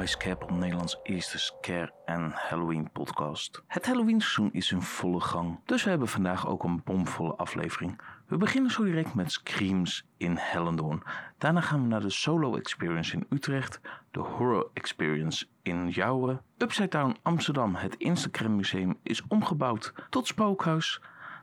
Bij 0.00 0.08
Scare 0.08 0.52
Nederlands 0.52 1.00
eerste 1.02 1.38
Scare 1.38 1.92
en 2.04 2.32
Halloween 2.34 2.90
podcast. 2.92 3.62
Het 3.66 3.86
Halloween 3.86 4.20
seizoen 4.20 4.52
is 4.52 4.72
in 4.72 4.82
volle 4.82 5.20
gang, 5.20 5.60
dus 5.64 5.84
we 5.84 5.90
hebben 5.90 6.08
vandaag 6.08 6.48
ook 6.48 6.64
een 6.64 6.82
bomvolle 6.84 7.34
aflevering. 7.34 8.00
We 8.26 8.36
beginnen 8.36 8.70
zo 8.70 8.84
direct 8.84 9.14
met 9.14 9.32
Screams 9.32 10.06
in 10.16 10.36
Hellendoorn. 10.36 11.02
Daarna 11.38 11.60
gaan 11.60 11.82
we 11.82 11.88
naar 11.88 12.00
de 12.00 12.10
Solo 12.10 12.56
Experience 12.56 13.16
in 13.16 13.26
Utrecht, 13.30 13.80
de 14.10 14.20
Horror 14.20 14.70
Experience 14.74 15.46
in 15.62 15.88
Jouren. 15.88 16.42
Upside 16.58 16.88
Down 16.88 17.16
Amsterdam, 17.22 17.74
het 17.74 17.94
Instagram 17.94 18.56
Museum, 18.56 18.98
is 19.02 19.26
omgebouwd 19.28 19.94
tot 20.10 20.26
spookhuis. 20.26 21.00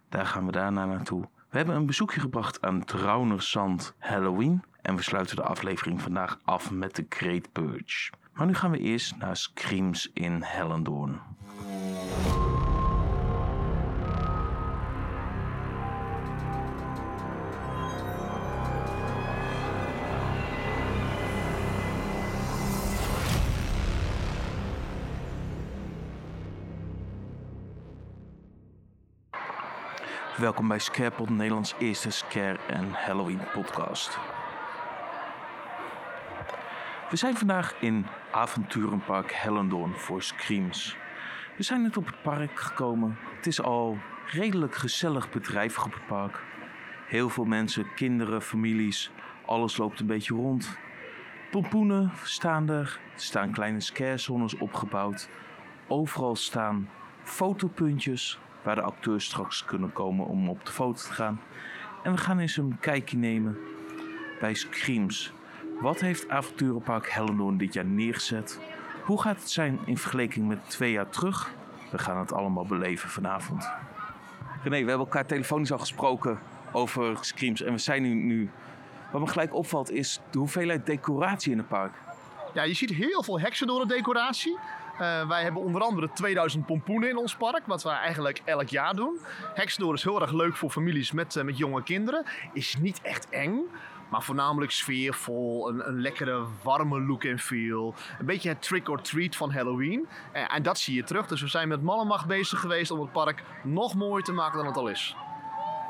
Daar 0.09 0.25
gaan 0.25 0.45
we 0.45 0.51
daarna 0.51 0.85
naartoe. 0.85 1.21
We 1.49 1.57
hebben 1.57 1.75
een 1.75 1.85
bezoekje 1.85 2.19
gebracht 2.19 2.61
aan 2.61 2.83
Traunerzand 2.83 3.95
Halloween. 3.97 4.63
En 4.81 4.95
we 4.95 5.01
sluiten 5.01 5.35
de 5.35 5.43
aflevering 5.43 6.01
vandaag 6.01 6.39
af 6.43 6.71
met 6.71 6.95
de 6.95 7.05
Great 7.09 7.51
Purge. 7.51 8.11
Maar 8.37 8.47
nu 8.47 8.53
gaan 8.53 8.71
we 8.71 8.77
eerst 8.77 9.17
naar 9.17 9.37
Screams 9.37 10.09
in 10.13 10.41
Hellendoorn. 10.41 11.21
Welkom 30.37 30.67
bij 30.67 30.79
Scarepot, 30.79 31.29
Nederlands 31.29 31.75
eerste 31.79 32.09
Scare 32.11 32.59
en 32.67 32.91
Halloween 32.91 33.41
podcast. 33.53 34.17
We 37.09 37.15
zijn 37.15 37.37
vandaag 37.37 37.75
in 37.79 38.05
avonturenpark 38.31 39.31
Hellendoorn 39.33 39.93
voor 39.93 40.21
Screams. 40.21 40.97
We 41.57 41.63
zijn 41.63 41.81
net 41.81 41.97
op 41.97 42.05
het 42.05 42.21
park 42.21 42.59
gekomen. 42.59 43.17
Het 43.35 43.47
is 43.47 43.61
al 43.61 43.97
redelijk 44.25 44.75
gezellig 44.75 45.29
bedrijvig 45.29 45.85
op 45.85 45.93
het 45.93 46.05
park. 46.07 46.43
Heel 47.05 47.29
veel 47.29 47.45
mensen, 47.45 47.93
kinderen, 47.95 48.41
families, 48.41 49.11
alles 49.45 49.77
loopt 49.77 49.99
een 49.99 50.05
beetje 50.05 50.33
rond. 50.33 50.77
Pompoenen 51.51 52.11
staan 52.23 52.69
er, 52.69 52.99
er 53.13 53.21
staan 53.21 53.51
kleine 53.51 53.79
scarezones 53.79 54.57
opgebouwd. 54.57 55.29
Overal 55.87 56.35
staan 56.35 56.89
fotopuntjes 57.23 58.39
waar 58.63 58.75
de 58.75 58.81
acteurs 58.81 59.25
straks 59.25 59.65
kunnen 59.65 59.93
komen 59.93 60.25
om 60.25 60.49
op 60.49 60.65
de 60.65 60.71
foto 60.71 61.01
te 61.01 61.13
gaan. 61.13 61.41
En 62.03 62.11
we 62.11 62.17
gaan 62.17 62.39
eens 62.39 62.57
een 62.57 62.77
kijkje 62.79 63.17
nemen 63.17 63.57
bij 64.39 64.53
Screams. 64.53 65.35
Wat 65.81 65.99
heeft 65.99 66.29
Avonturenpark 66.29 67.09
Hellendoorn 67.09 67.57
dit 67.57 67.73
jaar 67.73 67.85
neergezet? 67.85 68.59
Hoe 69.03 69.21
gaat 69.21 69.39
het 69.39 69.49
zijn 69.49 69.79
in 69.85 69.97
vergelijking 69.97 70.47
met 70.47 70.69
twee 70.69 70.91
jaar 70.91 71.09
terug? 71.09 71.51
We 71.91 71.97
gaan 71.97 72.17
het 72.17 72.33
allemaal 72.33 72.65
beleven 72.65 73.09
vanavond. 73.09 73.69
René, 74.63 74.83
we 74.83 74.89
hebben 74.89 75.07
elkaar 75.07 75.25
telefonisch 75.25 75.71
al 75.71 75.77
gesproken 75.77 76.39
over 76.71 77.17
Screams. 77.21 77.61
En 77.61 77.71
we 77.71 77.77
zijn 77.77 78.01
nu, 78.01 78.13
nu... 78.13 78.49
Wat 79.11 79.21
me 79.21 79.27
gelijk 79.27 79.53
opvalt 79.53 79.91
is 79.91 80.21
de 80.29 80.39
hoeveelheid 80.39 80.85
decoratie 80.85 81.51
in 81.51 81.57
het 81.57 81.67
park. 81.67 81.93
Ja, 82.53 82.63
je 82.63 82.73
ziet 82.73 82.89
heel 82.89 83.23
veel 83.23 83.39
heksendoren 83.39 83.87
decoratie. 83.87 84.57
Uh, 85.01 85.27
wij 85.27 85.43
hebben 85.43 85.61
onder 85.61 85.81
andere 85.81 86.09
2000 86.13 86.65
pompoenen 86.65 87.09
in 87.09 87.17
ons 87.17 87.35
park, 87.35 87.65
wat 87.65 87.83
we 87.83 87.89
eigenlijk 87.89 88.41
elk 88.45 88.67
jaar 88.67 88.95
doen. 88.95 89.19
Heksendoor 89.53 89.93
is 89.93 90.03
heel 90.03 90.21
erg 90.21 90.31
leuk 90.31 90.55
voor 90.55 90.69
families 90.69 91.11
met, 91.11 91.35
uh, 91.35 91.43
met 91.43 91.57
jonge 91.57 91.83
kinderen. 91.83 92.25
Is 92.53 92.77
niet 92.79 93.01
echt 93.01 93.29
eng. 93.29 93.59
Maar 94.09 94.23
voornamelijk 94.23 94.71
sfeervol, 94.71 95.69
een, 95.69 95.87
een 95.87 96.01
lekkere 96.01 96.45
warme 96.63 97.01
look 97.01 97.23
en 97.23 97.39
feel. 97.39 97.95
Een 98.19 98.25
beetje 98.25 98.49
het 98.49 98.61
trick 98.61 98.89
or 98.89 99.01
treat 99.01 99.35
van 99.35 99.51
Halloween. 99.51 100.07
En, 100.31 100.49
en 100.49 100.63
dat 100.63 100.79
zie 100.79 100.95
je 100.95 101.03
terug. 101.03 101.27
Dus 101.27 101.41
we 101.41 101.47
zijn 101.47 101.67
met 101.67 101.81
macht 101.81 102.25
bezig 102.25 102.59
geweest 102.59 102.91
om 102.91 102.99
het 102.99 103.11
park 103.11 103.43
nog 103.63 103.95
mooier 103.95 104.23
te 104.23 104.33
maken 104.33 104.57
dan 104.57 104.67
het 104.67 104.77
al 104.77 104.87
is. 104.87 105.15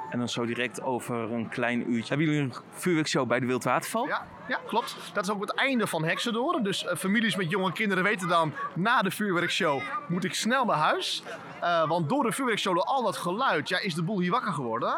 En 0.09 0.19
dan 0.19 0.29
zo 0.29 0.45
direct 0.45 0.81
over 0.81 1.15
een 1.15 1.49
klein 1.49 1.91
uurtje. 1.91 2.07
Hebben 2.07 2.27
jullie 2.27 2.41
een 2.41 2.53
vuurwerkshow 2.71 3.27
bij 3.27 3.39
de 3.39 3.45
Wildwaterval? 3.45 4.07
Ja, 4.07 4.27
ja, 4.47 4.59
klopt. 4.67 4.95
Dat 5.13 5.23
is 5.23 5.29
ook 5.29 5.41
het 5.41 5.53
einde 5.53 5.87
van 5.87 6.03
Heksendoor. 6.03 6.63
Dus 6.63 6.83
uh, 6.83 6.95
families 6.95 7.35
met 7.35 7.49
jonge 7.49 7.71
kinderen 7.71 8.03
weten 8.03 8.27
dan... 8.27 8.53
na 8.73 9.01
de 9.01 9.11
vuurwerkshow 9.11 9.81
moet 10.07 10.23
ik 10.23 10.33
snel 10.33 10.65
naar 10.65 10.77
huis. 10.77 11.23
Uh, 11.61 11.87
want 11.87 12.09
door 12.09 12.23
de 12.23 12.31
vuurwerkshow, 12.31 12.75
door 12.75 12.83
al 12.83 13.03
dat 13.03 13.17
geluid... 13.17 13.69
Ja, 13.69 13.79
is 13.79 13.93
de 13.93 14.03
boel 14.03 14.19
hier 14.19 14.31
wakker 14.31 14.53
geworden. 14.53 14.95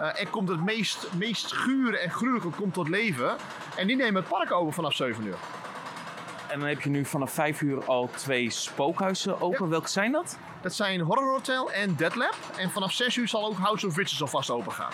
Uh, 0.00 0.20
en 0.20 0.30
komt 0.30 0.48
het 0.48 0.64
meest, 0.64 1.08
meest 1.12 1.52
gure 1.52 1.98
en 1.98 2.10
gruwelijke 2.10 2.48
komt 2.48 2.74
tot 2.74 2.88
leven. 2.88 3.36
En 3.76 3.86
die 3.86 3.96
nemen 3.96 4.14
het 4.14 4.30
park 4.30 4.52
over 4.52 4.72
vanaf 4.72 4.94
7 4.94 5.24
uur. 5.24 5.36
En 6.48 6.58
dan 6.58 6.68
heb 6.68 6.80
je 6.80 6.90
nu 6.90 7.04
vanaf 7.04 7.32
5 7.32 7.60
uur 7.60 7.84
al 7.84 8.10
twee 8.16 8.50
spookhuizen 8.50 9.40
open. 9.40 9.64
Ja. 9.64 9.70
Welke 9.70 9.88
zijn 9.88 10.12
dat? 10.12 10.38
Dat 10.62 10.74
zijn 10.74 11.00
Horror 11.00 11.32
Hotel 11.32 11.72
en 11.72 11.96
Dead 11.96 12.14
Lab. 12.14 12.36
En 12.56 12.70
vanaf 12.70 12.92
6 12.92 13.16
uur 13.16 13.28
zal 13.28 13.46
ook 13.46 13.56
House 13.56 13.86
of 13.86 13.94
Witches 13.94 14.22
alvast 14.22 14.50
open 14.50 14.72
gaan. 14.72 14.92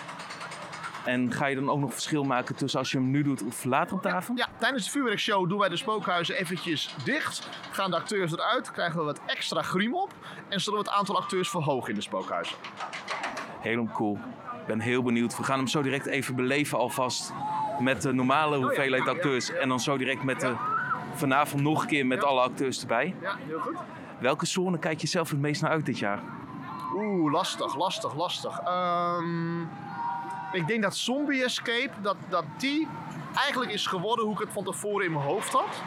En 1.05 1.33
ga 1.33 1.47
je 1.47 1.55
dan 1.55 1.71
ook 1.71 1.78
nog 1.78 1.93
verschil 1.93 2.25
maken 2.25 2.55
tussen 2.55 2.78
als 2.78 2.91
je 2.91 2.99
hem 2.99 3.11
nu 3.11 3.22
doet 3.22 3.43
of 3.43 3.65
later 3.65 3.97
op 3.97 4.03
de 4.03 4.09
avond? 4.09 4.39
Ja, 4.39 4.49
ja, 4.50 4.59
tijdens 4.59 4.84
de 4.84 4.91
vuurwerkshow 4.91 5.49
doen 5.49 5.59
wij 5.59 5.69
de 5.69 5.77
spookhuizen 5.77 6.37
eventjes 6.37 6.95
dicht. 7.05 7.49
Gaan 7.71 7.91
de 7.91 7.97
acteurs 7.97 8.33
eruit, 8.33 8.71
krijgen 8.71 8.99
we 8.99 9.05
wat 9.05 9.21
extra 9.27 9.62
griem 9.62 9.95
op. 9.95 10.15
En 10.49 10.61
zullen 10.61 10.78
we 10.78 10.84
het 10.84 10.95
aantal 10.95 11.16
acteurs 11.16 11.50
verhogen 11.50 11.89
in 11.89 11.95
de 11.95 12.00
spookhuizen. 12.00 12.56
Helemaal 13.61 13.95
cool. 13.95 14.19
Ik 14.66 14.72
ben 14.72 14.81
heel 14.81 15.03
benieuwd. 15.03 15.37
We 15.37 15.44
gaan 15.44 15.59
hem 15.59 15.66
zo 15.66 15.82
direct 15.82 16.06
even 16.06 16.34
beleven 16.34 16.78
alvast 16.78 17.32
met 17.81 18.03
de 18.03 18.12
normale 18.12 18.56
hoeveelheid 18.56 19.09
acteurs. 19.09 19.53
En 19.53 19.69
dan 19.69 19.81
zo 19.81 19.97
direct 19.97 20.22
met 20.22 20.41
de 20.41 20.54
vanavond 21.15 21.62
nog 21.62 21.82
een 21.82 21.88
keer 21.88 22.06
met 22.06 22.25
alle 22.25 22.41
acteurs 22.41 22.81
erbij. 22.81 23.15
Ja, 23.21 23.37
heel 23.47 23.60
goed. 23.60 23.77
Welke 24.19 24.47
zone 24.47 24.78
kijk 24.78 25.00
je 25.00 25.06
zelf 25.06 25.31
het 25.31 25.41
meest 25.41 25.62
naar 25.62 25.71
uit 25.71 25.87
dit 25.87 25.99
jaar? 25.99 26.21
Oeh, 26.94 27.32
lastig, 27.32 27.77
lastig, 27.77 28.15
lastig. 28.15 28.60
Um, 28.69 29.69
ik 30.53 30.66
denk 30.66 30.83
dat 30.83 30.97
Zombie 30.97 31.44
Escape, 31.44 31.91
dat, 32.03 32.16
dat 32.28 32.44
die 32.56 32.88
eigenlijk 33.37 33.72
is 33.72 33.87
geworden 33.87 34.25
hoe 34.25 34.34
ik 34.34 34.41
het 34.41 34.53
van 34.53 34.65
tevoren 34.65 35.06
in 35.06 35.12
mijn 35.12 35.25
hoofd 35.25 35.53
had. 35.53 35.83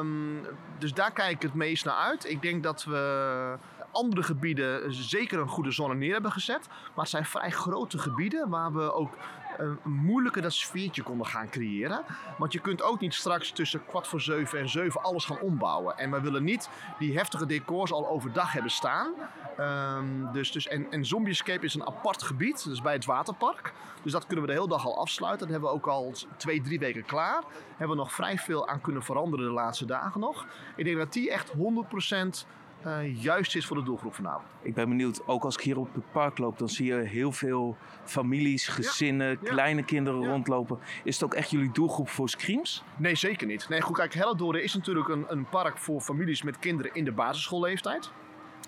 Um, 0.00 0.46
dus 0.78 0.92
daar 0.92 1.12
kijk 1.12 1.34
ik 1.34 1.42
het 1.42 1.54
meest 1.54 1.84
naar 1.84 1.94
uit. 1.94 2.30
Ik 2.30 2.42
denk 2.42 2.62
dat 2.62 2.84
we 2.84 3.54
andere 3.98 4.22
gebieden 4.22 4.94
zeker 4.94 5.38
een 5.38 5.48
goede 5.48 5.70
zone 5.70 5.94
neer 5.94 6.12
hebben 6.12 6.32
gezet. 6.32 6.66
Maar 6.68 7.04
het 7.04 7.08
zijn 7.08 7.24
vrij 7.24 7.50
grote 7.50 7.98
gebieden 7.98 8.48
waar 8.48 8.72
we 8.72 8.92
ook 8.92 9.16
een 9.58 9.78
moeilijker 9.82 10.42
dat 10.42 10.52
sfeertje 10.52 11.02
konden 11.02 11.26
gaan 11.26 11.50
creëren. 11.50 12.04
Want 12.38 12.52
je 12.52 12.60
kunt 12.60 12.82
ook 12.82 13.00
niet 13.00 13.14
straks 13.14 13.50
tussen 13.50 13.86
kwart 13.86 14.06
voor 14.06 14.20
zeven 14.20 14.58
en 14.58 14.68
zeven 14.68 15.02
alles 15.02 15.24
gaan 15.24 15.40
ombouwen. 15.40 15.98
En 15.98 16.10
we 16.10 16.20
willen 16.20 16.44
niet 16.44 16.68
die 16.98 17.16
heftige 17.16 17.46
decors 17.46 17.92
al 17.92 18.08
overdag 18.08 18.52
hebben 18.52 18.70
staan. 18.70 19.12
Um, 19.60 20.32
dus, 20.32 20.52
dus, 20.52 20.68
en, 20.68 20.90
en 20.90 21.04
Zombie 21.04 21.32
Escape 21.32 21.64
is 21.64 21.74
een 21.74 21.86
apart 21.86 22.22
gebied, 22.22 22.64
dus 22.64 22.82
bij 22.82 22.92
het 22.92 23.04
waterpark. 23.04 23.72
Dus 24.02 24.12
dat 24.12 24.26
kunnen 24.26 24.44
we 24.44 24.50
de 24.50 24.56
hele 24.56 24.68
dag 24.68 24.86
al 24.86 24.98
afsluiten. 24.98 25.40
Dat 25.40 25.50
hebben 25.50 25.70
we 25.70 25.76
ook 25.76 25.86
al 25.86 26.14
twee, 26.36 26.60
drie 26.60 26.78
weken 26.78 27.04
klaar. 27.04 27.42
Hebben 27.68 27.96
we 27.96 28.02
nog 28.02 28.12
vrij 28.12 28.38
veel 28.38 28.68
aan 28.68 28.80
kunnen 28.80 29.02
veranderen 29.02 29.46
de 29.46 29.52
laatste 29.52 29.84
dagen 29.84 30.20
nog. 30.20 30.46
Ik 30.76 30.84
denk 30.84 30.96
dat 30.96 31.12
die 31.12 31.30
echt 31.30 31.52
100% 31.52 32.46
uh, 32.86 33.22
juist 33.22 33.56
is 33.56 33.66
voor 33.66 33.76
de 33.76 33.82
doelgroep 33.82 34.14
vanavond. 34.14 34.46
Ik 34.62 34.74
ben 34.74 34.88
benieuwd, 34.88 35.26
ook 35.26 35.44
als 35.44 35.54
ik 35.54 35.60
hier 35.60 35.78
op 35.78 35.94
het 35.94 36.12
park 36.12 36.38
loop, 36.38 36.58
dan 36.58 36.68
zie 36.68 36.86
je 36.86 36.94
heel 36.94 37.32
veel 37.32 37.76
families, 38.04 38.68
gezinnen, 38.68 39.28
ja, 39.28 39.38
ja. 39.42 39.48
kleine 39.48 39.82
kinderen 39.82 40.20
ja. 40.20 40.28
rondlopen. 40.28 40.78
Is 41.04 41.14
het 41.14 41.24
ook 41.24 41.34
echt 41.34 41.50
jullie 41.50 41.72
doelgroep 41.72 42.08
voor 42.08 42.28
Screams? 42.28 42.82
Nee, 42.96 43.14
zeker 43.14 43.46
niet. 43.46 43.68
Nee, 43.68 43.80
goed, 43.80 43.96
kijk, 43.96 44.14
Hellendoorn 44.14 44.62
is 44.62 44.74
natuurlijk 44.74 45.08
een, 45.08 45.24
een 45.28 45.48
park 45.48 45.78
voor 45.78 46.00
families 46.00 46.42
met 46.42 46.58
kinderen 46.58 46.94
in 46.94 47.04
de 47.04 47.12
basisschoolleeftijd. 47.12 48.10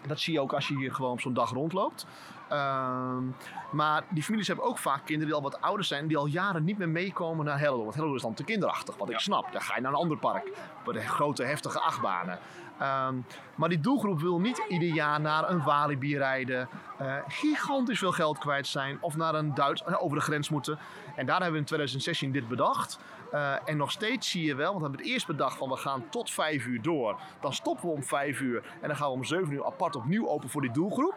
Dat 0.07 0.21
zie 0.21 0.33
je 0.33 0.41
ook 0.41 0.53
als 0.53 0.69
je 0.69 0.77
hier 0.77 0.95
gewoon 0.95 1.13
op 1.13 1.21
zo'n 1.21 1.35
dag 1.35 1.51
rondloopt. 1.51 2.07
Um, 2.53 3.35
maar 3.73 4.05
die 4.09 4.23
families 4.23 4.47
hebben 4.47 4.65
ook 4.65 4.79
vaak 4.79 5.05
kinderen 5.05 5.27
die 5.27 5.35
al 5.35 5.51
wat 5.51 5.61
ouder 5.61 5.85
zijn, 5.85 6.07
die 6.07 6.17
al 6.17 6.27
jaren 6.27 6.65
niet 6.65 6.79
meer 6.79 6.89
meekomen 6.89 7.45
naar 7.45 7.59
Hello. 7.59 7.83
Want 7.83 7.95
Hello 7.95 8.15
is 8.15 8.23
dan 8.23 8.35
te 8.35 8.45
kinderachtig, 8.45 8.97
wat 8.97 9.09
ja. 9.09 9.15
ik 9.15 9.21
snap. 9.21 9.53
Dan 9.53 9.61
ga 9.61 9.75
je 9.75 9.81
naar 9.81 9.93
een 9.93 9.99
ander 9.99 10.19
park, 10.19 10.51
bij 10.85 10.93
de 10.93 11.01
grote 11.01 11.45
heftige 11.45 11.81
achtbanen. 11.81 12.39
Um, 12.83 13.25
maar 13.55 13.69
die 13.69 13.81
doelgroep 13.81 14.21
wil 14.21 14.41
niet 14.41 14.63
ieder 14.69 14.89
jaar 14.89 15.21
naar 15.21 15.51
een 15.51 15.63
Walibi 15.63 16.19
rijden, 16.19 16.69
uh, 17.03 17.15
gigantisch 17.29 17.99
veel 17.99 18.13
geld 18.13 18.39
kwijt 18.39 18.67
zijn 18.67 18.99
of 19.01 19.17
naar 19.17 19.35
een 19.35 19.55
Duits 19.55 19.83
uh, 19.89 20.03
over 20.03 20.17
de 20.17 20.23
grens 20.23 20.49
moeten. 20.49 20.79
En 21.17 21.27
daar 21.27 21.37
hebben 21.37 21.53
we 21.53 21.59
in 21.59 21.65
2016 21.65 22.33
dit 22.33 22.49
bedacht. 22.49 22.99
Uh, 23.33 23.69
en 23.69 23.77
nog 23.77 23.91
steeds 23.91 24.31
zie 24.31 24.45
je 24.45 24.55
wel, 24.55 24.67
want 24.67 24.77
we 24.77 24.83
hebben 24.83 25.01
het 25.01 25.09
eerst 25.09 25.27
bedacht 25.27 25.57
van 25.57 25.69
we 25.69 25.77
gaan 25.77 26.09
tot 26.09 26.31
5 26.31 26.67
uur 26.67 26.83
door. 26.83 27.21
Dan 27.41 27.53
stoppen 27.53 27.89
we 27.89 27.95
om 27.95 28.03
5 28.03 28.41
uur 28.41 28.63
en 28.81 28.89
dan 28.89 28.97
gaan 28.97 29.09
we 29.09 29.15
om 29.15 29.25
7 29.25 29.53
uur 29.53 29.65
apart 29.65 29.97
opnieuw 29.97 30.29
open 30.29 30.49
voor 30.49 30.61
die 30.61 30.73
doelgroep. 30.73 31.15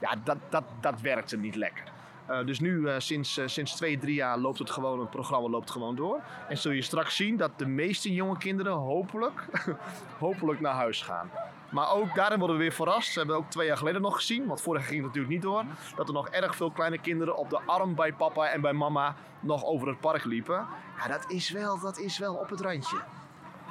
Ja, 0.00 0.14
dat, 0.24 0.36
dat, 0.48 0.64
dat 0.80 1.00
werkte 1.00 1.36
niet 1.36 1.54
lekker. 1.54 1.93
Uh, 2.30 2.46
dus 2.46 2.60
nu, 2.60 2.78
uh, 2.78 2.94
sinds, 2.98 3.38
uh, 3.38 3.46
sinds 3.46 3.74
twee, 3.76 3.98
drie 3.98 4.14
jaar 4.14 4.38
loopt 4.38 4.58
het 4.58 4.70
gewoon, 4.70 5.00
het 5.00 5.10
programma 5.10 5.48
loopt 5.48 5.70
gewoon 5.70 5.96
door. 5.96 6.20
En 6.48 6.58
zul 6.58 6.72
je 6.72 6.82
straks 6.82 7.16
zien 7.16 7.36
dat 7.36 7.58
de 7.58 7.66
meeste 7.66 8.12
jonge 8.12 8.38
kinderen 8.38 8.72
hopelijk, 8.72 9.46
hopelijk 10.18 10.60
naar 10.60 10.74
huis 10.74 11.02
gaan. 11.02 11.30
Maar 11.70 11.92
ook 11.92 12.14
daarin 12.14 12.38
worden 12.38 12.56
we 12.56 12.62
weer 12.62 12.72
verrast. 12.72 13.12
We 13.12 13.18
hebben 13.18 13.36
ook 13.36 13.50
twee 13.50 13.66
jaar 13.66 13.76
geleden 13.76 14.02
nog 14.02 14.16
gezien, 14.16 14.46
want 14.46 14.60
vorig 14.60 14.80
jaar 14.80 14.90
ging 14.90 15.02
het 15.02 15.14
natuurlijk 15.14 15.34
niet 15.34 15.42
door. 15.42 15.64
Dat 15.96 16.08
er 16.08 16.14
nog 16.14 16.28
erg 16.28 16.56
veel 16.56 16.70
kleine 16.70 16.98
kinderen 16.98 17.36
op 17.36 17.50
de 17.50 17.60
arm 17.66 17.94
bij 17.94 18.12
papa 18.12 18.46
en 18.46 18.60
bij 18.60 18.72
mama 18.72 19.14
nog 19.40 19.64
over 19.64 19.88
het 19.88 20.00
park 20.00 20.24
liepen. 20.24 20.66
Ja, 20.98 21.08
dat 21.08 21.30
is 21.30 21.50
wel, 21.50 21.80
dat 21.80 21.98
is 21.98 22.18
wel 22.18 22.34
op 22.34 22.50
het 22.50 22.60
randje. 22.60 22.96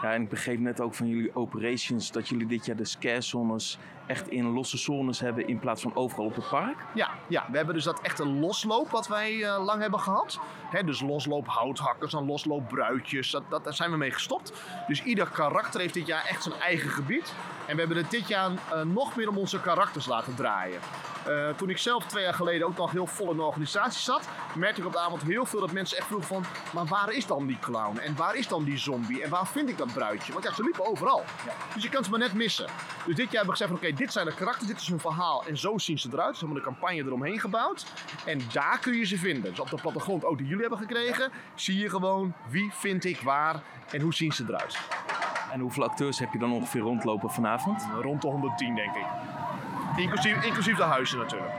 Ja, 0.01 0.13
en 0.13 0.21
ik 0.21 0.29
begreep 0.29 0.59
net 0.59 0.81
ook 0.81 0.93
van 0.93 1.07
jullie 1.07 1.35
operations 1.35 2.11
dat 2.11 2.29
jullie 2.29 2.47
dit 2.47 2.65
jaar 2.65 2.75
de 2.75 2.85
scare 2.85 3.21
zones 3.21 3.77
echt 4.05 4.27
in 4.27 4.45
losse 4.45 4.77
zones 4.77 5.19
hebben 5.19 5.47
in 5.47 5.59
plaats 5.59 5.81
van 5.81 5.95
overal 5.95 6.25
op 6.25 6.35
het 6.35 6.49
park. 6.49 6.77
Ja, 6.93 7.09
ja, 7.27 7.45
we 7.51 7.57
hebben 7.57 7.75
dus 7.75 7.83
dat 7.83 8.01
echt 8.01 8.19
een 8.19 8.39
losloop 8.39 8.89
wat 8.89 9.07
wij 9.07 9.43
eh, 9.43 9.63
lang 9.63 9.81
hebben 9.81 9.99
gehad. 9.99 10.39
Hè, 10.69 10.83
dus 10.83 11.01
losloop 11.01 11.47
houthakkers 11.47 12.13
en 12.13 12.25
losloop 12.25 12.67
bruidjes, 12.67 13.31
dat, 13.31 13.43
dat, 13.49 13.63
daar 13.63 13.73
zijn 13.73 13.91
we 13.91 13.97
mee 13.97 14.11
gestopt. 14.11 14.53
Dus 14.87 15.03
ieder 15.03 15.29
karakter 15.29 15.79
heeft 15.79 15.93
dit 15.93 16.07
jaar 16.07 16.25
echt 16.25 16.43
zijn 16.43 16.55
eigen 16.55 16.89
gebied. 16.89 17.33
En 17.65 17.73
we 17.73 17.79
hebben 17.79 17.97
het 17.97 18.11
dit 18.11 18.27
jaar 18.27 18.51
eh, 18.51 18.81
nog 18.81 19.15
meer 19.15 19.29
om 19.29 19.37
onze 19.37 19.61
karakters 19.61 20.05
laten 20.05 20.35
draaien. 20.35 20.79
Eh, 21.25 21.49
toen 21.49 21.69
ik 21.69 21.77
zelf 21.77 22.05
twee 22.05 22.23
jaar 22.23 22.33
geleden 22.33 22.67
ook 22.67 22.77
nog 22.77 22.91
heel 22.91 23.07
vol 23.07 23.31
in 23.31 23.37
de 23.37 23.43
organisatie 23.43 24.01
zat, 24.01 24.27
merkte 24.55 24.81
ik 24.81 24.87
op 24.87 24.93
de 24.93 24.99
avond 24.99 25.21
heel 25.21 25.45
veel 25.45 25.59
dat 25.59 25.71
mensen 25.71 25.97
echt 25.97 26.07
vroegen 26.07 26.27
van, 26.27 26.45
maar 26.73 26.85
waar 26.85 27.11
is 27.11 27.25
dan 27.25 27.47
die 27.47 27.59
clown? 27.59 27.97
En 27.97 28.15
waar 28.15 28.35
is 28.35 28.47
dan 28.47 28.63
die 28.63 28.77
zombie? 28.77 29.23
En 29.23 29.29
waar 29.29 29.47
vind 29.47 29.69
ik 29.69 29.77
dat 29.77 29.93
bruidje? 29.93 30.33
Want 30.33 30.45
ja, 30.45 30.53
ze 30.53 30.63
liepen 30.63 30.85
overal. 30.85 31.23
Dus 31.73 31.83
je 31.83 31.89
kan 31.89 32.03
ze 32.03 32.09
maar 32.09 32.19
net 32.19 32.33
missen. 32.33 32.65
Dus 33.05 33.15
dit 33.15 33.31
jaar 33.31 33.43
hebben 33.43 33.45
we 33.45 33.51
gezegd 33.51 33.71
oké, 33.71 33.92
dit 33.95 34.11
zijn 34.11 34.25
de 34.25 34.33
karakters, 34.33 34.67
dit 34.67 34.79
is 34.81 34.87
hun 34.87 34.99
verhaal 34.99 35.43
en 35.47 35.57
zo 35.57 35.77
zien 35.77 35.99
ze 35.99 36.09
eruit. 36.11 36.31
We 36.39 36.45
hebben 36.45 36.57
een 36.57 36.63
campagne 36.63 36.97
eromheen 37.03 37.39
gebouwd. 37.39 37.85
En 38.25 38.41
daar 38.51 38.79
kun 38.79 38.93
je 38.93 39.05
ze 39.05 39.17
vinden. 39.17 39.49
Dus 39.49 39.59
op 39.59 39.69
de 39.69 39.77
plattegrond 39.81 40.25
ook 40.25 40.37
die 40.37 40.45
jullie 40.47 40.61
hebben 40.61 40.79
gekregen, 40.79 41.31
zie 41.55 41.77
je 41.79 41.89
gewoon 41.89 42.33
wie 42.49 42.71
vind 42.73 43.05
ik 43.05 43.19
waar 43.21 43.61
en 43.91 44.01
hoe 44.01 44.13
zien 44.13 44.31
ze 44.31 44.43
eruit. 44.47 44.77
En 45.51 45.59
hoeveel 45.59 45.83
acteurs 45.83 46.19
heb 46.19 46.33
je 46.33 46.39
dan 46.39 46.51
ongeveer 46.51 46.81
rondlopen 46.81 47.29
vanavond? 47.29 47.87
Rond 48.01 48.21
de 48.21 48.27
110 48.27 48.75
denk 48.75 48.95
ik. 48.95 49.05
Inclusief, 49.97 50.43
inclusief 50.43 50.77
de 50.77 50.83
huizen 50.83 51.17
natuurlijk. 51.17 51.51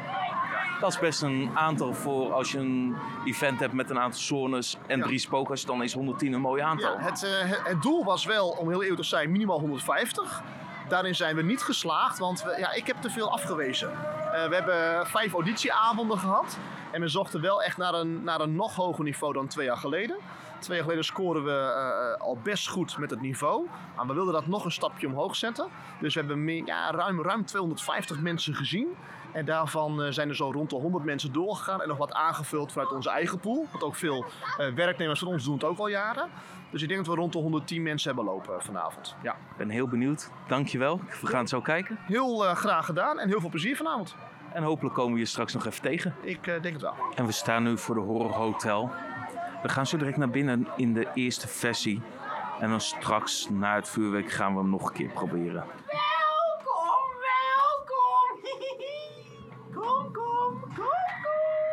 Dat 0.80 0.92
is 0.92 0.98
best 0.98 1.22
een 1.22 1.50
aantal 1.54 1.94
voor 1.94 2.32
als 2.32 2.52
je 2.52 2.58
een 2.58 2.96
event 3.24 3.60
hebt 3.60 3.72
met 3.72 3.90
een 3.90 3.98
aantal 3.98 4.20
zones 4.20 4.76
en 4.86 4.98
Ja. 4.98 5.04
drie 5.04 5.18
spokers, 5.18 5.64
dan 5.64 5.82
is 5.82 5.92
110 5.92 6.32
een 6.32 6.40
mooi 6.40 6.62
aantal. 6.62 6.92
Ja, 6.92 6.98
eh, 6.98 7.04
het, 7.04 7.20
het 7.64 7.82
doel 7.82 8.04
was 8.04 8.24
wel, 8.24 8.48
om 8.48 8.68
heel 8.68 8.82
eerlijk 8.82 9.00
te 9.00 9.06
zijn, 9.06 9.30
minimaal 9.30 9.60
150. 9.60 10.42
Daarin 10.88 11.14
zijn 11.14 11.36
we 11.36 11.42
niet 11.42 11.62
geslaagd, 11.62 12.18
want 12.18 12.42
we, 12.42 12.54
ja, 12.58 12.72
ik 12.72 12.86
heb 12.86 12.96
te 13.00 13.10
veel 13.10 13.30
afgewezen. 13.30 13.90
Eh, 14.34 14.48
we 14.48 14.54
hebben 14.54 15.06
vijf 15.06 15.32
auditieavonden 15.32 16.18
gehad. 16.18 16.58
En 16.92 17.00
we 17.00 17.08
zochten 17.08 17.40
wel 17.40 17.62
echt 17.62 17.76
naar 17.76 17.94
een, 17.94 18.24
naar 18.24 18.40
een 18.40 18.56
nog 18.56 18.74
hoger 18.74 19.04
niveau 19.04 19.32
dan 19.32 19.46
twee 19.46 19.66
jaar 19.66 19.76
geleden. 19.76 20.16
Twee 20.58 20.76
jaar 20.76 20.84
geleden 20.84 21.04
scoren 21.04 21.44
we 21.44 21.50
eh, 21.50 22.20
al 22.20 22.38
best 22.42 22.68
goed 22.68 22.98
met 22.98 23.10
het 23.10 23.20
niveau. 23.20 23.66
Maar 23.96 24.06
we 24.06 24.14
wilden 24.14 24.32
dat 24.32 24.46
nog 24.46 24.64
een 24.64 24.72
stapje 24.72 25.06
omhoog 25.06 25.36
zetten. 25.36 25.68
Dus 26.00 26.14
we 26.14 26.20
hebben 26.20 26.44
meer, 26.44 26.66
ja, 26.66 26.90
ruim, 26.90 27.22
ruim 27.22 27.44
250 27.44 28.20
mensen 28.20 28.54
gezien. 28.54 28.88
En 29.32 29.44
daarvan 29.44 30.02
eh, 30.02 30.12
zijn 30.12 30.28
er 30.28 30.36
zo 30.36 30.50
rond 30.50 30.70
de 30.70 30.76
100 30.76 31.04
mensen 31.04 31.32
doorgegaan. 31.32 31.82
En 31.82 31.88
nog 31.88 31.98
wat 31.98 32.12
aangevuld 32.12 32.72
vanuit 32.72 32.92
onze 32.92 33.10
eigen 33.10 33.40
pool. 33.40 33.66
Want 33.70 33.84
ook 33.84 33.96
veel 33.96 34.24
werknemers 34.74 35.18
van 35.18 35.28
ons 35.28 35.44
doen 35.44 35.54
het 35.54 35.64
ook 35.64 35.78
al 35.78 35.88
jaren. 35.88 36.30
Dus 36.74 36.82
ik 36.82 36.88
denk 36.88 37.04
dat 37.04 37.14
we 37.14 37.20
rond 37.20 37.32
de 37.32 37.38
110 37.38 37.82
mensen 37.82 38.14
hebben 38.14 38.34
lopen 38.34 38.62
vanavond. 38.62 39.16
Ja. 39.22 39.32
Ik 39.32 39.56
ben 39.56 39.68
heel 39.68 39.88
benieuwd. 39.88 40.30
Dankjewel. 40.48 41.00
We 41.20 41.26
gaan 41.26 41.40
het 41.40 41.48
zo 41.48 41.60
kijken. 41.60 41.98
Heel 42.00 42.46
eh, 42.46 42.56
graag 42.56 42.86
gedaan 42.86 43.18
en 43.18 43.28
heel 43.28 43.40
veel 43.40 43.48
plezier 43.48 43.76
vanavond. 43.76 44.16
En 44.52 44.62
hopelijk 44.62 44.94
komen 44.94 45.12
we 45.12 45.18
je 45.18 45.24
straks 45.24 45.52
nog 45.52 45.66
even 45.66 45.82
tegen. 45.82 46.14
Ik 46.22 46.46
eh, 46.46 46.62
denk 46.62 46.74
het 46.74 46.82
wel. 46.82 46.94
En 47.14 47.26
we 47.26 47.32
staan 47.32 47.62
nu 47.62 47.78
voor 47.78 47.94
de 47.94 48.00
Horror 48.00 48.32
Hotel. 48.32 48.90
We 49.62 49.68
gaan 49.68 49.86
zo 49.86 49.96
direct 49.96 50.16
naar 50.16 50.30
binnen 50.30 50.68
in 50.76 50.94
de 50.94 51.08
eerste 51.14 51.48
versie. 51.48 52.02
En 52.60 52.70
dan 52.70 52.80
straks 52.80 53.48
na 53.50 53.74
het 53.74 53.88
vuurwerk 53.88 54.30
gaan 54.30 54.52
we 54.52 54.58
hem 54.58 54.70
nog 54.70 54.88
een 54.88 54.94
keer 54.94 55.10
proberen. 55.10 55.64
Welkom, 55.86 57.06
welkom. 57.30 58.40
Kom, 59.80 60.12
kom, 60.12 60.60
kom, 60.60 60.70
kom. 60.76 61.64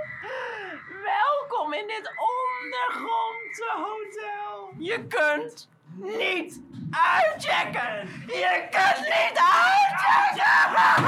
Welkom 1.03 1.74
in 1.74 1.88
dit 1.88 2.12
ondergrondse 2.18 3.71
hotel. 3.75 4.50
Je 4.78 5.06
kunt 5.08 5.70
niet 5.96 6.62
uitchecken. 6.92 8.08
Je 8.28 8.68
kunt 8.70 9.08
niet 9.08 9.38
uitchecken. 9.38 11.04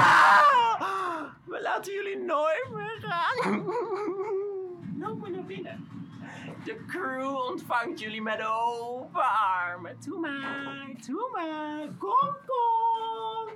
We 1.44 1.60
laten 1.62 1.92
jullie 1.92 2.18
nooit 2.18 2.68
meer 2.72 2.98
gaan. 3.00 3.64
Loop 4.98 5.20
maar 5.20 5.30
naar 5.30 5.44
binnen. 5.44 5.88
De 6.64 6.84
crew 6.86 7.36
ontvangt 7.36 8.00
jullie 8.00 8.22
met 8.22 8.44
open 8.46 9.28
armen. 9.30 9.96
Doe 10.04 10.18
maar, 10.18 10.86
doe 11.06 11.28
maar. 11.32 11.88
Kom. 11.98 12.36
Kom 12.46 13.48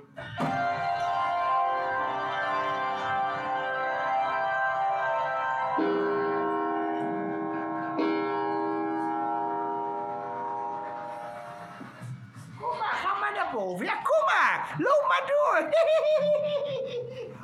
maar. 15.19 15.27
Door. 15.27 15.69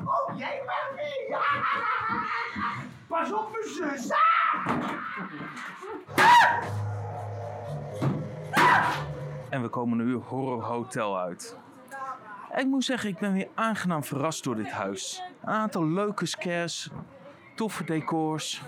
Oh, 0.06 0.38
jij 0.38 0.63
bent 0.66 0.95
mee. 0.95 1.38
Pas 3.07 3.33
op, 3.33 3.51
mijn 3.51 3.63
zus. 3.63 4.12
En 9.50 9.62
we 9.62 9.68
komen 9.69 9.98
nu 9.98 10.13
Horror 10.13 10.63
Hotel 10.63 11.19
uit. 11.19 11.57
Ik 12.56 12.66
moet 12.66 12.83
zeggen, 12.83 13.10
ik 13.10 13.18
ben 13.18 13.33
weer 13.33 13.48
aangenaam 13.54 14.04
verrast 14.04 14.44
door 14.44 14.56
dit 14.56 14.71
huis. 14.71 15.24
Een 15.42 15.54
aantal 15.54 15.88
leuke 15.88 16.25
scares, 16.25 16.89
toffe 17.56 17.83
decors. 17.83 18.61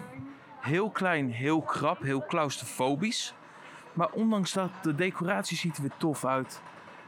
Heel 0.60 0.90
klein, 0.90 1.32
heel 1.32 1.62
krap, 1.62 2.02
heel 2.02 2.26
claustrofobisch. 2.26 3.34
Maar 3.94 4.12
ondanks 4.12 4.54
dat, 4.54 4.70
de 4.82 4.96
decoratie 4.96 5.58
ziet 5.58 5.76
er 5.76 5.82
weer 5.82 5.98
tof 5.98 6.26
uit. 6.26 6.62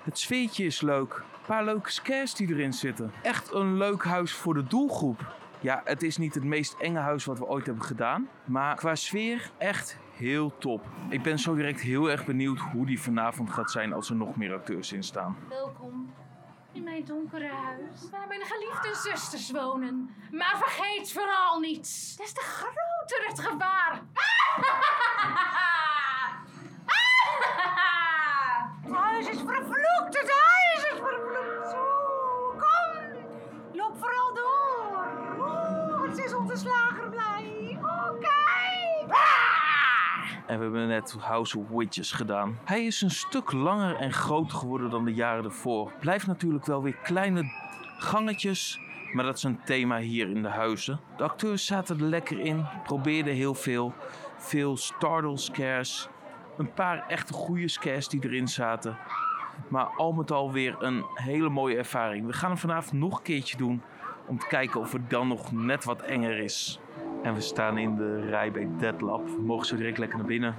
Het 0.03 0.19
sfeertje 0.19 0.65
is 0.65 0.81
leuk. 0.81 1.24
Paar 1.50 1.63
leuke 1.63 1.91
scares 1.91 2.34
die 2.34 2.48
erin 2.48 2.74
zitten. 2.74 3.12
Echt 3.22 3.53
een 3.53 3.77
leuk 3.77 4.03
huis 4.03 4.34
voor 4.34 4.53
de 4.53 4.63
doelgroep. 4.63 5.36
Ja, 5.60 5.82
het 5.86 6.03
is 6.03 6.18
niet 6.18 6.34
het 6.34 6.44
meest 6.44 6.75
enge 6.79 7.00
huis 7.00 7.25
wat 7.25 7.39
we 7.39 7.48
ooit 7.48 7.65
hebben 7.65 7.84
gedaan. 7.84 8.29
Maar 8.46 8.75
qua 8.75 8.96
sfeer 8.96 9.51
echt 9.58 9.98
heel 10.15 10.58
top. 10.58 10.86
Ik 11.10 11.22
ben 11.22 11.39
zo 11.39 11.56
direct 11.56 11.82
heel 11.82 12.10
erg 12.10 12.25
benieuwd 12.25 12.60
hoe 12.60 12.86
die 12.86 13.01
vanavond 13.01 13.50
gaat 13.50 13.72
zijn 13.72 13.94
als 13.94 14.10
er 14.10 14.15
nog 14.15 14.36
meer 14.36 14.53
acteurs 14.53 14.91
in 14.91 15.03
staan. 15.03 15.38
Welkom 15.50 16.13
in 16.72 16.84
mijn 16.84 17.06
donkere 17.06 17.50
huis, 17.65 18.10
waar 18.12 18.27
mijn 18.27 18.46
geliefde 18.46 19.10
zusters 19.10 19.51
wonen. 19.51 20.10
Maar 20.32 20.56
vergeet 20.58 21.12
vooral 21.12 21.60
niet, 21.60 22.18
des 22.18 22.34
te 22.34 22.41
groter 22.41 23.27
het 23.27 23.39
gevaar. 23.39 24.01
Het 28.84 28.98
huis 28.98 29.27
is 29.27 29.38
vervloekt, 29.38 30.20
het 30.20 30.32
huis 30.41 30.58
En 40.50 40.58
we 40.58 40.63
hebben 40.63 40.88
net 40.88 41.15
House 41.20 41.58
of 41.58 41.70
Witches 41.70 42.12
gedaan. 42.12 42.60
Hij 42.65 42.86
is 42.86 43.01
een 43.01 43.12
stuk 43.12 43.51
langer 43.51 43.96
en 43.96 44.13
groter 44.13 44.58
geworden 44.58 44.89
dan 44.89 45.06
de 45.06 45.13
jaren 45.13 45.44
ervoor. 45.44 45.91
Blijft 46.00 46.27
natuurlijk 46.27 46.65
wel 46.65 46.84
weer 46.84 46.96
kleine 46.96 47.51
gangetjes. 47.98 48.79
Maar 49.13 49.25
dat 49.25 49.38
is 49.38 49.44
een 49.44 49.63
thema 49.63 49.98
hier 49.98 50.29
in 50.29 50.41
de 50.41 50.48
huizen. 50.48 51.00
De 51.18 51.24
acteurs 51.24 51.65
zaten 51.65 52.00
er 52.00 52.06
lekker 52.06 52.39
in, 52.39 52.65
probeerden 52.84 53.34
heel 53.34 53.53
veel. 53.53 53.94
Veel 54.38 54.77
startle 54.77 55.38
scares. 55.38 56.10
Een 56.58 56.74
paar 56.74 57.08
echte 57.08 57.34
goede 57.34 57.68
scares 57.68 58.08
die 58.08 58.24
erin 58.24 58.48
zaten. 58.48 58.98
Maar 59.68 59.86
al 59.86 60.12
met 60.12 60.32
al 60.32 60.51
weer 60.51 60.75
een 60.79 61.06
hele 61.13 61.50
mooie 61.50 61.77
ervaring. 61.77 62.25
We 62.25 62.34
gaan 62.34 62.50
hem 62.50 62.60
vanavond 62.60 62.94
nog 62.94 63.18
een 63.18 63.24
keertje 63.24 63.58
doen. 63.58 63.82
Om 64.27 64.39
te 64.39 64.48
kijken 64.48 64.79
of 64.79 64.91
het 64.91 65.10
dan 65.10 65.27
nog 65.27 65.51
net 65.51 65.84
wat 65.84 66.01
enger 66.01 66.38
is. 66.38 66.79
En 67.23 67.33
we 67.33 67.41
staan 67.41 67.77
in 67.77 67.95
de 67.95 68.19
rij 68.19 68.51
bij 68.51 68.69
Deadlab. 68.77 69.25
We 69.25 69.41
mogen 69.41 69.65
zo 69.65 69.75
direct 69.75 69.97
lekker 69.97 70.17
naar 70.17 70.27
binnen. 70.27 70.55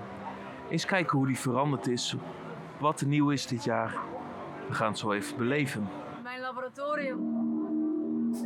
Eens 0.71 0.85
kijken 0.85 1.19
hoe 1.19 1.27
die 1.27 1.39
veranderd 1.39 1.87
is. 1.87 2.17
Wat 2.79 3.01
er 3.01 3.07
nieuw 3.07 3.31
is 3.31 3.47
dit 3.47 3.65
jaar. 3.65 3.99
We 4.69 4.75
gaan 4.75 4.89
het 4.89 4.99
zo 4.99 5.13
even 5.13 5.37
beleven. 5.37 5.89
Mijn 6.23 6.41
laboratorium. 6.41 7.49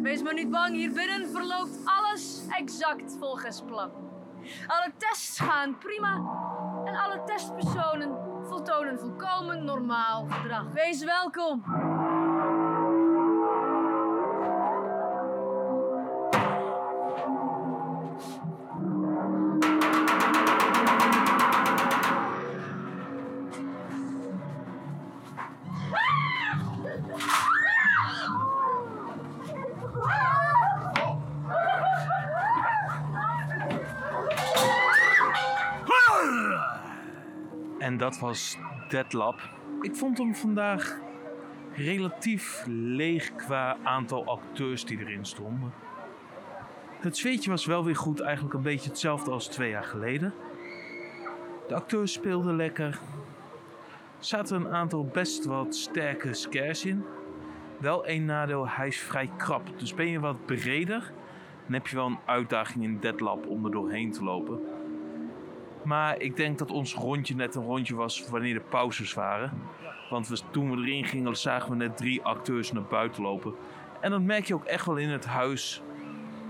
Wees 0.02 0.23
maar 0.23 0.35
niet 0.35 0.50
bang, 0.50 0.75
hier 0.75 0.92
binnen 0.92 1.28
verloopt 1.28 1.78
alles 1.85 2.47
exact 2.50 3.16
volgens 3.21 3.62
plan. 3.66 3.90
Alle 4.66 4.92
tests 4.97 5.40
gaan 5.40 5.78
prima 5.78 6.14
en 6.85 6.97
alle 6.97 7.23
testpersonen 7.25 8.16
vertonen 8.49 8.99
volkomen 8.99 9.64
normaal 9.64 10.26
gedrag. 10.28 10.73
Wees 10.73 11.04
welkom. 11.04 11.62
Dat 38.14 38.23
was 38.23 38.59
Deadlab. 38.88 39.40
ik 39.80 39.97
vond 39.97 40.18
hem 40.18 40.35
vandaag 40.35 40.99
relatief 41.73 42.64
leeg 42.66 43.35
qua 43.35 43.76
aantal 43.83 44.25
acteurs 44.25 44.85
die 44.85 44.99
erin 44.99 45.25
stonden. 45.25 45.73
Het 47.00 47.16
zweetje 47.16 47.50
was 47.50 47.66
wel 47.66 47.85
weer 47.85 47.97
goed, 47.97 48.21
eigenlijk 48.21 48.54
een 48.54 48.62
beetje 48.62 48.88
hetzelfde 48.88 49.30
als 49.30 49.47
twee 49.47 49.71
jaar 49.71 49.85
geleden. 49.85 50.35
De 51.68 51.75
acteurs 51.75 52.12
speelden 52.12 52.56
lekker. 52.56 52.87
Er 54.18 54.25
zaten 54.25 54.56
een 54.56 54.73
aantal 54.73 55.04
best 55.04 55.44
wat 55.44 55.75
sterke 55.75 56.35
scares 56.35 56.85
in. 56.85 57.04
Wel 57.78 58.06
één 58.06 58.25
nadeel, 58.25 58.68
hij 58.68 58.87
is 58.87 58.99
vrij 58.99 59.30
krap. 59.37 59.78
Dus 59.78 59.94
ben 59.94 60.09
je 60.09 60.21
wat 60.21 60.47
breder, 60.47 61.12
dan 61.64 61.73
heb 61.73 61.87
je 61.87 61.97
wel 61.97 62.06
een 62.06 62.18
uitdaging 62.25 62.85
in 62.85 62.99
Deadlab 63.00 63.47
om 63.47 63.64
er 63.64 63.71
doorheen 63.71 64.12
te 64.12 64.25
lopen. 64.25 64.74
Maar 65.85 66.21
ik 66.21 66.37
denk 66.37 66.59
dat 66.59 66.71
ons 66.71 66.95
rondje 66.95 67.35
net 67.35 67.55
een 67.55 67.64
rondje 67.64 67.95
was 67.95 68.29
wanneer 68.29 68.55
de 68.55 68.61
pauzes 68.61 69.14
waren. 69.14 69.53
Want 70.11 70.29
we, 70.29 70.38
toen 70.50 70.71
we 70.71 70.76
erin 70.76 71.05
gingen, 71.05 71.37
zagen 71.37 71.71
we 71.71 71.76
net 71.76 71.97
drie 71.97 72.23
acteurs 72.23 72.73
naar 72.73 72.83
buiten 72.83 73.23
lopen. 73.23 73.55
En 74.00 74.11
dan 74.11 74.25
merk 74.25 74.45
je 74.45 74.55
ook 74.55 74.64
echt 74.64 74.87
wel 74.87 74.97
in 74.97 75.09
het 75.09 75.26
huis 75.26 75.83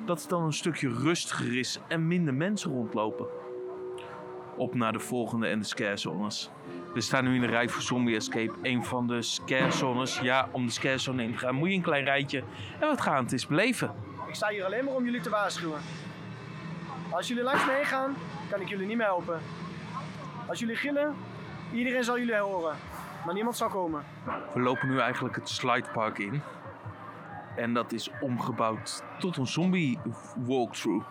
dat 0.05 0.21
het 0.21 0.31
dan 0.31 0.43
een 0.43 0.53
stukje 0.53 0.88
rustiger 0.88 1.59
is 1.59 1.79
en 1.88 2.07
minder 2.07 2.35
mensen 2.35 2.71
rondlopen. 2.71 3.26
Op 4.57 4.75
naar 4.75 4.93
de 4.93 4.99
volgende 4.99 5.47
en 5.47 5.59
de 5.59 5.64
scare 5.64 5.97
zones. 5.97 6.50
We 6.95 7.00
staan 7.00 7.25
nu 7.25 7.35
in 7.35 7.41
de 7.41 7.47
rij 7.47 7.69
voor 7.69 7.83
Zombie 7.83 8.17
Escape, 8.17 8.53
een 8.62 8.85
van 8.85 9.07
de 9.07 9.23
scare 9.23 9.71
zones. 9.71 10.19
Ja, 10.19 10.49
om 10.53 10.67
de 10.67 10.73
scare 10.73 10.99
zone 10.99 11.23
in 11.23 11.33
te 11.33 11.38
gaan 11.38 11.55
moet 11.55 11.69
je 11.69 11.75
een 11.75 11.83
klein 11.83 12.05
rijtje 12.05 12.43
en 12.81 12.88
wat 12.88 13.00
gaan 13.00 13.25
het 13.25 13.33
is 13.33 13.47
beleven. 13.47 13.95
Ik 14.29 14.35
sta 14.35 14.49
hier 14.49 14.64
alleen 14.64 14.85
maar 14.85 14.95
om 14.95 15.05
jullie 15.05 15.21
te 15.21 15.31
waarschuwen. 15.31 15.81
Als 17.11 17.29
jullie 17.29 17.43
langs 17.43 17.67
me 17.67 17.73
heen 17.73 17.85
gaan, 17.85 18.14
kan 18.51 18.61
ik 18.61 18.69
jullie 18.69 18.87
niet 18.87 18.97
meer 18.97 19.07
helpen. 19.07 19.41
Als 20.49 20.59
jullie 20.59 20.77
gillen, 20.77 21.15
iedereen 21.73 22.05
zal 22.05 22.19
jullie 22.19 22.37
horen. 22.37 22.77
Maar 23.25 23.35
niemand 23.35 23.57
zal 23.57 23.69
komen. 23.69 24.05
We 24.55 24.61
lopen 24.61 24.89
nu 24.89 24.99
eigenlijk 24.99 25.35
het 25.35 25.49
slidepark 25.49 26.19
in. 26.19 26.43
En 27.57 27.75
dat 27.75 27.93
is 27.93 28.11
omgebouwd 28.21 29.03
tot 29.19 29.37
een 29.37 29.47
zombie 29.47 29.99
walkthrough. 30.37 31.07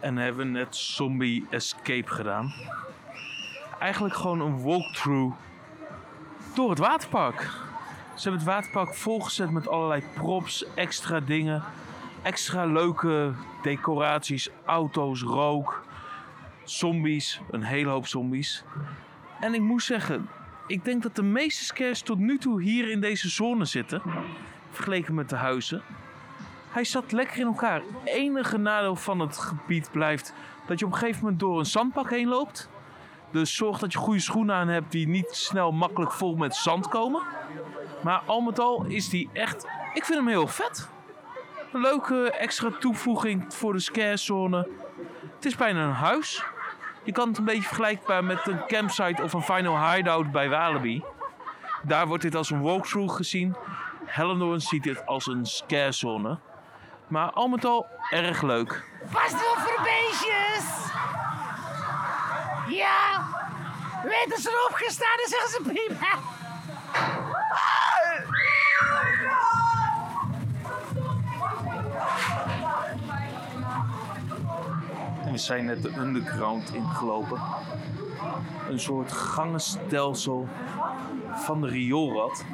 En 0.00 0.16
hebben 0.16 0.52
net 0.52 0.76
Zombie 0.76 1.46
Escape 1.50 2.10
gedaan. 2.10 2.52
Eigenlijk 3.78 4.14
gewoon 4.14 4.40
een 4.40 4.62
walkthrough 4.62 5.36
door 6.54 6.70
het 6.70 6.78
waterpark. 6.78 7.40
Ze 8.14 8.28
hebben 8.28 8.40
het 8.40 8.54
waterpark 8.54 8.94
volgezet 8.94 9.50
met 9.50 9.68
allerlei 9.68 10.02
props, 10.14 10.64
extra 10.74 11.20
dingen. 11.20 11.62
Extra 12.22 12.64
leuke 12.64 13.32
decoraties, 13.62 14.50
auto's, 14.64 15.22
rook, 15.22 15.82
zombies, 16.64 17.40
een 17.50 17.62
hele 17.62 17.90
hoop 17.90 18.06
zombies. 18.06 18.64
En 19.40 19.54
ik 19.54 19.60
moet 19.60 19.82
zeggen, 19.82 20.28
ik 20.66 20.84
denk 20.84 21.02
dat 21.02 21.16
de 21.16 21.22
meeste 21.22 21.64
scares 21.64 22.02
tot 22.02 22.18
nu 22.18 22.38
toe 22.38 22.62
hier 22.62 22.90
in 22.90 23.00
deze 23.00 23.28
zone 23.28 23.64
zitten. 23.64 24.02
Vergeleken 24.70 25.14
met 25.14 25.28
de 25.28 25.36
huizen. 25.36 25.82
Hij 26.70 26.84
zat 26.84 27.12
lekker 27.12 27.38
in 27.38 27.46
elkaar. 27.46 27.82
Enige 28.04 28.58
nadeel 28.58 28.96
van 28.96 29.18
het 29.18 29.38
gebied 29.38 29.90
blijft 29.90 30.34
dat 30.66 30.78
je 30.78 30.84
op 30.84 30.92
een 30.92 30.98
gegeven 30.98 31.22
moment 31.22 31.40
door 31.40 31.58
een 31.58 31.66
zandpak 31.66 32.10
heen 32.10 32.28
loopt. 32.28 32.68
Dus 33.30 33.56
zorg 33.56 33.78
dat 33.78 33.92
je 33.92 33.98
goede 33.98 34.20
schoenen 34.20 34.54
aan 34.54 34.68
hebt 34.68 34.92
die 34.92 35.08
niet 35.08 35.30
snel 35.30 35.72
makkelijk 35.72 36.12
vol 36.12 36.36
met 36.36 36.54
zand 36.54 36.88
komen. 36.88 37.22
Maar 38.02 38.22
al 38.26 38.40
met 38.40 38.58
al 38.58 38.84
is 38.84 39.08
die 39.08 39.28
echt. 39.32 39.66
Ik 39.94 40.04
vind 40.04 40.18
hem 40.18 40.28
heel 40.28 40.46
vet. 40.46 40.88
Een 41.72 41.80
leuke 41.80 42.30
extra 42.30 42.70
toevoeging 42.78 43.54
voor 43.54 43.72
de 43.72 43.78
scarezone. 43.78 44.68
Het 45.34 45.44
is 45.44 45.56
bijna 45.56 45.84
een 45.84 45.92
huis. 45.92 46.44
Je 47.04 47.12
kan 47.12 47.28
het 47.28 47.38
een 47.38 47.44
beetje 47.44 47.62
vergelijkbaar 47.62 48.24
met 48.24 48.46
een 48.46 48.66
campsite 48.66 49.22
of 49.22 49.32
een 49.32 49.42
final 49.42 49.92
hideout 49.92 50.32
bij 50.32 50.48
Walibi. 50.48 51.02
Daar 51.82 52.06
wordt 52.06 52.22
dit 52.22 52.34
als 52.34 52.50
een 52.50 52.62
walkthrough 52.62 53.14
gezien. 53.14 53.56
Hellendoorn 54.04 54.60
ziet 54.60 54.82
dit 54.82 55.06
als 55.06 55.26
een 55.26 55.46
scarezone. 55.46 56.38
Maar 57.10 57.30
al 57.30 57.48
met 57.48 57.64
al 57.64 57.86
erg 58.10 58.42
leuk. 58.42 58.84
Pas 59.12 59.32
op 59.32 59.56
voor 59.56 59.82
beestjes! 59.82 60.92
Ja! 62.68 63.26
Weet 64.02 64.26
dat 64.28 64.38
ze 64.38 64.50
erop 64.50 64.76
gestaan 64.76 65.18
en 65.24 65.28
zeggen 65.28 65.50
ze 65.50 65.62
prima. 65.62 66.18
En 75.24 75.32
we 75.32 75.38
zijn 75.38 75.64
net 75.64 75.82
de 75.82 75.92
underground 75.96 76.74
ingelopen. 76.74 77.40
Een 78.68 78.80
soort 78.80 79.12
gangenstelsel 79.12 80.48
van 81.34 81.60
de 81.60 81.68
rioolrad. 81.68 82.44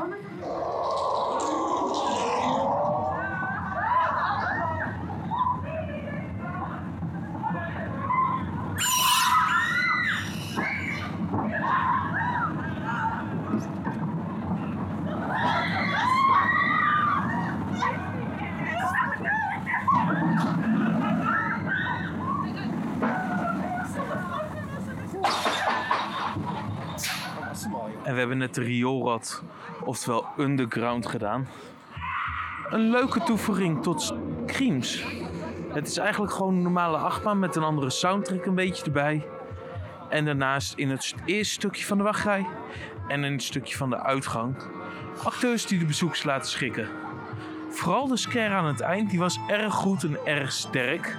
Net 28.47 28.55
de 28.55 28.63
rioolrad, 28.63 29.43
oftewel 29.85 30.27
underground 30.39 31.07
gedaan. 31.07 31.49
Een 32.71 32.91
leuke 32.91 33.23
toevoeging 33.23 33.83
tot 33.83 34.15
Screams. 34.47 35.05
Het 35.73 35.87
is 35.87 35.97
eigenlijk 35.97 36.33
gewoon 36.33 36.55
een 36.55 36.63
normale 36.63 36.97
achtbaan 36.97 37.39
met 37.39 37.57
een 37.57 37.63
andere 37.63 37.91
soundtrack 37.91 38.45
een 38.45 38.55
beetje 38.55 38.85
erbij. 38.85 39.27
En 40.09 40.25
daarnaast 40.25 40.75
in 40.75 40.91
het 40.91 41.15
eerste 41.25 41.53
stukje 41.53 41.85
van 41.85 41.97
de 41.97 42.03
wachtrij 42.03 42.47
en 43.09 43.25
in 43.25 43.33
het 43.33 43.43
stukje 43.43 43.77
van 43.77 43.91
de 43.91 43.99
uitgang 43.99 44.57
acteurs 45.25 45.67
die 45.67 45.79
de 45.79 45.87
bezoekers 45.87 46.23
laten 46.23 46.51
schrikken. 46.51 46.89
Vooral 47.71 48.07
de 48.07 48.17
scare 48.17 48.55
aan 48.55 48.67
het 48.67 48.81
eind, 48.81 49.11
die 49.11 49.19
was 49.19 49.39
erg 49.49 49.75
goed 49.75 50.05
en 50.05 50.19
erg 50.25 50.53
sterk. 50.53 51.17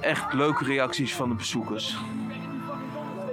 Echt 0.00 0.32
leuke 0.32 0.64
reacties 0.64 1.14
van 1.14 1.28
de 1.28 1.34
bezoekers. 1.34 1.96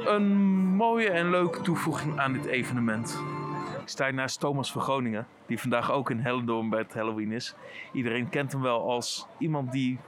Een 0.05 0.62
mooie 0.83 1.09
en 1.09 1.29
leuke 1.29 1.61
toevoeging 1.61 2.19
aan 2.19 2.33
dit 2.33 2.45
evenement. 2.45 3.23
Ik 3.81 3.87
sta 3.89 4.05
hier 4.05 4.13
naast 4.13 4.39
Thomas 4.39 4.71
van 4.71 4.81
Groningen, 4.81 5.27
die 5.45 5.59
vandaag 5.59 5.91
ook 5.91 6.09
in 6.09 6.19
Hellendoorn 6.19 6.69
bij 6.69 6.79
het 6.79 6.93
Halloween 6.93 7.31
is. 7.31 7.55
Iedereen 7.93 8.29
kent 8.29 8.51
hem 8.51 8.61
wel 8.61 8.89
als 8.89 9.27
iemand 9.37 9.71
die 9.71 9.99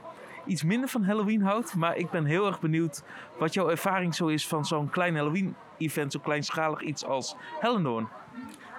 iets 0.46 0.62
minder 0.62 0.88
van 0.88 1.04
Halloween 1.04 1.42
houdt. 1.42 1.74
Maar 1.74 1.96
ik 1.96 2.10
ben 2.10 2.24
heel 2.24 2.46
erg 2.46 2.60
benieuwd 2.60 3.04
wat 3.38 3.54
jouw 3.54 3.70
ervaring 3.70 4.14
zo 4.14 4.26
is 4.26 4.48
van 4.48 4.64
zo'n 4.64 4.90
klein 4.90 5.16
Halloween-event, 5.16 6.12
zo'n 6.12 6.20
kleinschalig 6.20 6.80
iets 6.80 7.04
als 7.04 7.36
Hellendoorn. 7.60 8.08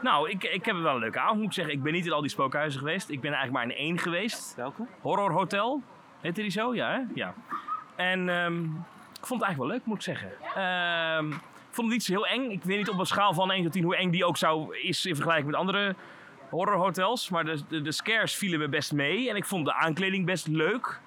Nou, 0.02 0.30
ik, 0.30 0.44
ik 0.44 0.66
heb 0.66 0.76
het 0.76 0.84
wel 0.84 0.94
een 0.94 1.00
leuke 1.00 1.20
avond, 1.20 1.38
moet 1.38 1.48
ik 1.48 1.54
zeggen. 1.54 1.74
Ik 1.74 1.84
ben 1.84 1.94
niet 1.94 2.06
in 2.06 2.12
al 2.12 2.22
die 2.22 2.30
spookhuizen 2.30 2.80
geweest. 2.80 3.10
Ik 3.10 3.22
ben 3.22 3.34
eigenlijk 3.34 3.66
maar 3.66 3.78
in 3.78 3.84
één 3.86 3.98
geweest. 3.98 4.56
Welke? 4.56 4.86
Horror 5.02 5.32
Hotel. 5.32 5.82
Heette 6.22 6.42
die 6.42 6.52
zo? 6.52 6.76
Ja, 6.76 6.92
hè? 6.92 7.02
Ja. 7.14 7.34
En 7.96 8.30
ehm, 8.30 8.64
ik 9.20 9.26
vond 9.26 9.42
het 9.42 9.50
eigenlijk 9.50 9.58
wel 9.58 9.68
leuk, 9.68 9.86
moet 9.86 9.96
ik 9.96 10.04
zeggen. 10.04 10.32
Ehm, 10.56 11.32
vond 11.78 11.92
het 11.92 11.98
niet 11.98 12.04
zo 12.04 12.12
heel 12.12 12.28
eng. 12.28 12.52
Ik 12.52 12.64
weet 12.64 12.78
niet 12.78 12.90
op 12.90 13.00
een 13.00 13.06
schaal 13.06 13.34
van 13.34 13.52
1 13.52 13.64
tot 13.64 13.72
10 13.72 13.84
hoe 13.84 13.96
eng 13.96 14.12
die 14.12 14.26
ook 14.26 14.38
zou 14.38 14.78
is 14.78 15.06
in 15.06 15.16
vergelijking 15.16 15.52
met 15.52 15.60
andere 15.60 15.96
horrorhotels. 16.50 17.30
Maar 17.30 17.46
de, 17.46 17.82
de, 17.82 17.92
scares 17.92 18.36
vielen 18.36 18.60
me 18.60 18.68
best 18.68 18.94
mee. 18.94 19.30
En 19.30 19.36
ik 19.36 19.46
vond 19.46 19.66
de 19.66 19.74
aankleding 19.74 20.26
best 20.26 20.48
leuk. 20.48 21.00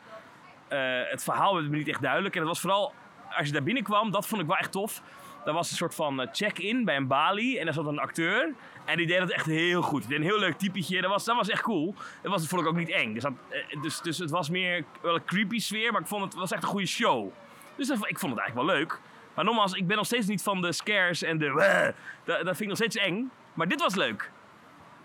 Eh, 0.69 0.81
het 1.11 1.23
verhaal 1.23 1.55
werd 1.55 1.69
me 1.69 1.77
niet 1.77 1.89
echt 1.89 2.03
duidelijk. 2.03 2.35
En 2.35 2.41
het 2.41 2.49
was 2.49 2.61
vooral, 2.61 2.93
als 3.31 3.47
je 3.47 3.53
daar 3.53 3.63
binnenkwam, 3.63 4.11
dat 4.11 4.27
vond 4.27 4.41
ik 4.41 4.47
wel 4.47 4.57
echt 4.57 4.73
tof. 4.73 5.03
Er 5.45 5.53
was 5.53 5.71
een 5.71 5.77
soort 5.77 5.95
van 5.95 6.21
eh, 6.21 6.29
check-in 6.33 6.85
bij 6.85 6.97
een 6.97 7.07
balie. 7.07 7.59
En 7.59 7.65
daar 7.65 7.75
zat 7.75 7.87
een 7.87 7.99
acteur. 7.99 8.53
En 8.85 8.97
die 8.97 9.07
deed 9.07 9.19
dat 9.19 9.31
echt 9.31 9.47
heel 9.47 9.83
goed. 9.83 10.01
Die 10.01 10.09
deed 10.09 10.19
een 10.19 10.25
heel 10.25 10.39
leuk 10.39 10.59
typetje. 10.59 11.01
Dat 11.01 11.11
was, 11.11 11.25
dat 11.25 11.37
was 11.37 11.49
echt 11.49 11.63
cool. 11.63 11.95
Dat 12.23 12.33
was, 12.33 12.47
vond 12.47 12.63
ik 12.63 12.69
ook 12.69 12.77
niet 12.77 12.91
eng. 12.91 13.15
Dus, 13.15 13.23
dat, 13.23 13.33
eh, 13.49 13.83
dus, 13.83 14.01
dus 14.01 14.19
het 14.19 14.31
was 14.31 14.51
meer 14.51 14.85
wel 15.01 15.15
een 15.15 15.25
creepy 15.25 15.59
sfeer. 15.59 15.93
Maar 15.93 16.01
ik 16.01 16.07
vond 16.07 16.25
het, 16.25 16.35
was 16.35 16.53
echt 16.53 16.63
een 16.63 16.69
goede 16.69 16.87
show. 16.87 17.33
Dus 17.77 17.89
dat, 17.89 17.97
ik 17.97 18.19
vond 18.19 18.33
het 18.33 18.41
eigenlijk 18.41 18.71
wel 18.71 18.77
leuk. 18.77 19.01
Maar 19.41 19.49
nogmaals, 19.49 19.73
ik 19.73 19.87
ben 19.87 19.97
nog 19.97 20.07
steeds 20.07 20.27
niet 20.27 20.43
van 20.43 20.61
de 20.61 20.73
scares 20.73 21.23
en 21.23 21.39
de... 21.39 21.95
Dat, 22.25 22.37
dat 22.37 22.45
vind 22.45 22.61
ik 22.61 22.67
nog 22.67 22.77
steeds 22.77 22.97
eng. 22.97 23.31
Maar 23.55 23.69
dit 23.69 23.81
was 23.81 23.95
leuk. 23.95 24.31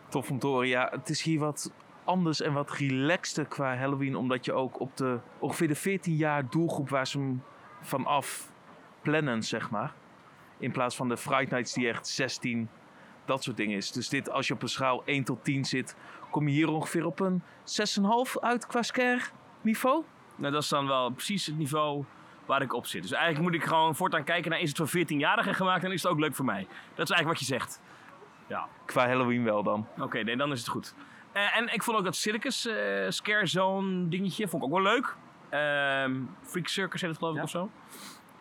Tof 0.09 0.29
om 0.29 0.39
te 0.39 0.47
horen. 0.47 0.67
Ja, 0.67 0.87
het 0.91 1.09
is 1.09 1.21
hier 1.21 1.39
wat 1.39 1.71
anders 2.03 2.41
en 2.41 2.53
wat 2.53 2.71
relaxter 2.71 3.45
qua 3.45 3.75
Halloween. 3.75 4.15
Omdat 4.15 4.45
je 4.45 4.53
ook 4.53 4.79
op 4.79 4.97
de 4.97 5.19
ongeveer 5.39 5.67
de 5.67 5.75
14 5.75 6.15
jaar 6.15 6.49
doelgroep 6.49 6.89
waar 6.89 7.07
ze 7.07 7.17
hem 7.17 7.43
vanaf 7.81 8.51
plannen, 9.01 9.43
zeg 9.43 9.69
maar. 9.69 9.93
In 10.57 10.71
plaats 10.71 10.95
van 10.95 11.09
de 11.09 11.17
Fright 11.17 11.51
Nights 11.51 11.73
die 11.73 11.87
echt 11.87 12.07
16 12.07 12.69
dat 13.25 13.43
soort 13.43 13.57
dingen 13.57 13.77
is. 13.77 13.91
Dus 13.91 14.09
dit, 14.09 14.29
als 14.29 14.47
je 14.47 14.53
op 14.53 14.61
een 14.61 14.69
schaal 14.69 15.03
1 15.05 15.23
tot 15.23 15.43
10 15.43 15.65
zit, 15.65 15.95
kom 16.29 16.47
je 16.47 16.53
hier 16.53 16.69
ongeveer 16.69 17.05
op 17.05 17.19
een 17.19 17.41
6,5 17.41 18.41
uit 18.41 18.67
qua 18.67 18.81
scare 18.81 19.21
niveau. 19.61 20.03
Nou, 20.35 20.53
dat 20.53 20.63
is 20.63 20.69
dan 20.69 20.87
wel 20.87 21.09
precies 21.09 21.45
het 21.45 21.57
niveau 21.57 22.05
waar 22.45 22.61
ik 22.61 22.73
op 22.73 22.85
zit. 22.85 23.01
Dus 23.01 23.11
eigenlijk 23.11 23.43
moet 23.43 23.53
ik 23.61 23.63
gewoon 23.67 23.95
voortaan 23.95 24.23
kijken 24.23 24.51
naar 24.51 24.59
is 24.59 24.69
het 24.69 24.77
voor 24.77 25.01
14-jarigen 25.01 25.53
gemaakt 25.55 25.83
en 25.83 25.91
is 25.91 26.03
het 26.03 26.11
ook 26.11 26.19
leuk 26.19 26.35
voor 26.35 26.45
mij. 26.45 26.67
Dat 26.95 27.09
is 27.09 27.15
eigenlijk 27.15 27.27
wat 27.27 27.39
je 27.39 27.45
zegt. 27.45 27.81
Ja, 28.47 28.67
Qua 28.85 29.07
Halloween 29.07 29.43
wel 29.43 29.63
dan. 29.63 29.87
oké, 29.99 30.19
nee, 30.23 30.37
dan 30.37 30.51
is 30.51 30.59
het 30.59 30.69
goed. 30.69 30.93
Eh, 31.31 31.57
en 31.57 31.73
ik 31.73 31.83
vond 31.83 31.97
ook 31.97 32.03
dat 32.03 32.15
circus 32.15 32.65
eh, 32.67 32.75
scare 33.09 33.45
zone 33.45 34.07
dingetje 34.07 34.47
vond 34.47 34.63
ik 34.63 34.69
ook 34.69 34.75
wel 34.83 34.93
leuk. 34.93 35.15
Ehm, 35.49 36.15
Freak 36.41 36.67
Circus 36.67 37.01
heet 37.01 37.09
het 37.09 37.19
geloof 37.19 37.35
ik 37.35 37.43
of 37.43 37.49
zo. 37.49 37.69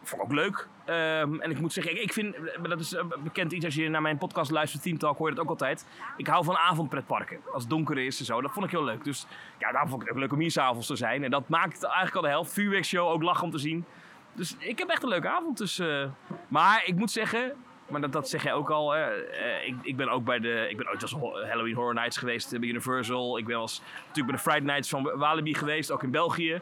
Vond 0.05 0.23
ik 0.23 0.29
ook 0.29 0.35
leuk. 0.35 0.69
Ehm, 0.85 1.41
en 1.41 1.51
ik 1.51 1.61
moet 1.61 1.73
zeggen, 1.73 2.03
ik, 2.03 2.13
vind, 2.13 2.37
dat 2.63 2.81
is 2.81 2.97
bekend 3.23 3.53
iets 3.53 3.65
als 3.65 3.75
je 3.75 3.89
naar 3.89 4.03
mijn 4.03 4.19
podcast 4.19 4.51
luistert, 4.51 4.83
Team 4.83 4.99
Talk, 4.99 5.19
hoor 5.19 5.29
je 5.29 5.35
dat 5.35 5.45
ook 5.45 5.51
altijd. 5.51 5.87
Ik 6.17 6.27
hou 6.27 6.45
van 6.45 6.57
avondpretparken. 6.57 7.39
Als 7.53 7.63
het 7.63 7.71
donker 7.71 7.99
is 7.99 8.19
en 8.19 8.25
zo, 8.25 8.41
dat 8.41 8.53
vond 8.53 8.65
ik 8.65 8.71
heel 8.71 8.85
leuk. 8.85 9.05
Dus 9.05 9.27
ja, 9.59 9.71
daarom 9.71 9.91
vond 9.91 10.03
ik 10.03 10.09
het 10.09 10.17
ook 10.17 10.23
leuk 10.23 10.33
om 10.33 10.39
hier 10.39 10.51
s'avonds 10.51 10.87
te 10.87 10.97
zijn. 10.97 11.25
En 11.25 11.31
dat 11.31 11.49
maakt 11.49 11.85
eigenlijk 11.85 12.17
al 12.17 12.23
de 12.23 12.29
helft. 12.29 12.53
Vuurwerkshow, 12.53 13.09
ook 13.09 13.23
lachen 13.23 13.45
om 13.45 13.51
te 13.51 13.59
zien. 13.59 13.85
Dus 14.33 14.57
ik 14.59 14.79
heb 14.79 14.89
echt 14.89 15.03
een 15.03 15.09
leuke 15.09 15.29
avond. 15.29 15.59
Dus, 15.59 15.79
eh, 15.79 16.05
maar 16.49 16.83
ik 16.87 16.95
moet 16.95 17.11
zeggen, 17.11 17.53
maar 17.89 18.01
dat, 18.01 18.13
dat 18.13 18.29
zeg 18.29 18.43
jij 18.43 18.53
ook 18.53 18.71
al. 18.71 18.91
hè, 18.91 19.11
eh, 19.11 19.67
ik, 19.67 19.75
ik 19.83 19.97
ben 19.97 20.09
ook 20.09 20.25
bij 20.25 20.39
de. 20.39 20.67
Ik 20.71 20.77
ben 20.77 20.89
ooit 20.89 21.03
als 21.03 21.13
Halloween 21.49 21.75
Horror 21.75 21.95
Nights 21.95 22.17
geweest 22.17 22.53
eh, 22.53 22.61
bij 22.61 22.69
Universal. 22.69 23.39
Ik 23.39 23.47
ben 23.47 23.57
als, 23.57 23.83
natuurlijk 23.97 24.27
bij 24.27 24.37
de 24.37 24.43
Friday 24.43 24.67
Nights 24.67 24.89
van 24.89 25.03
Walibi 25.03 25.55
geweest, 25.55 25.91
ook 25.91 26.03
in 26.03 26.11
België. 26.11 26.61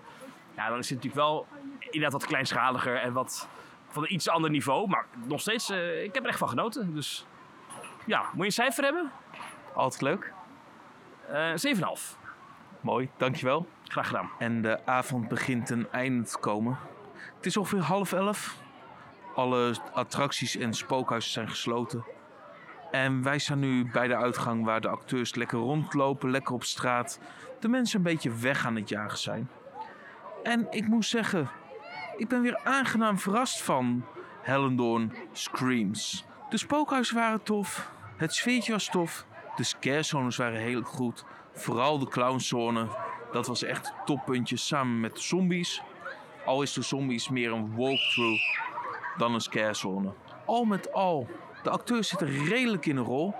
Ja, 0.56 0.68
dan 0.68 0.78
is 0.78 0.90
het 0.90 1.02
natuurlijk 1.02 1.26
wel 1.26 1.46
inderdaad 1.92 2.20
wat 2.20 2.26
kleinschaliger 2.26 2.96
en 2.96 3.12
wat 3.12 3.48
van 3.88 4.02
een 4.02 4.12
iets 4.14 4.28
ander 4.28 4.50
niveau. 4.50 4.88
Maar 4.88 5.06
nog 5.26 5.40
steeds, 5.40 5.70
eh, 5.70 6.02
ik 6.02 6.14
heb 6.14 6.22
er 6.22 6.28
echt 6.28 6.38
van 6.38 6.48
genoten. 6.48 6.94
Dus 6.94 7.26
ja, 8.06 8.20
moet 8.20 8.36
je 8.36 8.44
een 8.44 8.52
cijfer 8.52 8.84
hebben? 8.84 9.10
Altijd 9.74 10.02
leuk. 10.02 10.32
Eh 11.28 11.52
7,5. 11.54 12.16
Mooi, 12.80 13.10
dankjewel. 13.16 13.66
Graag 13.84 14.06
gedaan. 14.06 14.30
En 14.38 14.62
de 14.62 14.86
avond 14.86 15.28
begint 15.28 15.66
ten 15.66 15.92
einde 15.92 16.24
te 16.24 16.38
komen. 16.38 16.78
Het 17.36 17.46
is 17.46 17.56
ongeveer 17.56 17.80
half 17.80 18.12
elf. 18.12 18.56
Alle 19.34 19.74
attracties 19.92 20.56
en 20.56 20.74
spookhuizen 20.74 21.32
zijn 21.32 21.48
gesloten. 21.48 22.04
En 22.90 23.22
wij 23.22 23.38
staan 23.38 23.58
nu 23.58 23.90
bij 23.90 24.08
de 24.08 24.16
uitgang 24.16 24.64
waar 24.64 24.80
de 24.80 24.88
acteurs 24.88 25.34
lekker 25.34 25.58
rondlopen, 25.58 26.30
lekker 26.30 26.54
op 26.54 26.64
straat. 26.64 27.20
De 27.60 27.68
mensen 27.68 27.96
een 27.96 28.04
beetje 28.04 28.34
weg 28.34 28.66
aan 28.66 28.76
het 28.76 28.88
jagen 28.88 29.18
zijn. 29.18 29.50
En 30.42 30.66
ik 30.70 30.86
moet 30.86 31.04
zeggen, 31.04 31.50
ik 32.22 32.28
ben 32.28 32.42
weer 32.42 32.60
aangenaam 32.64 33.18
verrast 33.18 33.62
van 33.62 34.04
Hellendoorn 34.42 35.12
Screams. 35.32 36.24
De 36.50 36.56
spookhuizen 36.56 37.14
waren 37.14 37.42
tof, 37.42 37.90
het 38.16 38.34
sfeertje 38.34 38.72
was 38.72 38.88
tof, 38.88 39.26
de 39.56 39.62
scarezones 39.62 40.36
waren 40.36 40.60
heel 40.60 40.82
goed. 40.82 41.24
Vooral 41.52 41.98
de 41.98 42.08
clownzone, 42.08 42.88
dat 43.32 43.46
was 43.46 43.62
echt 43.62 43.92
toppuntje 44.04 44.56
samen 44.56 45.00
met 45.00 45.14
de 45.14 45.20
zombies. 45.20 45.82
Al 46.44 46.62
is 46.62 46.72
de 46.72 46.82
zombies 46.82 47.28
meer 47.28 47.52
een 47.52 47.76
walkthrough 47.76 48.58
dan 49.16 49.34
een 49.34 49.40
scarezone. 49.40 50.12
Al 50.46 50.64
met 50.64 50.92
al, 50.92 51.28
de 51.62 51.70
acteurs 51.70 52.08
zitten 52.08 52.44
redelijk 52.44 52.86
in 52.86 52.96
een 52.96 53.04
rol. 53.04 53.34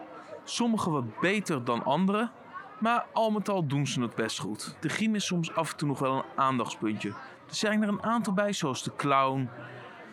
Sommigen 0.45 0.93
wat 0.93 1.21
beter 1.21 1.65
dan 1.65 1.85
anderen. 1.85 2.31
Maar 2.79 3.07
al 3.13 3.31
met 3.31 3.49
al 3.49 3.67
doen 3.67 3.87
ze 3.87 4.01
het 4.01 4.15
best 4.15 4.39
goed. 4.39 4.77
De 4.81 4.89
griem 4.89 5.15
is 5.15 5.27
soms 5.27 5.55
af 5.55 5.71
en 5.71 5.77
toe 5.77 5.89
nog 5.89 5.99
wel 5.99 6.17
een 6.17 6.25
aandachtspuntje. 6.37 7.13
Er 7.53 7.59
zijn 7.59 7.83
er 7.83 7.89
een 7.89 8.03
aantal 8.03 8.33
bij, 8.33 8.53
zoals 8.53 8.83
de 8.83 8.93
clown, 8.97 9.49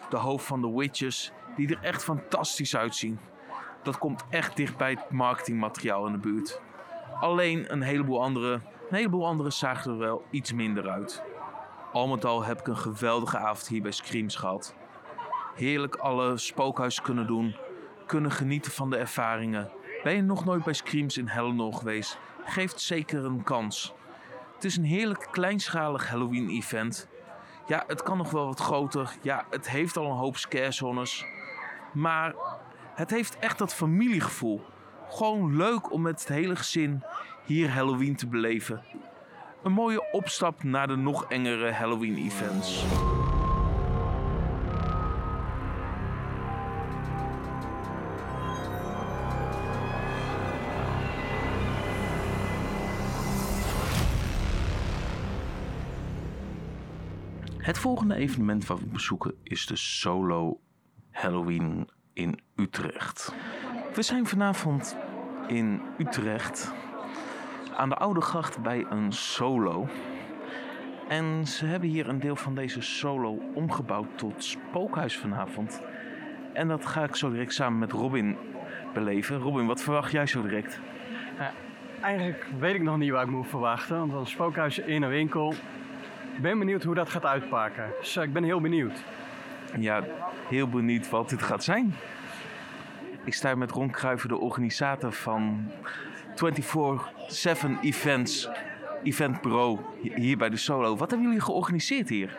de 0.10 0.18
hoofd 0.18 0.46
van 0.46 0.62
de 0.62 0.72
witches, 0.72 1.32
die 1.56 1.76
er 1.76 1.84
echt 1.84 2.04
fantastisch 2.04 2.76
uitzien. 2.76 3.20
Dat 3.84 3.98
komt 3.98 4.24
echt 4.30 4.56
dicht 4.56 4.78
bij 4.78 4.90
het 4.90 5.10
marketingmateriaal 5.10 6.06
in 6.06 6.12
de 6.12 6.18
buurt. 6.18 6.62
Alleen 7.20 7.72
een 7.72 7.82
heleboel 7.82 8.22
andere, 8.22 8.54
een 8.54 8.96
heleboel 8.96 9.26
andere 9.26 9.50
zagen 9.50 9.92
er 9.92 9.98
wel 9.98 10.26
iets 10.30 10.54
minder 10.54 10.90
uit. 10.90 11.24
Al 11.92 12.08
met 12.08 12.26
al 12.26 12.44
heb 12.44 12.60
ik 12.60 12.68
een 12.68 12.78
geweldige 12.78 13.38
avond 13.38 13.68
hier 13.68 13.82
bij 13.82 13.92
Screams 13.92 14.36
gehad. 14.36 14.76
Heerlijk 15.56 15.96
alle 15.96 16.38
spookhuizen 16.38 17.04
kunnen 17.04 17.28
doen, 17.28 17.56
kunnen 18.06 18.32
genieten 18.32 18.72
van 18.72 18.90
de 18.90 18.98
ervaringen. 18.98 19.72
Ben 20.04 20.16
je 20.16 20.22
nog 20.22 20.46
nooit 20.46 20.64
bij 20.64 20.74
Screams 20.74 21.18
in 21.18 21.28
Hellendoorn 21.28 21.76
geweest? 21.76 22.20
Geef 22.46 22.80
zeker 22.80 23.26
een 23.26 23.44
kans. 23.44 23.94
Het 24.56 24.66
is 24.66 24.78
een 24.78 24.84
heerlijk 24.84 25.28
kleinschalig 25.32 26.10
Halloween 26.10 26.50
event. 26.50 27.08
Ja, 27.70 27.84
het 27.88 28.04
kan 28.04 28.18
nog 28.18 28.32
wel 28.32 28.46
wat 28.46 28.60
groter. 28.60 29.16
Ja, 29.22 29.46
het 29.50 29.70
heeft 29.70 29.98
al 29.98 30.06
een 30.06 30.18
hoop 30.18 30.38
scarezones. 30.38 31.26
Maar 31.94 32.34
het 32.96 33.10
heeft 33.10 33.40
echt 33.40 33.58
dat 33.58 33.74
familiegevoel. 33.74 34.62
Gewoon 35.10 35.56
leuk 35.56 35.92
om 35.92 36.02
met 36.02 36.20
het 36.20 36.30
hele 36.30 36.56
gezin 36.56 37.04
hier 37.46 37.72
Halloween 37.72 38.16
te 38.16 38.28
beleven. 38.28 38.84
Een 39.64 39.72
mooie 39.72 40.12
opstap 40.12 40.64
naar 40.64 40.88
de 40.88 40.96
nog 40.96 41.26
engere 41.26 41.72
Halloween 41.72 42.18
Het 57.70 57.78
volgende 57.78 58.16
evenement 58.16 58.68
wat 58.68 58.80
we 58.80 58.86
bezoeken 58.86 59.34
is 59.44 59.66
de 59.66 59.76
Solo 59.76 60.60
Halloween 61.12 61.90
in 62.14 62.40
Utrecht. 62.56 63.34
We 63.94 64.02
zijn 64.02 64.26
vanavond 64.26 64.98
in 65.48 65.82
Utrecht 65.98 66.74
aan 67.76 67.90
de 67.90 67.96
Oude 67.96 68.22
Gracht 68.22 68.62
bij 68.62 68.86
een 68.90 69.12
solo. 69.12 69.88
En 71.08 71.48
ze 71.48 71.66
hebben 71.66 71.90
hier 71.90 72.10
een 72.10 72.20
deel 72.20 72.36
van 72.36 72.56
deze 72.56 72.82
solo 72.82 73.42
omgebouwd 73.54 74.18
tot 74.18 74.44
spookhuis 74.44 75.18
vanavond. 75.18 75.82
En 76.54 76.68
dat 76.68 76.86
ga 76.86 77.04
ik 77.04 77.16
zo 77.16 77.32
direct 77.32 77.54
samen 77.54 77.80
met 77.80 77.92
Robin 77.92 78.38
beleven. 78.94 79.38
Robin, 79.38 79.66
wat 79.66 79.82
verwacht 79.82 80.12
jij 80.12 80.28
zo 80.28 80.42
direct? 80.42 80.80
Eigenlijk 82.02 82.48
weet 82.60 82.76
ik 82.76 82.82
nog 82.82 82.98
niet 82.98 83.12
wat 83.12 83.24
ik 83.24 83.30
moet 83.30 83.48
verwachten, 83.48 83.98
want 83.98 84.14
een 84.14 84.28
spookhuis 84.28 84.80
in 84.80 85.02
een 85.02 85.10
winkel. 85.10 85.54
Ik 86.40 86.46
ben 86.46 86.60
benieuwd 86.60 86.84
hoe 86.84 86.96
dat 86.96 87.10
gaat 87.10 87.26
uitpakken. 87.26 87.92
Dus 88.00 88.16
eh, 88.16 88.24
ik 88.24 88.34
ben 88.34 88.44
heel 88.44 88.62
benieuwd. 88.62 89.04
Ja, 89.80 90.04
heel 90.48 90.70
benieuwd 90.70 91.10
wat 91.10 91.30
dit 91.30 91.42
gaat 91.42 91.64
zijn. 91.64 91.96
Ik 93.24 93.34
sta 93.34 93.48
hier 93.48 93.58
met 93.58 93.72
Ron 93.72 93.90
Kruijver, 93.90 94.30
de 94.30 94.38
organisator 94.38 95.12
van 95.12 95.72
24-7 96.36 97.80
Events, 97.82 98.50
eventbureau 99.04 99.80
hier 100.02 100.38
bij 100.38 100.50
de 100.50 100.58
Solo. 100.58 100.96
Wat 100.96 101.10
hebben 101.10 101.28
jullie 101.28 101.44
georganiseerd 101.44 102.10
hier? 102.10 102.38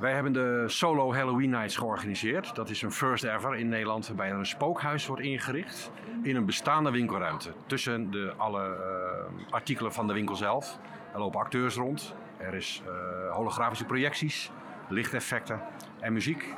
Wij 0.00 0.12
hebben 0.12 0.32
de 0.32 0.64
Solo 0.66 1.14
Halloween 1.14 1.50
Nights 1.50 1.76
georganiseerd. 1.76 2.54
Dat 2.54 2.70
is 2.70 2.82
een 2.82 2.92
first 2.92 3.24
ever 3.24 3.56
in 3.56 3.68
Nederland 3.68 4.06
waarbij 4.06 4.28
er 4.28 4.38
een 4.38 4.46
spookhuis 4.46 5.06
wordt 5.06 5.22
ingericht 5.22 5.90
in 6.22 6.36
een 6.36 6.46
bestaande 6.46 6.90
winkelruimte. 6.90 7.52
Tussen 7.66 8.10
de, 8.10 8.32
alle 8.36 8.62
eh, 8.62 9.52
artikelen 9.52 9.92
van 9.92 10.06
de 10.06 10.12
winkel 10.12 10.36
zelf. 10.36 10.78
Er 11.12 11.18
lopen 11.18 11.40
acteurs 11.40 11.74
rond. 11.74 12.14
Er 12.38 12.54
is 12.54 12.82
eh, 12.86 13.34
holografische 13.34 13.84
projecties, 13.84 14.50
lichteffecten 14.88 15.60
en 16.00 16.12
muziek. 16.12 16.54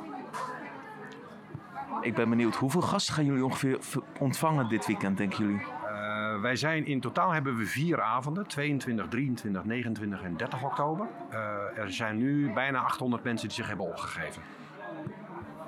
Ik 2.01 2.15
ben 2.15 2.29
benieuwd, 2.29 2.55
hoeveel 2.55 2.81
gasten 2.81 3.13
gaan 3.13 3.25
jullie 3.25 3.45
ongeveer 3.45 3.79
ontvangen 4.19 4.69
dit 4.69 4.85
weekend, 4.85 5.17
denken 5.17 5.45
jullie? 5.45 5.61
Eh, 5.61 6.41
wij 6.41 6.55
zijn 6.55 6.85
in 6.85 6.99
totaal 6.99 7.31
hebben 7.31 7.57
we 7.57 7.65
vier 7.65 8.01
avonden, 8.01 8.47
22, 8.47 9.07
23, 9.07 9.63
29 9.63 10.21
en 10.23 10.37
30 10.37 10.63
oktober. 10.63 11.07
Eh, 11.29 11.77
er 11.77 11.93
zijn 11.93 12.17
nu 12.17 12.53
bijna 12.53 12.79
800 12.79 13.23
mensen 13.23 13.47
die 13.47 13.57
zich 13.57 13.67
hebben 13.67 13.85
opgegeven. 13.85 14.41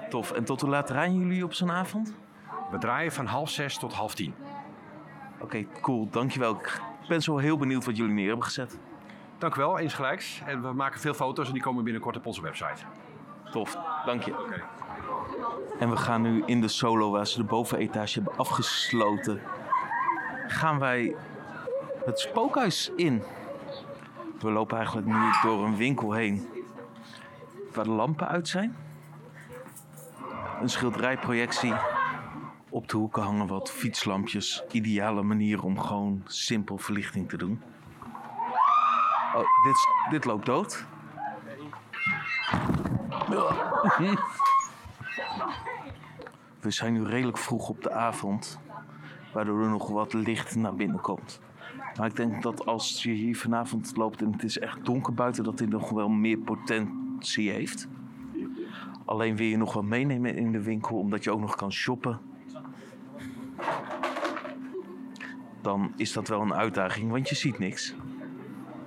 Tof. 0.09 0.31
En 0.31 0.43
tot 0.43 0.61
hoe 0.61 0.69
laat 0.69 0.87
draaien 0.87 1.19
jullie 1.19 1.43
op 1.43 1.53
zo'n 1.53 1.71
avond? 1.71 2.15
We 2.71 2.77
draaien 2.77 3.11
van 3.11 3.25
half 3.25 3.49
zes 3.49 3.77
tot 3.77 3.93
half 3.93 4.15
tien. 4.15 4.33
Oké, 5.39 5.65
cool. 5.81 6.09
Dankjewel. 6.09 6.59
Ik 6.59 7.07
ben 7.07 7.21
zo 7.21 7.37
heel 7.37 7.57
benieuwd 7.57 7.85
wat 7.85 7.97
jullie 7.97 8.13
neer 8.13 8.27
hebben 8.27 8.45
gezet. 8.45 8.79
Dank 9.43 9.55
u 9.55 9.59
wel, 9.59 9.77
insgelijks. 9.77 10.41
En 10.45 10.61
we 10.61 10.73
maken 10.73 10.99
veel 10.99 11.13
foto's 11.13 11.47
en 11.47 11.53
die 11.53 11.61
komen 11.61 11.83
binnenkort 11.83 12.17
op 12.17 12.25
onze 12.25 12.41
website. 12.41 12.85
Tof, 13.51 13.77
dank 14.05 14.23
je. 14.23 14.39
Oké. 14.39 14.63
En 15.79 15.89
we 15.89 15.97
gaan 15.97 16.21
nu 16.21 16.43
in 16.45 16.61
de 16.61 16.67
solo, 16.67 17.11
waar 17.11 17.27
ze 17.27 17.37
de 17.37 17.43
bovenetage 17.43 18.13
hebben 18.13 18.37
afgesloten, 18.37 19.41
gaan 20.47 20.79
wij 20.79 21.15
het 22.05 22.19
spookhuis 22.19 22.91
in. 22.95 23.23
We 24.39 24.51
lopen 24.51 24.77
eigenlijk 24.77 25.07
nu 25.07 25.31
door 25.41 25.65
een 25.65 25.75
winkel 25.75 26.11
heen, 26.11 26.47
waar 27.73 27.83
de 27.83 27.91
lampen 27.91 28.27
uit 28.27 28.47
zijn. 28.47 28.75
Een 30.61 30.69
schilderijprojectie. 30.69 31.73
Op 32.69 32.87
de 32.87 32.97
hoeken 32.97 33.23
hangen 33.23 33.47
wat 33.47 33.71
fietslampjes. 33.71 34.63
Ideale 34.71 35.23
manier 35.23 35.63
om 35.63 35.79
gewoon 35.79 36.21
simpel 36.25 36.77
verlichting 36.77 37.29
te 37.29 37.37
doen. 37.37 37.61
Oh, 39.35 39.63
dit, 39.63 39.87
dit 40.09 40.25
loopt 40.25 40.45
dood. 40.45 40.85
We 46.59 46.71
zijn 46.71 46.93
nu 46.93 47.05
redelijk 47.05 47.37
vroeg 47.37 47.69
op 47.69 47.81
de 47.81 47.91
avond. 47.91 48.59
waardoor 49.33 49.63
er 49.63 49.69
nog 49.69 49.89
wat 49.89 50.13
licht 50.13 50.55
naar 50.55 50.75
binnen 50.75 51.01
komt. 51.01 51.41
Maar 51.97 52.07
ik 52.07 52.15
denk 52.15 52.41
dat 52.41 52.65
als 52.65 53.03
je 53.03 53.11
hier 53.11 53.37
vanavond 53.37 53.97
loopt 53.97 54.21
en 54.21 54.31
het 54.31 54.43
is 54.43 54.59
echt 54.59 54.85
donker 54.85 55.13
buiten, 55.13 55.43
dat 55.43 55.57
dit 55.57 55.69
nog 55.69 55.89
wel 55.89 56.09
meer 56.09 56.37
potentie 56.37 57.51
heeft. 57.51 57.87
Alleen 59.05 59.35
wil 59.35 59.45
je 59.45 59.57
nog 59.57 59.73
wel 59.73 59.83
meenemen 59.83 60.35
in 60.35 60.51
de 60.51 60.61
winkel, 60.61 60.97
omdat 60.97 61.23
je 61.23 61.31
ook 61.31 61.39
nog 61.39 61.55
kan 61.55 61.71
shoppen. 61.71 62.19
Dan 65.61 65.93
is 65.95 66.13
dat 66.13 66.27
wel 66.27 66.41
een 66.41 66.53
uitdaging, 66.53 67.11
want 67.11 67.29
je 67.29 67.35
ziet 67.35 67.59
niks. 67.59 67.95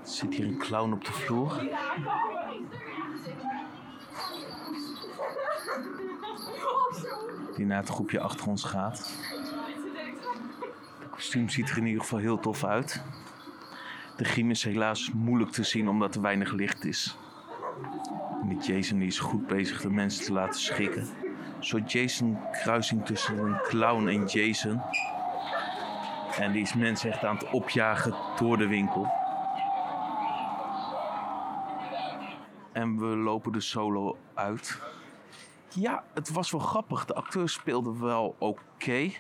Zit 0.07 0.35
hier 0.35 0.47
een 0.47 0.59
clown 0.59 0.93
op 0.93 1.05
de 1.05 1.13
vloer. 1.13 1.59
Die 7.57 7.67
naar 7.67 7.81
het 7.81 7.89
groepje 7.89 8.21
achter 8.21 8.47
ons 8.47 8.65
gaat. 8.65 9.11
Het 10.99 11.11
kostuum 11.11 11.49
ziet 11.49 11.71
er 11.71 11.77
in 11.77 11.87
ieder 11.87 12.03
geval 12.03 12.19
heel 12.19 12.39
tof 12.39 12.65
uit. 12.65 13.03
De 14.17 14.25
griem 14.25 14.51
is 14.51 14.65
helaas 14.65 15.11
moeilijk 15.13 15.51
te 15.51 15.63
zien 15.63 15.89
omdat 15.89 16.15
er 16.15 16.21
weinig 16.21 16.53
licht 16.53 16.85
is. 16.85 17.17
En 18.43 18.59
Jason 18.59 18.99
die 18.99 19.07
is 19.07 19.19
goed 19.19 19.47
bezig 19.47 19.81
de 19.81 19.91
mensen 19.91 20.25
te 20.25 20.33
laten 20.33 20.61
schrikken. 20.61 21.03
Een 21.03 21.65
soort 21.65 21.93
Jason-kruising 21.93 23.05
tussen 23.05 23.39
een 23.39 23.61
clown 23.63 24.09
en 24.09 24.25
Jason. 24.27 24.83
En 26.39 26.53
die 26.53 26.63
is 26.63 26.75
mensen 26.75 27.11
echt 27.11 27.25
aan 27.25 27.37
het 27.37 27.51
opjagen 27.51 28.15
door 28.39 28.59
de 28.59 28.67
winkel. 28.67 29.25
En 32.77 32.99
we 32.99 33.07
lopen 33.07 33.53
de 33.53 33.61
solo 33.61 34.17
uit. 34.35 34.81
Ja, 35.69 36.05
het 36.15 36.33
was 36.33 36.51
wel 36.51 36.61
grappig. 36.61 37.05
De 37.05 37.15
acteurs 37.15 37.53
speelden 37.53 38.01
wel 38.01 38.35
oké. 38.39 39.11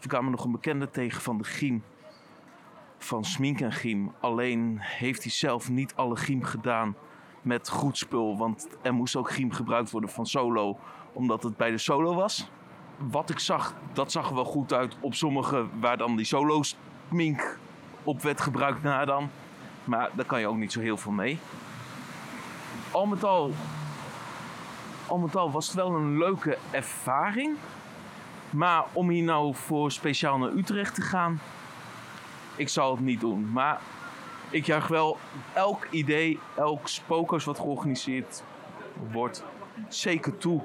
We 0.00 0.08
kwamen 0.08 0.30
nog 0.30 0.44
een 0.44 0.52
bekende 0.52 0.90
tegen 0.90 1.22
van 1.22 1.38
de 1.38 1.44
Giem. 1.44 1.82
Van 2.98 3.24
Smink 3.24 3.60
en 3.60 3.72
Giem. 3.72 4.12
Alleen 4.20 4.78
heeft 4.80 5.22
hij 5.22 5.32
zelf 5.32 5.68
niet 5.68 5.94
alle 5.94 6.16
Giem 6.16 6.42
gedaan 6.42 6.96
met 7.42 7.68
goed 7.68 7.98
spul. 7.98 8.38
Want 8.38 8.68
er 8.82 8.94
moest 8.94 9.16
ook 9.16 9.30
Giem 9.30 9.52
gebruikt 9.52 9.90
worden 9.90 10.10
van 10.10 10.26
solo. 10.26 10.78
Omdat 11.12 11.42
het 11.42 11.56
bij 11.56 11.70
de 11.70 11.78
solo 11.78 12.14
was. 12.14 12.48
Wat 12.96 13.30
ik 13.30 13.38
zag, 13.38 13.74
dat 13.92 14.12
zag 14.12 14.28
er 14.28 14.34
wel 14.34 14.44
goed 14.44 14.72
uit 14.72 14.96
op 15.00 15.14
sommige 15.14 15.66
waar 15.80 15.96
dan 15.96 16.16
die 16.16 16.26
solo 16.26 16.62
smink 16.62 17.58
op 18.02 18.22
werd 18.22 18.40
gebruikt 18.40 18.82
na 18.82 19.04
dan. 19.04 19.30
Maar 19.84 20.10
daar 20.14 20.26
kan 20.26 20.40
je 20.40 20.46
ook 20.46 20.56
niet 20.56 20.72
zo 20.72 20.80
heel 20.80 20.96
veel 20.96 21.12
mee. 21.12 21.38
Al 22.90 23.06
met 23.06 23.24
al 23.24 23.52
al 25.06 25.18
met 25.18 25.36
al 25.36 25.50
was 25.50 25.66
het 25.66 25.74
wel 25.74 25.94
een 25.94 26.18
leuke 26.18 26.58
ervaring. 26.70 27.56
Maar 28.50 28.84
om 28.92 29.08
hier 29.08 29.22
nou 29.22 29.54
voor 29.54 29.92
speciaal 29.92 30.38
naar 30.38 30.52
Utrecht 30.52 30.94
te 30.94 31.02
gaan, 31.02 31.40
ik 32.56 32.68
zal 32.68 32.90
het 32.90 33.00
niet 33.00 33.20
doen. 33.20 33.52
Maar 33.52 33.80
ik 34.50 34.66
juich 34.66 34.88
wel 34.88 35.18
elk 35.54 35.86
idee, 35.90 36.38
elk 36.56 36.88
spookhuis 36.88 37.44
wat 37.44 37.58
georganiseerd 37.58 38.42
wordt, 39.12 39.44
zeker 39.88 40.36
toe. 40.36 40.62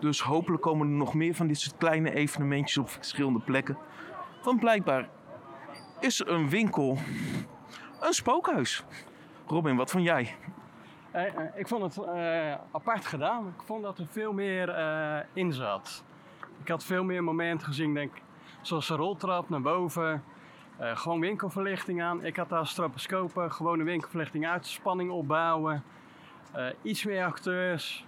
Dus 0.00 0.20
hopelijk 0.20 0.62
komen 0.62 0.86
er 0.86 0.92
nog 0.92 1.14
meer 1.14 1.34
van 1.34 1.46
dit 1.46 1.60
soort 1.60 1.76
kleine 1.76 2.14
evenementjes 2.14 2.78
op 2.78 2.90
verschillende 2.90 3.40
plekken. 3.40 3.78
Want 4.42 4.60
blijkbaar 4.60 5.08
is 6.00 6.26
een 6.26 6.48
winkel 6.48 6.98
een 8.00 8.12
spookhuis. 8.12 8.84
Robin, 9.46 9.76
wat 9.76 9.90
vond 9.90 10.04
jij? 10.04 10.34
Eh, 11.16 11.24
eh, 11.26 11.42
ik 11.54 11.68
vond 11.68 11.82
het 11.82 12.04
eh, 12.06 12.54
apart 12.72 13.06
gedaan. 13.06 13.46
Ik 13.46 13.62
vond 13.64 13.82
dat 13.82 13.98
er 13.98 14.06
veel 14.06 14.32
meer 14.32 14.76
in 15.32 15.52
zat. 15.52 16.04
Ik 16.62 16.68
had 16.68 16.84
veel 16.84 17.04
meer 17.04 17.24
momenten 17.24 17.66
gezien, 17.66 17.94
denk 17.94 18.12
zoals 18.60 18.88
een 18.88 18.96
roltrap 18.96 19.48
naar 19.48 19.60
boven. 19.60 20.24
gewoon 20.78 21.20
winkelverlichting 21.20 22.02
aan. 22.02 22.24
Ik 22.24 22.36
had 22.36 22.48
daar 22.48 22.66
stroboscopen, 22.66 23.52
gewone 23.52 23.84
winkelverlichting 23.84 24.46
uit, 24.46 24.66
spanning 24.66 25.10
opbouwen. 25.10 25.82
iets 26.82 27.04
meer 27.04 27.24
acteurs. 27.24 28.04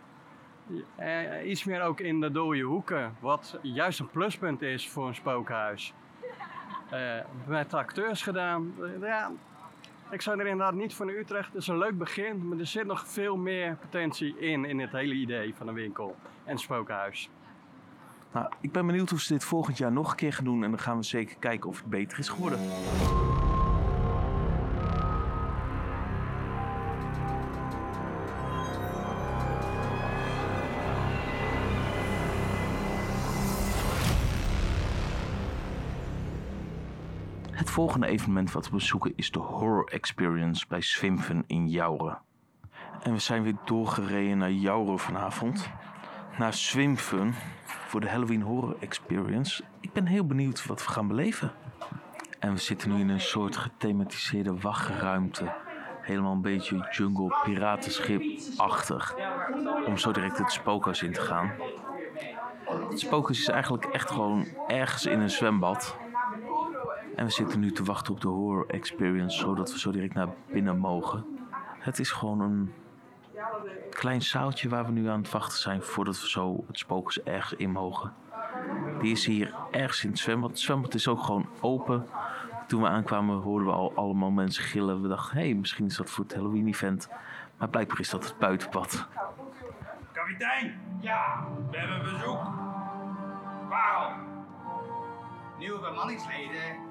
eh, 0.97 1.49
iets 1.51 1.65
meer 1.65 1.83
ook 1.83 2.01
in 2.01 2.21
de 2.21 2.31
dode 2.31 2.61
hoeken. 2.61 3.17
Wat 3.21 3.59
juist 3.63 4.01
een 4.01 4.11
pluspunt 4.11 4.63
is 4.63 4.89
voor 4.89 5.07
een 5.07 5.15
spookhuis. 5.15 5.95
Met 7.47 7.75
acteurs 7.75 8.23
gedaan. 8.23 8.75
Ja, 9.01 9.31
ik 10.11 10.23
zou 10.23 10.41
er 10.41 10.47
inderdaad 10.47 10.75
niet 10.75 10.95
voor 10.95 11.07
naar 11.07 11.15
Utrecht. 11.15 11.53
Het 11.53 11.63
is 11.63 11.69
een 11.69 11.79
leuk 11.79 11.99
begin, 11.99 12.49
maar 12.49 12.59
er 12.59 12.67
zit 12.67 12.87
nog 12.87 13.09
veel 13.09 13.37
meer 13.37 13.77
potentie 13.77 14.39
in, 14.39 14.65
in 14.65 14.79
het 14.79 14.93
hele 14.93 15.15
idee 15.15 15.55
van 15.55 15.69
een 15.69 15.75
winkel 15.75 16.17
en 16.45 16.59
spookhuis. 16.59 17.31
Nou, 18.33 18.53
ik 18.61 18.73
ben 18.73 18.87
benieuwd 18.87 19.13
of 19.13 19.21
ze 19.21 19.33
dit 19.33 19.45
volgend 19.45 19.79
jaar 19.79 19.93
nog 19.93 20.11
een 20.11 20.17
keer 20.17 20.33
gaan 20.33 20.45
doen. 20.45 20.65
En 20.65 20.71
dan 20.71 20.79
gaan 20.79 20.97
we 20.97 21.03
zeker 21.03 21.37
kijken 21.39 21.69
of 21.69 21.79
het 21.79 21.91
beter 21.91 22.19
is 22.19 22.29
geworden. 22.29 22.59
Volgende 37.79 38.07
evenement 38.07 38.53
wat 38.53 38.65
we 38.65 38.71
bezoeken 38.71 39.13
is 39.17 39.31
de 39.31 39.39
Horror 39.39 39.89
Experience 39.89 40.65
bij 40.69 40.81
Swimfen 40.81 41.45
in 41.47 41.69
Jouren. 41.69 42.19
En 43.03 43.13
we 43.13 43.19
zijn 43.19 43.43
weer 43.43 43.57
doorgereden 43.65 44.39
naar 44.39 44.51
Jouren 44.51 44.99
vanavond. 44.99 45.71
Naar 46.39 46.53
Swimfun 46.53 47.35
voor 47.65 48.01
de 48.01 48.09
Halloween 48.09 48.43
Horror 48.43 48.77
Experience. 48.81 49.65
Ik 49.81 49.93
ben 49.93 50.07
heel 50.07 50.27
benieuwd 50.27 50.67
wat 50.67 50.85
we 50.85 50.91
gaan 50.91 51.09
beleven. 51.09 51.53
En 52.39 52.53
we 52.53 52.59
zitten 52.59 52.95
nu 52.95 53.01
in 53.01 53.09
een 53.09 53.21
soort 53.21 53.57
gethematiseerde 53.57 54.59
wachtruimte. 54.61 55.53
Helemaal 56.01 56.33
een 56.33 56.43
beetje 56.43 56.87
jungle 56.91 57.37
piratenschip-achtig. 57.45 59.15
Om 59.87 59.97
zo 59.97 60.13
direct 60.13 60.39
het 60.39 60.53
spookhuis 60.53 61.03
in 61.03 61.13
te 61.13 61.21
gaan. 61.21 61.53
Het 62.91 63.01
spookhuis 63.01 63.41
is 63.41 63.49
eigenlijk 63.49 63.85
echt 63.85 64.11
gewoon 64.11 64.47
ergens 64.67 65.07
in 65.07 65.21
een 65.21 65.31
zwembad. 65.31 65.97
En 67.19 67.25
we 67.25 67.31
zitten 67.31 67.61
nu 67.61 67.73
te 67.73 67.85
wachten 67.85 68.15
op 68.15 68.21
de 68.21 68.29
horror 68.29 68.67
experience, 68.67 69.39
zodat 69.39 69.73
we 69.73 69.79
zo 69.79 69.91
direct 69.91 70.15
naar 70.15 70.29
binnen 70.53 70.79
mogen. 70.79 71.39
Het 71.79 71.99
is 71.99 72.11
gewoon 72.11 72.41
een 72.41 72.73
klein 73.91 74.23
zaaltje 74.23 74.69
waar 74.69 74.85
we 74.85 74.93
nu 74.93 75.09
aan 75.09 75.21
het 75.21 75.31
wachten 75.31 75.59
zijn 75.59 75.83
voordat 75.83 76.21
we 76.21 76.29
zo 76.29 76.65
het 76.67 76.79
spookhuis 76.79 77.23
ergens 77.23 77.61
in 77.61 77.71
mogen. 77.71 78.13
Die 79.01 79.13
is 79.13 79.27
hier 79.27 79.55
ergens 79.71 80.05
in 80.05 80.11
het 80.11 80.19
zwembad. 80.19 80.51
Het 80.51 80.59
zwembad 80.59 80.95
is 80.95 81.09
ook 81.09 81.23
gewoon 81.23 81.49
open. 81.61 82.07
Toen 82.67 82.83
we 82.83 82.89
aankwamen 82.89 83.37
hoorden 83.37 83.69
we 83.69 83.75
al 83.75 83.93
allemaal 83.95 84.31
mensen 84.31 84.65
gillen. 84.65 85.03
We 85.03 85.09
dachten, 85.09 85.37
hé, 85.37 85.45
hey, 85.45 85.55
misschien 85.55 85.87
is 85.87 85.97
dat 85.97 86.11
voor 86.11 86.25
het 86.25 86.35
Halloween-event. 86.35 87.09
Maar 87.57 87.69
blijkbaar 87.69 88.01
is 88.01 88.11
dat 88.11 88.25
het 88.25 88.39
buitenpad. 88.39 89.07
Kapitein! 90.13 90.81
Ja, 91.01 91.47
we 91.71 91.79
hebben 91.79 92.13
bezoek. 92.13 92.43
Waarom? 93.69 94.27
Nieuwe 95.59 95.81
bemanningsleden, 95.81 96.88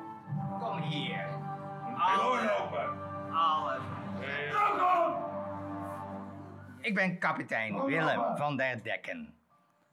kom 0.60 0.82
hier. 0.82 1.26
Doorlopen. 2.16 2.90
Alles. 3.32 3.82
Ik 6.82 6.96
ben 6.96 7.20
kapitein 7.20 7.86
Willem 7.86 8.38
van 8.38 8.58
der 8.58 8.84
Dekken. 8.84 9.34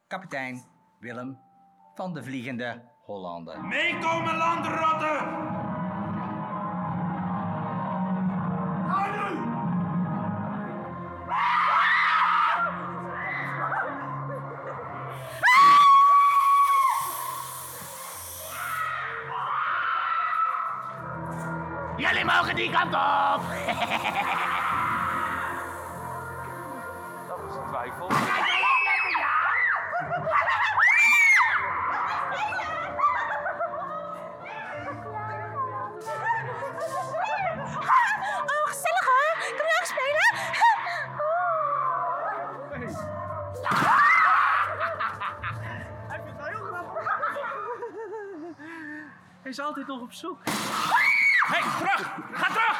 Kapitein 0.09 0.62
Willem 1.00 1.38
van 1.94 2.14
de 2.14 2.22
Vliegende 2.22 2.83
Hollander. 3.07 3.64
Meekomen 3.64 4.37
landrotten! 4.37 5.63
Kant 22.90 22.94
op! 22.94 23.42
Dat 27.29 27.38
is 27.49 27.55
een 27.57 27.68
twijfel. 27.68 28.07
Oh, 38.47 38.66
gezellig 38.66 39.07
hè? 39.07 39.35
Kunnen 39.38 39.64
we 39.64 39.79
ook 39.81 39.87
spelen? 39.87 40.33
Hij 49.42 49.53
is 49.53 49.61
altijd 49.61 49.87
nog 49.87 50.01
op 50.01 50.12
zoek. 50.12 50.38
Hé, 50.44 51.59
hey, 51.59 51.62
terug! 51.79 52.14
Ga 52.33 52.47
terug! 52.47 52.77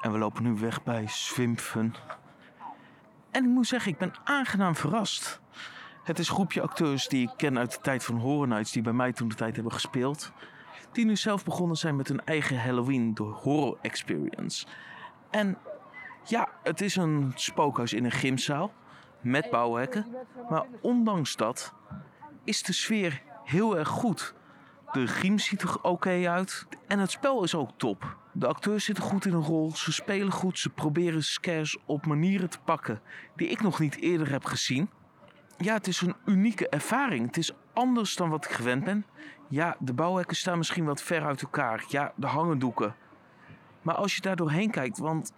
En 0.00 0.12
we 0.12 0.18
lopen 0.18 0.42
nu 0.42 0.54
weg 0.54 0.82
bij 0.82 1.06
Swimfun. 1.06 1.94
En 3.30 3.44
ik 3.44 3.50
moet 3.50 3.66
zeggen, 3.66 3.92
ik 3.92 3.98
ben 3.98 4.14
aangenaam 4.24 4.74
verrast. 4.74 5.40
Het 6.04 6.18
is 6.18 6.28
een 6.28 6.34
groepje 6.34 6.62
acteurs 6.62 7.08
die 7.08 7.28
ik 7.28 7.36
ken 7.36 7.58
uit 7.58 7.72
de 7.72 7.80
tijd 7.80 8.04
van 8.04 8.16
Horror 8.16 8.48
Nights... 8.48 8.72
die 8.72 8.82
bij 8.82 8.92
mij 8.92 9.12
toen 9.12 9.28
de 9.28 9.34
tijd 9.34 9.54
hebben 9.54 9.72
gespeeld. 9.72 10.32
Die 10.92 11.04
nu 11.04 11.16
zelf 11.16 11.44
begonnen 11.44 11.76
zijn 11.76 11.96
met 11.96 12.08
hun 12.08 12.24
eigen 12.24 12.60
Halloween, 12.60 13.14
de 13.14 13.22
Horror 13.22 13.78
Experience. 13.80 14.66
En 15.30 15.58
ja, 16.30 16.48
het 16.62 16.80
is 16.80 16.96
een 16.96 17.32
spookhuis 17.34 17.92
in 17.92 18.04
een 18.04 18.10
gymzaal 18.10 18.72
met 19.20 19.50
bouwhekken. 19.50 20.06
Maar 20.50 20.66
ondanks 20.80 21.36
dat 21.36 21.74
is 22.44 22.62
de 22.62 22.72
sfeer 22.72 23.22
heel 23.44 23.78
erg 23.78 23.88
goed. 23.88 24.34
De 24.92 25.06
gym 25.06 25.38
ziet 25.38 25.62
er 25.62 25.82
oké 25.82 26.28
uit 26.30 26.66
en 26.86 26.98
het 26.98 27.10
spel 27.10 27.44
is 27.44 27.54
ook 27.54 27.70
top. 27.76 28.16
De 28.32 28.46
acteurs 28.46 28.84
zitten 28.84 29.04
goed 29.04 29.24
in 29.24 29.32
een 29.32 29.42
rol, 29.42 29.70
ze 29.76 29.92
spelen 29.92 30.32
goed, 30.32 30.58
ze 30.58 30.70
proberen 30.70 31.24
scares 31.24 31.78
op 31.86 32.06
manieren 32.06 32.50
te 32.50 32.60
pakken 32.60 33.00
die 33.36 33.48
ik 33.48 33.62
nog 33.62 33.78
niet 33.78 33.96
eerder 33.96 34.30
heb 34.30 34.44
gezien. 34.44 34.90
Ja, 35.56 35.74
het 35.74 35.86
is 35.86 36.00
een 36.00 36.14
unieke 36.24 36.68
ervaring. 36.68 37.26
Het 37.26 37.36
is 37.36 37.52
anders 37.72 38.16
dan 38.16 38.30
wat 38.30 38.44
ik 38.44 38.50
gewend 38.50 38.84
ben. 38.84 39.04
Ja, 39.48 39.76
de 39.78 39.92
bouwhekken 39.92 40.36
staan 40.36 40.58
misschien 40.58 40.84
wat 40.84 41.02
ver 41.02 41.24
uit 41.24 41.42
elkaar. 41.42 41.84
Ja, 41.88 42.12
de 42.16 42.26
hangendoeken. 42.26 42.94
Maar 43.82 43.94
als 43.94 44.14
je 44.14 44.20
daar 44.20 44.36
doorheen 44.36 44.70
kijkt, 44.70 44.98
want 44.98 45.32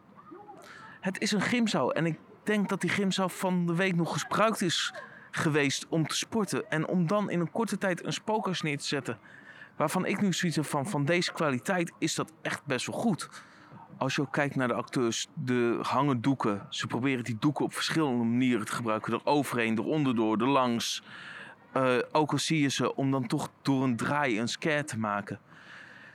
het 1.02 1.20
is 1.20 1.32
een 1.32 1.40
gymzaal 1.40 1.92
en 1.92 2.06
ik 2.06 2.18
denk 2.42 2.68
dat 2.68 2.80
die 2.80 2.90
gymzaal 2.90 3.28
van 3.28 3.66
de 3.66 3.74
week 3.74 3.94
nog 3.94 4.20
gebruikt 4.20 4.60
is 4.60 4.94
geweest 5.30 5.86
om 5.88 6.06
te 6.06 6.16
sporten. 6.16 6.70
En 6.70 6.88
om 6.88 7.06
dan 7.06 7.30
in 7.30 7.40
een 7.40 7.50
korte 7.50 7.78
tijd 7.78 8.04
een 8.04 8.12
spookhuis 8.12 8.62
neer 8.62 8.78
te 8.78 8.86
zetten. 8.86 9.18
Waarvan 9.76 10.06
ik 10.06 10.20
nu 10.20 10.32
zoiets 10.32 10.56
heb 10.56 10.66
van, 10.66 10.86
van 10.86 11.04
deze 11.04 11.32
kwaliteit 11.32 11.92
is 11.98 12.14
dat 12.14 12.32
echt 12.42 12.64
best 12.64 12.86
wel 12.86 12.96
goed. 12.96 13.28
Als 13.98 14.14
je 14.14 14.22
ook 14.22 14.32
kijkt 14.32 14.54
naar 14.54 14.68
de 14.68 14.74
acteurs, 14.74 15.26
de 15.34 15.78
hangen 15.82 16.20
doeken. 16.20 16.66
Ze 16.68 16.86
proberen 16.86 17.24
die 17.24 17.36
doeken 17.38 17.64
op 17.64 17.74
verschillende 17.74 18.24
manieren 18.24 18.66
te 18.66 18.72
gebruiken. 18.72 19.12
Er 19.12 19.20
overheen, 19.24 19.78
eronder 19.78 20.16
door, 20.16 20.40
er 20.40 20.48
langs. 20.48 21.02
Eh, 21.72 21.98
ook 22.12 22.32
al 22.32 22.38
zie 22.38 22.60
je 22.60 22.68
ze 22.68 22.94
om 22.94 23.10
dan 23.10 23.26
toch 23.26 23.50
door 23.62 23.84
een 23.84 23.96
draai 23.96 24.40
een 24.40 24.48
scare 24.48 24.84
te 24.84 24.98
maken. 24.98 25.40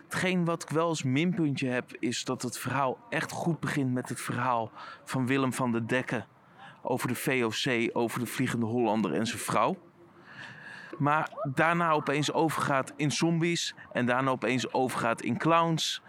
Hetgeen 0.08 0.46
wat 0.46 0.64
ik 0.64 0.70
wel 0.70 0.88
als 0.88 1.04
minpuntje 1.04 1.68
heb, 1.68 1.96
is 2.00 2.24
dat 2.24 2.42
het 2.42 2.58
verhaal 2.58 2.98
echt 3.10 3.32
goed 3.32 3.60
begint 3.60 3.94
met 3.94 4.10
het 4.10 4.22
verhaal 4.22 4.72
van 5.04 5.28
Willem 5.28 5.54
van 5.54 5.72
der 5.72 5.88
Dekken. 5.88 6.26
Over 6.82 7.08
de 7.08 7.16
VOC, 7.16 7.90
over 7.98 8.20
de 8.20 8.26
Vliegende 8.26 8.66
Hollander 8.66 9.14
en 9.14 9.28
zijn 9.28 9.40
vrouw. 9.40 9.78
Maar 10.98 11.32
daarna 11.54 11.92
opeens 11.92 12.34
overgaat 12.34 12.94
in 12.96 13.12
zombies. 13.12 13.76
En 13.92 14.06
daarna 14.06 14.30
opeens 14.30 14.74
overgaat 14.74 15.22
in 15.22 15.38
clowns. 15.38 16.02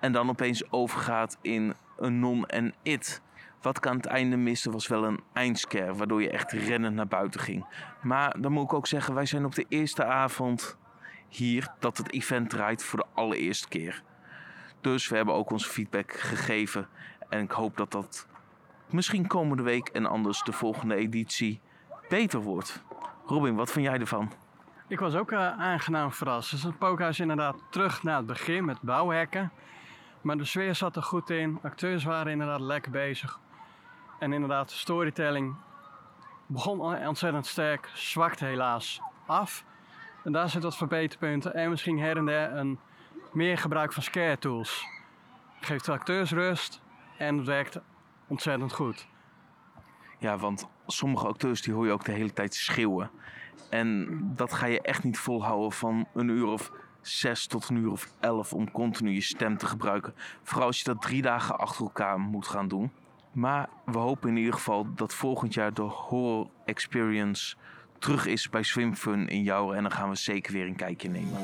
En 0.00 0.12
dan 0.12 0.28
opeens 0.28 0.72
overgaat 0.72 1.38
in 1.42 1.74
een 1.96 2.18
non 2.18 2.46
en 2.46 2.74
it. 2.82 3.22
Wat 3.62 3.76
ik 3.76 3.86
aan 3.86 3.96
het 3.96 4.06
einde 4.06 4.36
miste 4.36 4.70
was 4.70 4.86
wel 4.86 5.04
een 5.04 5.20
eindscare. 5.32 5.94
Waardoor 5.94 6.22
je 6.22 6.30
echt 6.30 6.52
rennend 6.52 6.94
naar 6.94 7.08
buiten 7.08 7.40
ging. 7.40 7.66
Maar 8.02 8.40
dan 8.40 8.52
moet 8.52 8.64
ik 8.64 8.72
ook 8.72 8.86
zeggen, 8.86 9.14
wij 9.14 9.26
zijn 9.26 9.44
op 9.44 9.54
de 9.54 9.66
eerste 9.68 10.04
avond 10.04 10.78
hier 11.28 11.74
dat 11.78 11.96
het 11.96 12.12
event 12.12 12.50
draait 12.50 12.84
voor 12.84 12.98
de 12.98 13.06
allereerste 13.14 13.68
keer. 13.68 14.02
Dus 14.80 15.08
we 15.08 15.16
hebben 15.16 15.34
ook 15.34 15.50
onze 15.50 15.68
feedback 15.68 16.12
gegeven. 16.12 16.88
En 17.28 17.42
ik 17.42 17.50
hoop 17.50 17.76
dat 17.76 17.92
dat 17.92 18.26
misschien 18.86 19.26
komende 19.26 19.62
week 19.62 19.88
en 19.88 20.06
anders 20.06 20.42
de 20.42 20.52
volgende 20.52 20.94
editie 20.94 21.60
beter 22.08 22.40
wordt. 22.40 22.82
Robin, 23.26 23.54
wat 23.54 23.70
vind 23.70 23.86
jij 23.86 23.98
ervan? 23.98 24.32
Ik 24.88 25.00
was 25.00 25.14
ook 25.14 25.32
eh, 25.32 25.58
aangenaam 25.58 26.12
verrast. 26.12 26.50
Het 26.50 26.58
is 26.58 26.64
een 26.64 26.72
spookhuis 26.72 27.20
inderdaad 27.20 27.56
terug 27.70 28.02
naar 28.02 28.16
het 28.16 28.26
begin 28.26 28.64
met 28.64 28.80
bouwhekken. 28.80 29.52
Maar 30.20 30.36
de 30.36 30.44
sfeer 30.44 30.74
zat 30.74 30.96
er 30.96 31.02
goed 31.02 31.30
in. 31.30 31.58
Acteurs 31.62 32.04
waren 32.04 32.32
inderdaad 32.32 32.60
lekker 32.60 32.90
bezig. 32.90 33.40
En 34.18 34.32
inderdaad, 34.32 34.68
de 34.68 34.74
storytelling 34.74 35.56
begon 36.46 36.80
ontzettend 37.06 37.46
sterk. 37.46 37.90
Zwakt 37.94 38.40
helaas 38.40 39.00
af. 39.26 39.64
En 40.24 40.32
daar 40.32 40.50
zit 40.50 40.62
wat 40.62 40.76
verbeterpunten. 40.76 41.54
En 41.54 41.70
misschien 41.70 41.98
her 41.98 42.16
en 42.16 42.26
der 42.26 42.56
een 42.56 42.78
meer 43.32 43.58
gebruik 43.58 43.92
van 43.92 44.02
scare 44.02 44.38
tools. 44.38 44.86
Geeft 45.60 45.84
de 45.84 45.92
acteurs 45.92 46.30
rust 46.30 46.80
en 47.18 47.44
werkt 47.44 47.80
ontzettend 48.26 48.72
goed. 48.72 49.08
Ja, 50.18 50.38
want 50.38 50.68
sommige 50.86 51.26
acteurs 51.26 51.62
die 51.62 51.74
hoor 51.74 51.86
je 51.86 51.92
ook 51.92 52.04
de 52.04 52.12
hele 52.12 52.32
tijd 52.32 52.54
schreeuwen. 52.54 53.10
En 53.70 54.20
dat 54.36 54.52
ga 54.52 54.66
je 54.66 54.80
echt 54.80 55.04
niet 55.04 55.18
volhouden 55.18 55.72
van 55.72 56.06
een 56.14 56.28
uur 56.28 56.46
of 56.46 56.72
zes 57.00 57.46
tot 57.46 57.68
een 57.68 57.76
uur 57.76 57.90
of 57.90 58.12
elf 58.20 58.52
om 58.52 58.70
continu 58.70 59.10
je 59.10 59.20
stem 59.20 59.56
te 59.56 59.66
gebruiken. 59.66 60.14
Vooral 60.42 60.66
als 60.66 60.78
je 60.78 60.84
dat 60.84 61.02
drie 61.02 61.22
dagen 61.22 61.58
achter 61.58 61.84
elkaar 61.84 62.20
moet 62.20 62.46
gaan 62.46 62.68
doen. 62.68 62.92
Maar 63.32 63.68
we 63.84 63.98
hopen 63.98 64.28
in 64.28 64.36
ieder 64.36 64.52
geval 64.52 64.94
dat 64.94 65.14
volgend 65.14 65.54
jaar 65.54 65.74
de 65.74 65.82
Horror 65.82 66.48
Experience 66.64 67.56
terug 67.98 68.26
is 68.26 68.48
bij 68.48 68.62
Swimfun 68.62 69.28
in 69.28 69.42
Jouwen. 69.42 69.76
En 69.76 69.82
dan 69.82 69.92
gaan 69.92 70.08
we 70.08 70.16
zeker 70.16 70.52
weer 70.52 70.66
een 70.66 70.76
kijkje 70.76 71.08
nemen. 71.08 71.38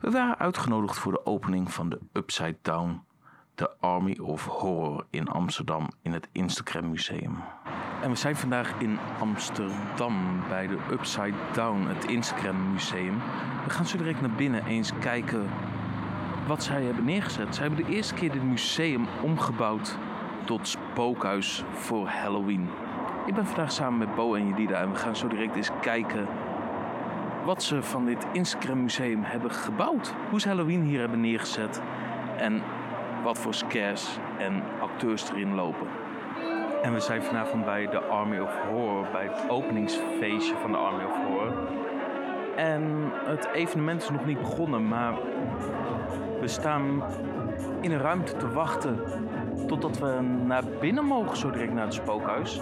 We 0.00 0.10
waren 0.10 0.38
uitgenodigd 0.38 0.98
voor 0.98 1.12
de 1.12 1.26
opening 1.26 1.72
van 1.72 1.88
de 1.88 2.00
Upside 2.12 2.58
Down, 2.62 3.02
de 3.54 3.70
Army 3.80 4.18
of 4.18 4.46
Horror 4.46 5.06
in 5.10 5.28
Amsterdam 5.28 5.88
in 6.02 6.12
het 6.12 6.28
Instagram 6.32 6.90
Museum. 6.90 7.38
En 8.02 8.10
we 8.10 8.16
zijn 8.16 8.36
vandaag 8.36 8.74
in 8.78 8.98
Amsterdam 9.18 10.42
bij 10.48 10.66
de 10.66 10.78
Upside 10.90 11.36
Down, 11.52 11.86
het 11.86 12.04
Instagram 12.04 12.72
Museum. 12.72 13.18
We 13.64 13.70
gaan 13.70 13.86
zo 13.86 13.96
direct 13.96 14.20
naar 14.20 14.30
binnen 14.30 14.66
eens 14.66 14.92
kijken 15.00 15.48
wat 16.46 16.62
zij 16.62 16.82
hebben 16.82 17.04
neergezet. 17.04 17.54
Zij 17.54 17.66
hebben 17.66 17.84
de 17.84 17.92
eerste 17.92 18.14
keer 18.14 18.32
dit 18.32 18.42
museum 18.42 19.06
omgebouwd 19.22 19.96
tot 20.44 20.68
spookhuis 20.68 21.64
voor 21.72 22.08
Halloween. 22.08 22.68
Ik 23.26 23.34
ben 23.34 23.46
vandaag 23.46 23.72
samen 23.72 23.98
met 23.98 24.14
Bo 24.14 24.34
en 24.34 24.48
Jedida 24.48 24.80
en 24.80 24.90
we 24.90 24.96
gaan 24.96 25.16
zo 25.16 25.28
direct 25.28 25.56
eens 25.56 25.70
kijken 25.80 26.26
wat 27.44 27.62
ze 27.62 27.82
van 27.82 28.04
dit 28.04 28.26
Instagram 28.32 28.82
museum 28.82 29.22
hebben 29.22 29.50
gebouwd. 29.50 30.14
Hoe 30.30 30.40
ze 30.40 30.48
Halloween 30.48 30.82
hier 30.82 31.00
hebben 31.00 31.20
neergezet 31.20 31.82
en 32.36 32.62
wat 33.22 33.38
voor 33.38 33.54
scares 33.54 34.18
en 34.38 34.62
acteurs 34.80 35.30
erin 35.30 35.54
lopen. 35.54 35.86
En 36.82 36.92
we 36.92 37.00
zijn 37.00 37.22
vanavond 37.22 37.64
bij 37.64 37.86
de 37.86 37.98
Army 37.98 38.38
of 38.38 38.56
Horror, 38.68 39.06
bij 39.12 39.22
het 39.22 39.50
openingsfeestje 39.50 40.54
van 40.56 40.70
de 40.70 40.76
Army 40.76 41.04
of 41.04 41.16
Horror. 41.26 41.52
En 42.56 43.12
het 43.24 43.48
evenement 43.52 44.02
is 44.02 44.10
nog 44.10 44.26
niet 44.26 44.40
begonnen, 44.40 44.88
maar 44.88 45.14
we 46.40 46.48
staan 46.48 47.02
in 47.80 47.92
een 47.92 48.00
ruimte 48.00 48.36
te 48.36 48.52
wachten 48.52 49.00
totdat 49.66 49.98
we 49.98 50.20
naar 50.44 50.64
binnen 50.80 51.04
mogen, 51.04 51.36
zo 51.36 51.50
direct 51.50 51.72
naar 51.72 51.84
het 51.84 51.94
spookhuis. 51.94 52.60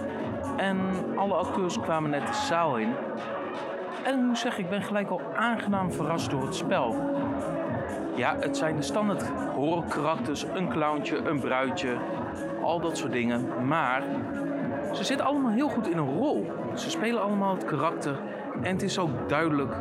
En 0.57 0.77
alle 1.15 1.33
acteurs 1.33 1.79
kwamen 1.79 2.09
net 2.09 2.27
de 2.27 2.33
zaal 2.33 2.77
in. 2.77 2.93
En 4.03 4.19
ik 4.19 4.25
moet 4.25 4.37
zeggen, 4.37 4.63
ik 4.63 4.69
ben 4.69 4.81
gelijk 4.81 5.09
al 5.09 5.21
aangenaam 5.35 5.91
verrast 5.91 6.29
door 6.29 6.41
het 6.41 6.55
spel. 6.55 6.95
Ja, 8.15 8.35
het 8.39 8.57
zijn 8.57 8.75
de 8.75 8.81
standaard 8.81 9.29
horror 9.29 9.83
karakters, 9.83 10.43
een 10.43 10.69
clowntje, 10.69 11.17
een 11.17 11.39
bruidje, 11.39 11.97
al 12.69 12.79
dat 12.79 12.97
soort 12.97 13.11
dingen. 13.11 13.65
Maar 13.67 14.03
ze 14.93 15.03
zitten 15.03 15.25
allemaal 15.25 15.51
heel 15.51 15.69
goed 15.69 15.89
in 15.89 15.97
een 15.97 16.17
rol. 16.17 16.51
Ze 16.75 16.89
spelen 16.89 17.21
allemaal 17.21 17.53
het 17.53 17.65
karakter. 17.65 18.19
En 18.61 18.71
het 18.71 18.81
is 18.81 18.99
ook 18.99 19.29
duidelijk 19.29 19.73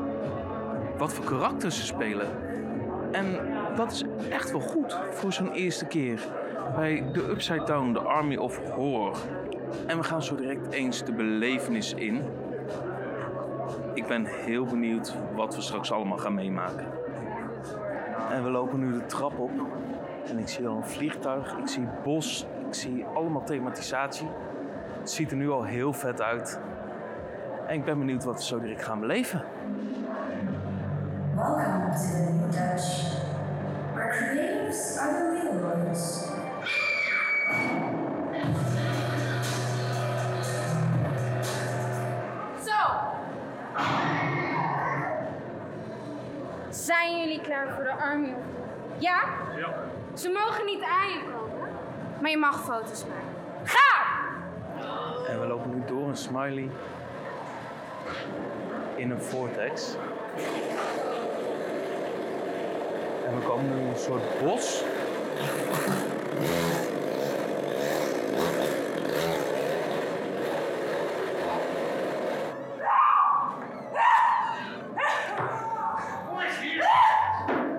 wat 0.96 1.12
voor 1.12 1.24
karakters 1.24 1.76
ze 1.76 1.86
spelen. 1.86 2.26
En 3.12 3.38
dat 3.76 3.92
is 3.92 4.04
echt 4.30 4.50
wel 4.50 4.60
goed 4.60 4.98
voor 5.10 5.32
zo'n 5.32 5.52
eerste 5.52 5.86
keer. 5.86 6.20
Bij 6.74 7.04
de 7.12 7.30
Upside 7.30 7.64
Down, 7.64 7.92
de 7.92 8.00
Army 8.00 8.36
of 8.36 8.70
Horror. 8.70 9.16
En 9.86 9.96
we 9.96 10.02
gaan 10.02 10.22
zo 10.22 10.34
direct 10.34 10.72
eens 10.72 11.04
de 11.04 11.12
belevenis 11.12 11.94
in. 11.94 12.22
Ik 13.94 14.06
ben 14.06 14.24
heel 14.24 14.64
benieuwd 14.64 15.14
wat 15.34 15.54
we 15.54 15.60
straks 15.60 15.92
allemaal 15.92 16.18
gaan 16.18 16.34
meemaken. 16.34 16.86
En 18.30 18.44
we 18.44 18.50
lopen 18.50 18.78
nu 18.78 18.92
de 18.92 19.06
trap 19.06 19.38
op. 19.38 19.50
En 20.28 20.38
ik 20.38 20.48
zie 20.48 20.66
al 20.66 20.76
een 20.76 20.86
vliegtuig, 20.86 21.56
ik 21.56 21.68
zie 21.68 21.88
bos, 22.04 22.46
ik 22.68 22.74
zie 22.74 23.04
allemaal 23.14 23.44
thematisatie. 23.44 24.28
Het 24.98 25.10
ziet 25.10 25.30
er 25.30 25.36
nu 25.36 25.50
al 25.50 25.64
heel 25.64 25.92
vet 25.92 26.22
uit. 26.22 26.60
En 27.66 27.74
ik 27.74 27.84
ben 27.84 27.98
benieuwd 27.98 28.24
wat 28.24 28.36
we 28.36 28.44
zo 28.44 28.60
direct 28.60 28.84
gaan 28.84 29.00
beleven. 29.00 29.44
Welcome 31.34 31.90
to 31.90 31.98
the 31.98 32.32
New 32.32 32.50
Dutch, 32.50 33.16
where 33.94 34.08
creatives 34.08 34.98
are 34.98 35.12
the 35.12 35.30
real. 35.32 35.48
Zijn 46.70 47.18
jullie 47.18 47.40
klaar 47.40 47.68
voor 47.74 47.84
de 47.84 47.92
Army? 47.92 48.34
Ja? 48.98 49.24
Ja. 49.56 49.74
Ze 50.14 50.28
mogen 50.28 50.64
niet 50.64 50.82
aan 50.82 51.08
je 51.08 51.20
komen, 51.24 51.37
maar 52.20 52.30
je 52.30 52.36
mag 52.36 52.64
foto's 52.64 53.04
maken. 53.04 53.24
Ga! 53.64 54.06
En 55.28 55.40
we 55.40 55.46
lopen 55.46 55.70
nu 55.70 55.82
door 55.86 56.08
een 56.08 56.16
smiley 56.16 56.70
in 58.96 59.10
een 59.10 59.22
vortex. 59.22 59.96
En 63.26 63.34
we 63.34 63.46
komen 63.46 63.74
nu 63.74 63.80
in 63.80 63.86
een 63.86 63.96
soort 63.96 64.42
bos. 64.42 64.84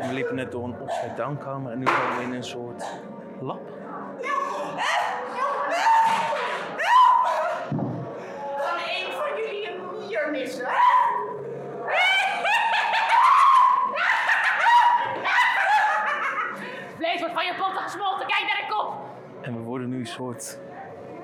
We 0.07 0.15
liepen 0.15 0.35
net 0.35 0.51
door 0.51 0.63
een 0.63 0.75
upside 0.81 1.13
down 1.15 1.37
kamer 1.37 1.71
en 1.71 1.79
nu 1.79 1.85
komen 1.85 2.17
we 2.17 2.23
in 2.23 2.33
een 2.33 2.43
soort 2.43 2.83
lab. 3.41 3.78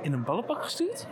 In 0.01 0.13
een 0.13 0.23
ballenbak 0.23 0.63
gestuurd. 0.63 1.07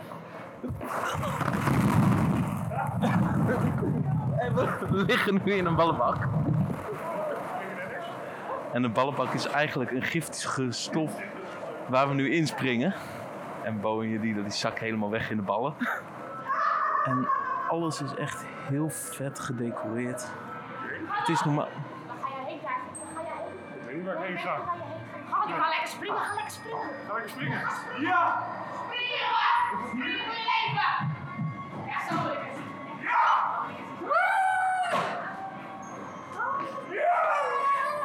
En 4.38 4.54
we 4.54 5.04
liggen 5.06 5.40
nu 5.44 5.52
in 5.52 5.66
een 5.66 5.76
ballenbak. 5.76 6.16
En 8.72 8.82
de 8.82 8.88
ballenbak 8.88 9.32
is 9.32 9.46
eigenlijk 9.46 9.90
een 9.90 10.02
giftige 10.02 10.72
stof 10.72 11.12
waar 11.86 12.08
we 12.08 12.14
nu 12.14 12.34
inspringen. 12.34 12.94
En 13.62 13.80
Bo 13.80 14.00
en 14.00 14.08
Jadida 14.10 14.40
die 14.40 14.50
zak 14.50 14.78
helemaal 14.78 15.10
weg 15.10 15.30
in 15.30 15.36
de 15.36 15.42
ballen. 15.42 15.74
En 17.04 17.28
alles 17.68 18.02
is 18.02 18.14
echt 18.14 18.44
heel 18.46 18.90
vet 18.90 19.38
gedecoreerd. 19.38 20.30
Het 21.08 21.28
is 21.28 21.44
normaal... 21.44 21.68
Ga 22.20 22.28
jij 22.28 22.44
heen? 22.46 22.60
Ga 23.14 23.22
jij 23.22 23.32
heen? 23.96 24.36
Ik 24.36 25.03
ik 25.48 25.54
ga. 25.54 25.62
Ga 25.62 25.68
lekker 25.68 25.88
springen, 25.88 26.16
ga 26.16 26.34
lekker 26.34 26.52
springen. 26.52 26.88
Ga 27.06 27.12
lekker 27.14 27.30
springen. 27.30 27.60
Ja! 28.00 28.42
Springen! 28.84 29.34
Springen 29.88 30.20
voor 30.24 30.34
je 30.34 30.46
leven! 30.54 30.92
Ja, 31.86 31.98
zo 32.08 32.22
wil 32.22 32.32
ik 32.32 32.38
het. 32.38 32.52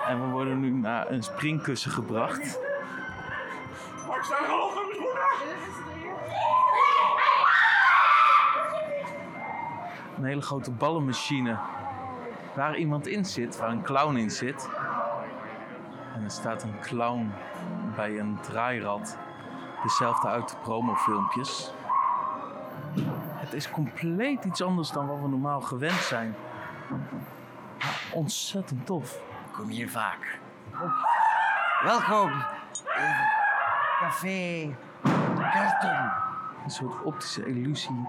En 0.08 0.22
we 0.22 0.28
worden 0.28 0.60
nu 0.60 0.70
naar 0.70 1.12
een 1.12 1.24
springkussen 1.24 1.92
gebracht. 1.92 2.60
Maar 4.08 4.18
ik 4.18 4.24
sta 4.24 4.46
half 4.46 4.74
in 4.76 4.88
mijn 4.88 4.94
schoenen. 4.94 5.28
Een 10.18 10.24
hele 10.24 10.42
grote 10.42 10.72
ballenmachine. 10.72 11.58
Waar 12.54 12.76
iemand 12.78 13.08
in 13.08 13.26
zit, 13.26 13.58
waar 13.58 13.70
een 13.70 13.82
clown 13.82 14.16
in 14.16 14.32
zit. 14.32 14.70
Er 16.30 16.36
staat 16.36 16.64
een 16.64 16.80
clown 16.80 17.32
bij 17.96 18.20
een 18.20 18.38
draairad. 18.42 19.18
Dezelfde 19.84 20.28
uit 20.28 20.50
de 20.50 20.56
promofilmpjes. 20.62 21.72
Het 23.16 23.54
is 23.54 23.72
compleet 23.72 24.46
iets 24.46 24.62
anders 24.62 24.92
dan 24.92 25.08
wat 25.08 25.20
we 25.22 25.28
normaal 25.28 25.62
gewend 25.62 26.00
zijn. 26.00 26.36
Maar 26.90 27.00
ontzettend 28.14 28.86
tof. 28.86 29.22
Kom 29.52 29.70
hier 29.70 29.90
vaak. 29.90 30.40
Welkom. 31.84 32.32
in 32.32 33.16
Café 34.00 34.76
Karton. 35.52 36.12
Een 36.64 36.72
soort 36.72 37.04
optische 37.04 37.46
illusie 37.46 38.08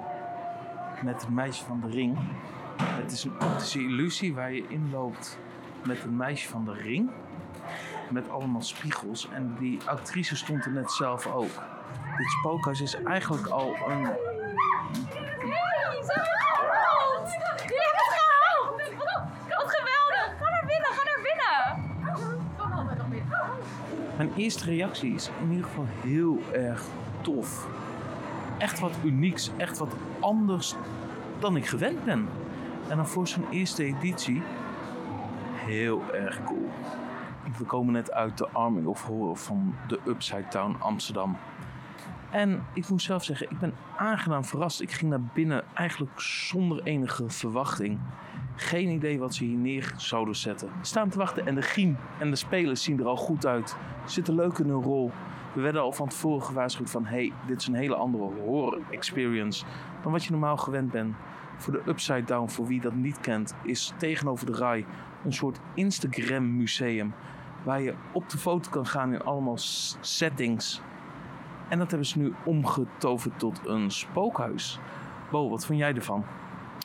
met 1.03 1.21
het 1.21 1.31
meisje 1.31 1.65
van 1.65 1.81
de 1.81 1.89
ring. 1.89 2.19
Het 2.83 3.13
is 3.13 3.25
een 3.25 3.41
optische 3.41 3.79
illusie 3.79 4.35
waar 4.35 4.53
je 4.53 4.69
inloopt 4.69 5.39
met 5.87 6.03
het 6.03 6.13
meisje 6.13 6.49
van 6.49 6.65
de 6.65 6.75
ring. 6.75 7.11
Met 8.11 8.31
allemaal 8.31 8.63
spiegels. 8.63 9.29
En 9.33 9.57
die 9.59 9.79
actrice 9.85 10.37
stond 10.37 10.65
er 10.65 10.71
net 10.71 10.93
zelf 10.93 11.27
ook. 11.27 11.63
Dit 12.17 12.31
spookhuis 12.31 12.81
is 12.81 12.95
eigenlijk 13.03 13.47
al 13.47 13.77
een. 13.89 14.09
Mijn 24.17 24.33
eerste 24.37 24.65
reactie 24.65 25.15
is 25.15 25.31
in 25.41 25.51
ieder 25.51 25.67
geval 25.67 25.87
heel 26.03 26.43
erg 26.53 26.85
tof. 27.21 27.67
Echt 28.59 28.79
wat 28.79 28.93
unieks, 29.05 29.51
echt 29.57 29.79
wat 29.79 29.93
anders 30.21 30.75
dan 31.39 31.57
ik 31.57 31.67
gewend 31.67 32.05
ben. 32.05 32.29
En 32.89 32.97
dan 32.97 33.07
voor 33.07 33.29
zo'n 33.29 33.47
eerste 33.51 33.85
editie 33.85 34.43
heel 35.55 36.03
erg 36.15 36.45
cool. 36.45 36.69
We 37.59 37.65
komen 37.65 37.93
net 37.93 38.13
uit 38.13 38.39
de 38.39 38.49
Army 38.49 38.85
of 38.85 39.05
Horror 39.05 39.37
van 39.37 39.75
de 39.89 40.01
Upside 40.07 40.47
Down 40.51 40.77
Amsterdam. 40.79 41.37
En 42.31 42.63
ik 42.73 42.89
moet 42.89 43.03
zelf 43.03 43.25
zeggen, 43.25 43.51
ik 43.51 43.59
ben 43.59 43.75
aangenaam 43.97 44.45
verrast. 44.45 44.81
Ik 44.81 44.91
ging 44.91 45.11
naar 45.11 45.23
binnen 45.35 45.65
eigenlijk 45.75 46.21
zonder 46.21 46.83
enige 46.83 47.31
verwachting. 47.31 47.99
Geen 48.57 48.89
idee 48.89 49.19
wat 49.19 49.35
ze 49.35 49.45
hier 49.45 49.59
neer 49.59 49.95
zouden 49.97 50.37
zetten. 50.37 50.71
Staan 50.81 51.09
te 51.09 51.19
wachten 51.19 51.47
en 51.47 51.55
de 51.55 51.63
griem 51.63 51.97
en 52.19 52.31
de 52.31 52.37
spelers 52.37 52.83
zien 52.83 53.01
er 53.01 53.07
al 53.07 53.17
goed 53.17 53.47
uit. 53.47 53.77
Zitten 54.05 54.35
leuk 54.35 54.59
in 54.59 54.69
hun 54.69 54.83
rol. 54.83 55.11
We 55.53 55.61
werden 55.61 55.83
al 55.83 55.93
van 55.93 56.09
tevoren 56.09 56.43
gewaarschuwd 56.43 56.91
van... 56.91 57.05
hey, 57.05 57.33
dit 57.47 57.61
is 57.61 57.67
een 57.67 57.75
hele 57.75 57.95
andere 57.95 58.23
horror 58.23 58.79
experience 58.91 59.65
dan 60.03 60.13
wat 60.13 60.25
je 60.25 60.31
normaal 60.31 60.57
gewend 60.57 60.91
bent. 60.91 61.15
Voor 61.57 61.73
de 61.73 61.83
Upside 61.87 62.25
Down, 62.25 62.49
voor 62.49 62.67
wie 62.67 62.81
dat 62.81 62.95
niet 62.95 63.21
kent, 63.21 63.55
is 63.63 63.93
tegenover 63.97 64.47
de 64.47 64.53
rij 64.53 64.85
een 65.25 65.33
soort 65.33 65.61
Instagram 65.75 66.57
museum. 66.57 67.15
Waar 67.63 67.81
je 67.81 67.95
op 68.13 68.29
de 68.29 68.39
foto 68.39 68.71
kan 68.71 68.87
gaan 68.87 69.13
in 69.13 69.23
allemaal 69.23 69.59
settings. 70.01 70.83
En 71.69 71.79
dat 71.79 71.91
hebben 71.91 72.09
ze 72.09 72.19
nu 72.19 72.35
omgetoverd 72.45 73.39
tot 73.39 73.67
een 73.67 73.91
spookhuis. 73.91 74.79
Bo, 75.31 75.49
wat 75.49 75.67
vond 75.67 75.79
jij 75.79 75.95
ervan? 75.95 76.25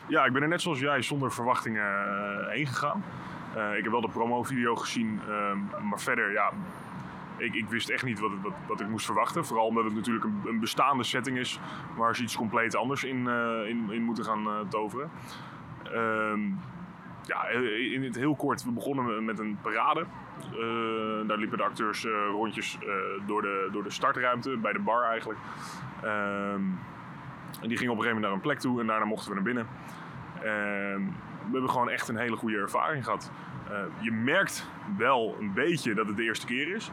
Ja, 0.07 0.25
ik 0.25 0.33
ben 0.33 0.41
er 0.41 0.47
net 0.47 0.61
zoals 0.61 0.79
jij 0.79 1.01
zonder 1.01 1.31
verwachtingen 1.31 1.83
eh, 1.83 2.47
heen 2.47 2.67
gegaan. 2.67 3.03
Eh, 3.55 3.77
ik 3.77 3.83
heb 3.83 3.91
wel 3.91 4.01
de 4.01 4.09
promo-video 4.09 4.75
gezien, 4.75 5.19
ehm, 5.27 5.87
maar 5.87 5.99
verder, 5.99 6.31
ja, 6.31 6.51
ik, 7.37 7.53
ik 7.53 7.67
wist 7.69 7.89
echt 7.89 8.03
niet 8.03 8.19
wat, 8.19 8.31
wat, 8.67 8.81
ik 8.81 8.87
moest 8.87 9.05
verwachten. 9.05 9.45
Vooral 9.45 9.65
omdat 9.65 9.83
het 9.83 9.93
natuurlijk 9.95 10.25
een, 10.45 10.59
bestaande 10.59 11.03
setting 11.03 11.37
is 11.37 11.59
waar 11.97 12.15
ze 12.15 12.23
iets 12.23 12.35
compleet 12.35 12.75
anders 12.75 13.03
in, 13.03 13.27
eh, 13.27 13.69
in, 13.69 14.03
moeten 14.03 14.23
gaan 14.23 14.67
toveren. 14.69 15.09
Ehm, 15.83 16.41
ja, 17.27 17.47
eh, 17.47 17.93
in 17.93 18.03
het 18.03 18.15
heel 18.15 18.35
kort, 18.35 18.63
we 18.63 18.71
begonnen 18.71 19.25
met 19.25 19.39
een 19.39 19.57
parade. 19.61 20.05
Eh, 20.39 21.27
daar 21.27 21.37
liepen 21.37 21.57
de 21.57 21.63
acteurs 21.63 22.05
eh, 22.05 22.11
rondjes 22.31 22.77
door, 23.25 23.41
de, 23.41 23.69
door 23.71 23.83
de 23.83 23.89
startruimte, 23.89 24.57
bij 24.57 24.73
de 24.73 24.79
bar 24.79 25.03
eigenlijk. 25.03 25.39
Ehm, 26.01 26.61
en 27.61 27.67
die 27.67 27.77
gingen 27.77 27.93
op 27.93 27.97
een 27.97 28.03
gegeven 28.03 28.21
moment 28.21 28.21
naar 28.21 28.31
een 28.31 28.39
plek 28.39 28.59
toe 28.59 28.81
en 28.81 28.87
daarna 28.87 29.05
mochten 29.05 29.29
we 29.29 29.35
naar 29.35 29.43
binnen. 29.43 29.67
Ehm, 30.35 31.01
we 31.45 31.51
hebben 31.51 31.69
gewoon 31.69 31.89
echt 31.89 32.07
een 32.07 32.17
hele 32.17 32.35
goede 32.35 32.57
ervaring 32.57 33.03
gehad. 33.03 33.31
Eh, 33.69 33.77
je 33.99 34.11
merkt 34.11 34.69
wel 34.97 35.37
een 35.39 35.53
beetje 35.53 35.93
dat 35.93 36.07
het 36.07 36.17
de 36.17 36.23
eerste 36.23 36.45
keer 36.45 36.75
is. 36.75 36.91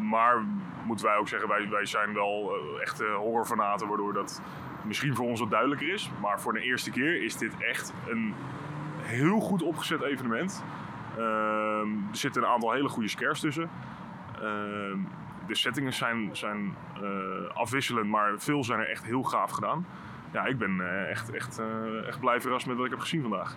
Maar 0.00 0.44
moeten 0.84 1.06
wij 1.06 1.16
ook 1.16 1.28
zeggen, 1.28 1.48
wij, 1.48 1.68
wij 1.68 1.86
zijn 1.86 2.14
wel 2.14 2.52
echte 2.80 3.04
horrorfanaten, 3.04 3.88
waardoor 3.88 4.12
dat 4.12 4.42
misschien 4.84 5.14
voor 5.14 5.26
ons 5.26 5.40
wat 5.40 5.50
duidelijker 5.50 5.92
is. 5.92 6.10
Maar 6.20 6.40
voor 6.40 6.52
de 6.52 6.60
eerste 6.60 6.90
keer 6.90 7.22
is 7.22 7.36
dit 7.36 7.52
echt 7.58 7.92
een 8.08 8.34
heel 9.04 9.40
goed 9.40 9.62
opgezet 9.62 10.02
evenement. 10.02 10.64
Ehm, 11.16 11.88
er 12.10 12.16
zitten 12.16 12.42
een 12.42 12.48
aantal 12.48 12.72
hele 12.72 12.88
goede 12.88 13.08
scares 13.08 13.40
tussen. 13.40 13.70
Ehm, 14.40 14.98
de 15.46 15.54
settingen 15.54 15.92
zijn, 15.92 16.28
zijn 16.32 16.74
eh, 16.94 17.56
afwisselend, 17.56 18.08
maar 18.08 18.32
veel 18.36 18.64
zijn 18.64 18.80
er 18.80 18.88
echt 18.88 19.04
heel 19.04 19.22
gaaf 19.22 19.50
gedaan. 19.50 19.86
Ja, 20.32 20.44
ik 20.44 20.58
ben 20.58 20.80
eh, 20.80 21.10
echt, 21.10 21.30
echt, 21.30 21.58
eh, 21.58 22.06
echt 22.06 22.20
blij 22.20 22.40
verrast 22.40 22.66
met 22.66 22.76
wat 22.76 22.84
ik 22.84 22.90
heb 22.90 23.00
gezien 23.00 23.22
vandaag. 23.22 23.56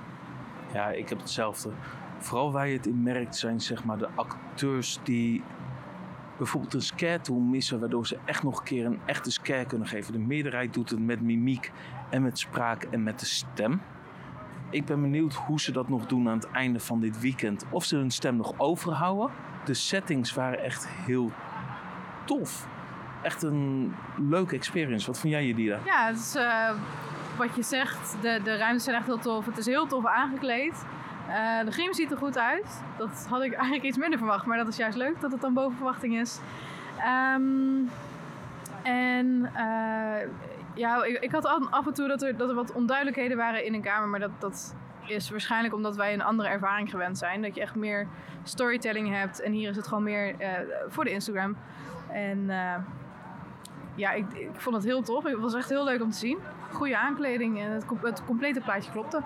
Ja, 0.73 0.89
ik 0.89 1.09
heb 1.09 1.17
hetzelfde. 1.17 1.69
Vooral 2.17 2.51
waar 2.51 2.67
het 2.67 2.87
in 2.87 3.03
merkt 3.03 3.35
zijn 3.35 3.61
zeg 3.61 3.83
maar 3.83 3.97
de 3.97 4.09
acteurs 4.15 4.99
die 5.03 5.43
bijvoorbeeld 6.37 6.73
een 6.73 6.81
scare 6.81 7.31
missen, 7.31 7.79
waardoor 7.79 8.07
ze 8.07 8.17
echt 8.25 8.43
nog 8.43 8.59
een 8.59 8.65
keer 8.65 8.85
een 8.85 8.99
echte 9.05 9.31
scare 9.31 9.65
kunnen 9.65 9.87
geven. 9.87 10.13
De 10.13 10.19
meerderheid 10.19 10.73
doet 10.73 10.89
het 10.89 10.99
met 10.99 11.21
mimiek 11.21 11.71
en 12.09 12.21
met 12.21 12.39
spraak 12.39 12.83
en 12.83 13.03
met 13.03 13.19
de 13.19 13.25
stem. 13.25 13.81
Ik 14.69 14.85
ben 14.85 15.01
benieuwd 15.01 15.33
hoe 15.33 15.61
ze 15.61 15.71
dat 15.71 15.89
nog 15.89 16.05
doen 16.05 16.29
aan 16.29 16.37
het 16.37 16.51
einde 16.51 16.79
van 16.79 16.99
dit 16.99 17.19
weekend. 17.19 17.65
Of 17.69 17.83
ze 17.83 17.95
hun 17.95 18.11
stem 18.11 18.35
nog 18.35 18.53
overhouden. 18.57 19.29
De 19.65 19.73
settings 19.73 20.33
waren 20.33 20.63
echt 20.63 20.87
heel 20.87 21.31
tof. 22.25 22.67
Echt 23.21 23.43
een 23.43 23.93
leuke 24.17 24.55
experience. 24.55 25.07
Wat 25.07 25.19
vond 25.19 25.33
jij, 25.33 25.47
Jadira? 25.47 25.79
Ja, 25.85 26.07
het 26.07 26.35
eh, 26.35 26.69
wat 27.37 27.55
je 27.55 27.63
zegt. 27.63 28.17
De, 28.21 28.39
de 28.43 28.57
ruimtes 28.57 28.83
zijn 28.83 28.95
echt 28.95 29.05
heel 29.05 29.19
tof. 29.19 29.45
Het 29.45 29.57
is 29.57 29.65
heel 29.65 29.87
tof 29.87 30.05
aangekleed. 30.05 30.85
Eh, 31.27 31.65
de 31.65 31.71
grim 31.71 31.93
ziet 31.93 32.11
er 32.11 32.17
goed 32.17 32.37
uit. 32.37 32.83
Dat 32.97 33.27
had 33.29 33.43
ik 33.43 33.53
eigenlijk 33.53 33.83
iets 33.83 33.97
minder 33.97 34.17
verwacht, 34.17 34.45
maar 34.45 34.57
dat 34.57 34.67
is 34.67 34.77
juist 34.77 34.97
leuk 34.97 35.21
dat 35.21 35.31
het 35.31 35.41
dan 35.41 35.53
boven 35.53 35.75
verwachting 35.75 36.19
is. 36.19 36.39
Ehm, 36.97 37.85
en 38.83 39.51
eh, 39.53 40.27
ja, 40.77 41.03
ik, 41.03 41.19
ik 41.19 41.31
had 41.31 41.45
af 41.69 41.87
en 41.87 41.93
toe 41.93 42.07
dat 42.07 42.21
er, 42.21 42.37
dat 42.37 42.49
er 42.49 42.55
wat 42.55 42.73
onduidelijkheden 42.73 43.37
waren 43.37 43.65
in 43.65 43.73
een 43.73 43.81
kamer, 43.81 44.07
maar 44.07 44.19
dat, 44.19 44.31
dat 44.39 44.75
is 45.07 45.29
waarschijnlijk 45.29 45.73
omdat 45.73 45.95
wij 45.95 46.13
een 46.13 46.21
andere 46.21 46.49
ervaring 46.49 46.89
gewend 46.89 47.17
zijn. 47.17 47.41
Dat 47.41 47.55
je 47.55 47.61
echt 47.61 47.75
meer 47.75 48.07
storytelling 48.43 49.15
hebt 49.15 49.41
en 49.41 49.51
hier 49.51 49.69
is 49.69 49.75
het 49.75 49.87
gewoon 49.87 50.03
meer 50.03 50.35
eh, 50.39 50.51
voor 50.87 51.03
de 51.03 51.11
Instagram. 51.11 51.57
En 52.11 52.49
eh, 52.49 52.75
ja, 53.95 54.11
ik, 54.11 54.33
ik 54.33 54.49
vond 54.61 54.75
het 54.75 54.85
heel 54.85 55.01
tof. 55.01 55.23
Het 55.23 55.39
was 55.39 55.53
echt 55.53 55.69
heel 55.69 55.83
leuk 55.83 56.01
om 56.01 56.11
te 56.11 56.17
zien. 56.17 56.37
Goede 56.71 56.97
aankleding 56.97 57.59
en 57.61 57.71
het, 57.71 57.85
het 58.01 58.25
complete 58.25 58.61
plaatje 58.61 58.91
klopte. 58.91 59.21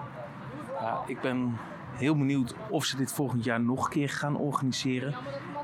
Ja, 0.80 1.02
ik 1.06 1.22
ben 1.22 1.58
heel 1.94 2.18
benieuwd 2.18 2.56
of 2.70 2.86
ze 2.86 2.98
dit 2.98 3.14
volgend 3.14 3.44
jaar 3.44 3.62
nog 3.62 3.86
een 3.86 3.92
keer 3.92 4.10
gaan 4.10 4.38
organiseren. 4.38 5.14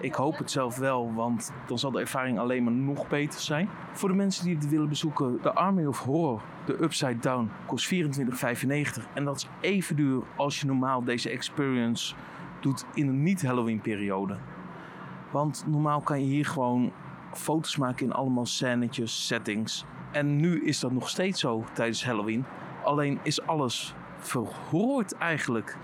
Ik 0.01 0.13
hoop 0.13 0.37
het 0.37 0.51
zelf 0.51 0.77
wel, 0.77 1.13
want 1.13 1.51
dan 1.67 1.79
zal 1.79 1.91
de 1.91 1.99
ervaring 1.99 2.39
alleen 2.39 2.63
maar 2.63 2.73
nog 2.73 3.07
beter 3.07 3.39
zijn. 3.39 3.69
Voor 3.91 4.09
de 4.09 4.15
mensen 4.15 4.45
die 4.45 4.55
het 4.55 4.69
willen 4.69 4.89
bezoeken, 4.89 5.39
de 5.41 5.53
Army 5.53 5.85
of 5.85 5.99
Horror, 5.99 6.41
de 6.65 6.83
Upside 6.83 7.19
Down, 7.19 7.49
kost 7.65 7.93
24,95. 7.93 9.13
En 9.13 9.25
dat 9.25 9.35
is 9.35 9.47
even 9.61 9.95
duur 9.95 10.23
als 10.35 10.59
je 10.59 10.65
normaal 10.65 11.03
deze 11.03 11.29
experience 11.29 12.15
doet 12.59 12.85
in 12.93 13.07
een 13.07 13.23
niet-Halloween 13.23 13.81
periode. 13.81 14.37
Want 15.31 15.63
normaal 15.67 16.01
kan 16.01 16.19
je 16.19 16.25
hier 16.25 16.45
gewoon 16.45 16.91
foto's 17.33 17.77
maken 17.77 18.05
in 18.05 18.13
allemaal 18.13 18.45
scènetjes, 18.45 19.27
settings. 19.27 19.85
En 20.11 20.35
nu 20.35 20.65
is 20.65 20.79
dat 20.79 20.91
nog 20.91 21.09
steeds 21.09 21.39
zo 21.39 21.63
tijdens 21.73 22.05
Halloween. 22.05 22.45
Alleen 22.83 23.19
is 23.23 23.41
alles 23.41 23.95
verhoord 24.17 25.13
eigenlijk. 25.13 25.77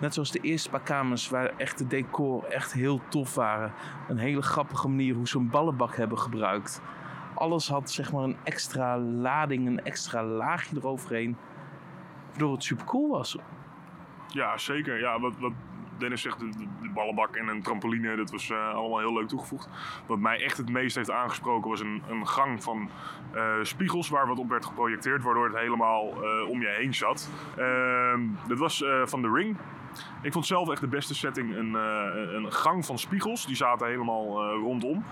Net 0.00 0.14
zoals 0.14 0.30
de 0.30 0.40
eerste 0.40 0.70
paar 0.70 0.80
kamers 0.80 1.28
waar 1.28 1.52
echt 1.56 1.78
de 1.78 1.86
decor 1.86 2.44
echt 2.44 2.72
heel 2.72 3.00
tof 3.08 3.34
waren. 3.34 3.72
Een 4.08 4.18
hele 4.18 4.42
grappige 4.42 4.88
manier 4.88 5.14
hoe 5.14 5.28
ze 5.28 5.38
een 5.38 5.50
ballenbak 5.50 5.96
hebben 5.96 6.18
gebruikt. 6.18 6.82
Alles 7.34 7.68
had 7.68 7.90
zeg 7.90 8.12
maar 8.12 8.22
een 8.22 8.36
extra 8.44 8.98
lading, 8.98 9.66
een 9.66 9.84
extra 9.84 10.24
laagje 10.24 10.76
eroverheen. 10.76 11.36
Waardoor 12.28 12.52
het 12.52 12.64
super 12.64 12.84
cool 12.84 13.08
was. 13.08 13.38
Ja, 14.28 14.58
zeker. 14.58 15.00
Ja, 15.00 15.20
wat, 15.20 15.38
wat 15.38 15.52
Dennis 15.98 16.22
zegt, 16.22 16.38
de, 16.38 16.90
ballenbak 16.94 17.36
en 17.36 17.48
een 17.48 17.62
trampoline, 17.62 18.16
dat 18.16 18.30
was 18.30 18.50
eh, 18.50 18.74
allemaal 18.74 18.98
heel 18.98 19.12
leuk 19.12 19.28
toegevoegd. 19.28 19.68
Wat 20.06 20.18
mij 20.18 20.42
echt 20.42 20.56
het 20.56 20.70
meest 20.70 20.96
heeft 20.96 21.10
aangesproken 21.10 21.70
was 21.70 21.80
een, 21.80 22.02
een 22.08 22.26
gang 22.26 22.62
van 22.62 22.90
eh, 23.32 23.54
spiegels 23.62 24.08
waar 24.08 24.26
wat 24.26 24.38
op 24.38 24.48
werd 24.48 24.66
geprojecteerd, 24.66 25.22
waardoor 25.22 25.44
het 25.44 25.58
helemaal 25.58 26.24
eh, 26.24 26.48
om 26.48 26.60
je 26.60 26.68
heen 26.68 26.94
zat. 26.94 27.30
Ehm, 27.56 28.20
dat 28.48 28.58
was 28.58 28.84
van 29.04 29.22
The 29.22 29.30
Ring. 29.32 29.56
Ik 30.22 30.32
vond 30.32 30.46
zelf 30.46 30.70
echt 30.70 30.80
de 30.80 30.86
beste 30.86 31.14
setting 31.14 31.56
een, 31.56 31.76
eh, 31.76 32.32
een 32.32 32.52
gang 32.52 32.86
van 32.86 32.98
spiegels. 32.98 33.46
Die 33.46 33.56
zaten 33.56 33.86
helemaal 33.86 34.42
eh, 34.42 34.60
rondom. 34.60 35.04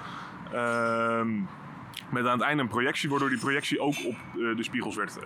Ehm, 0.53 1.41
met 2.11 2.27
aan 2.27 2.39
het 2.39 2.41
einde 2.41 2.63
een 2.63 2.69
projectie, 2.69 3.11
waardoor 3.11 3.29
die 3.29 3.39
projectie 3.39 3.81
ook 3.81 3.95
op 4.05 4.15
eh, 4.15 4.57
de 4.57 4.63
spiegels 4.63 4.97
werd 4.97 5.19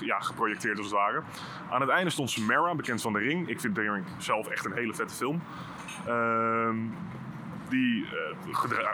ja, 0.00 0.20
geprojecteerd 0.20 0.78
als 0.78 0.86
het 0.86 0.96
ware. 0.96 1.22
Aan 1.70 1.80
het 1.80 1.90
einde 1.90 2.10
stond 2.10 2.30
Samara, 2.30 2.74
bekend 2.74 3.00
van 3.00 3.12
The 3.12 3.18
Ring. 3.18 3.48
Ik 3.48 3.60
vind 3.60 3.74
The 3.74 3.80
Ring 3.80 4.04
zelf 4.18 4.48
echt 4.48 4.64
een 4.64 4.72
hele 4.72 4.94
vette 4.94 5.14
film. 5.14 5.42
Ehm, 6.06 6.76
die 7.68 8.06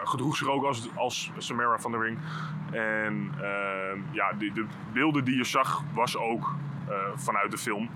gedroeg 0.03 0.37
zich 0.37 0.47
ook 0.47 0.63
als, 0.63 0.89
als 0.95 1.31
Samara 1.37 1.79
van 1.79 1.91
The 1.91 1.97
Ring. 1.97 2.17
En 2.71 3.31
ehm, 3.41 3.99
ja, 4.11 4.33
de, 4.33 4.51
de 4.53 4.65
beelden 4.93 5.23
die 5.23 5.37
je 5.37 5.43
zag, 5.43 5.83
was 5.93 6.17
ook 6.17 6.55
vanuit 7.15 7.51
de 7.51 7.57
film. 7.57 7.89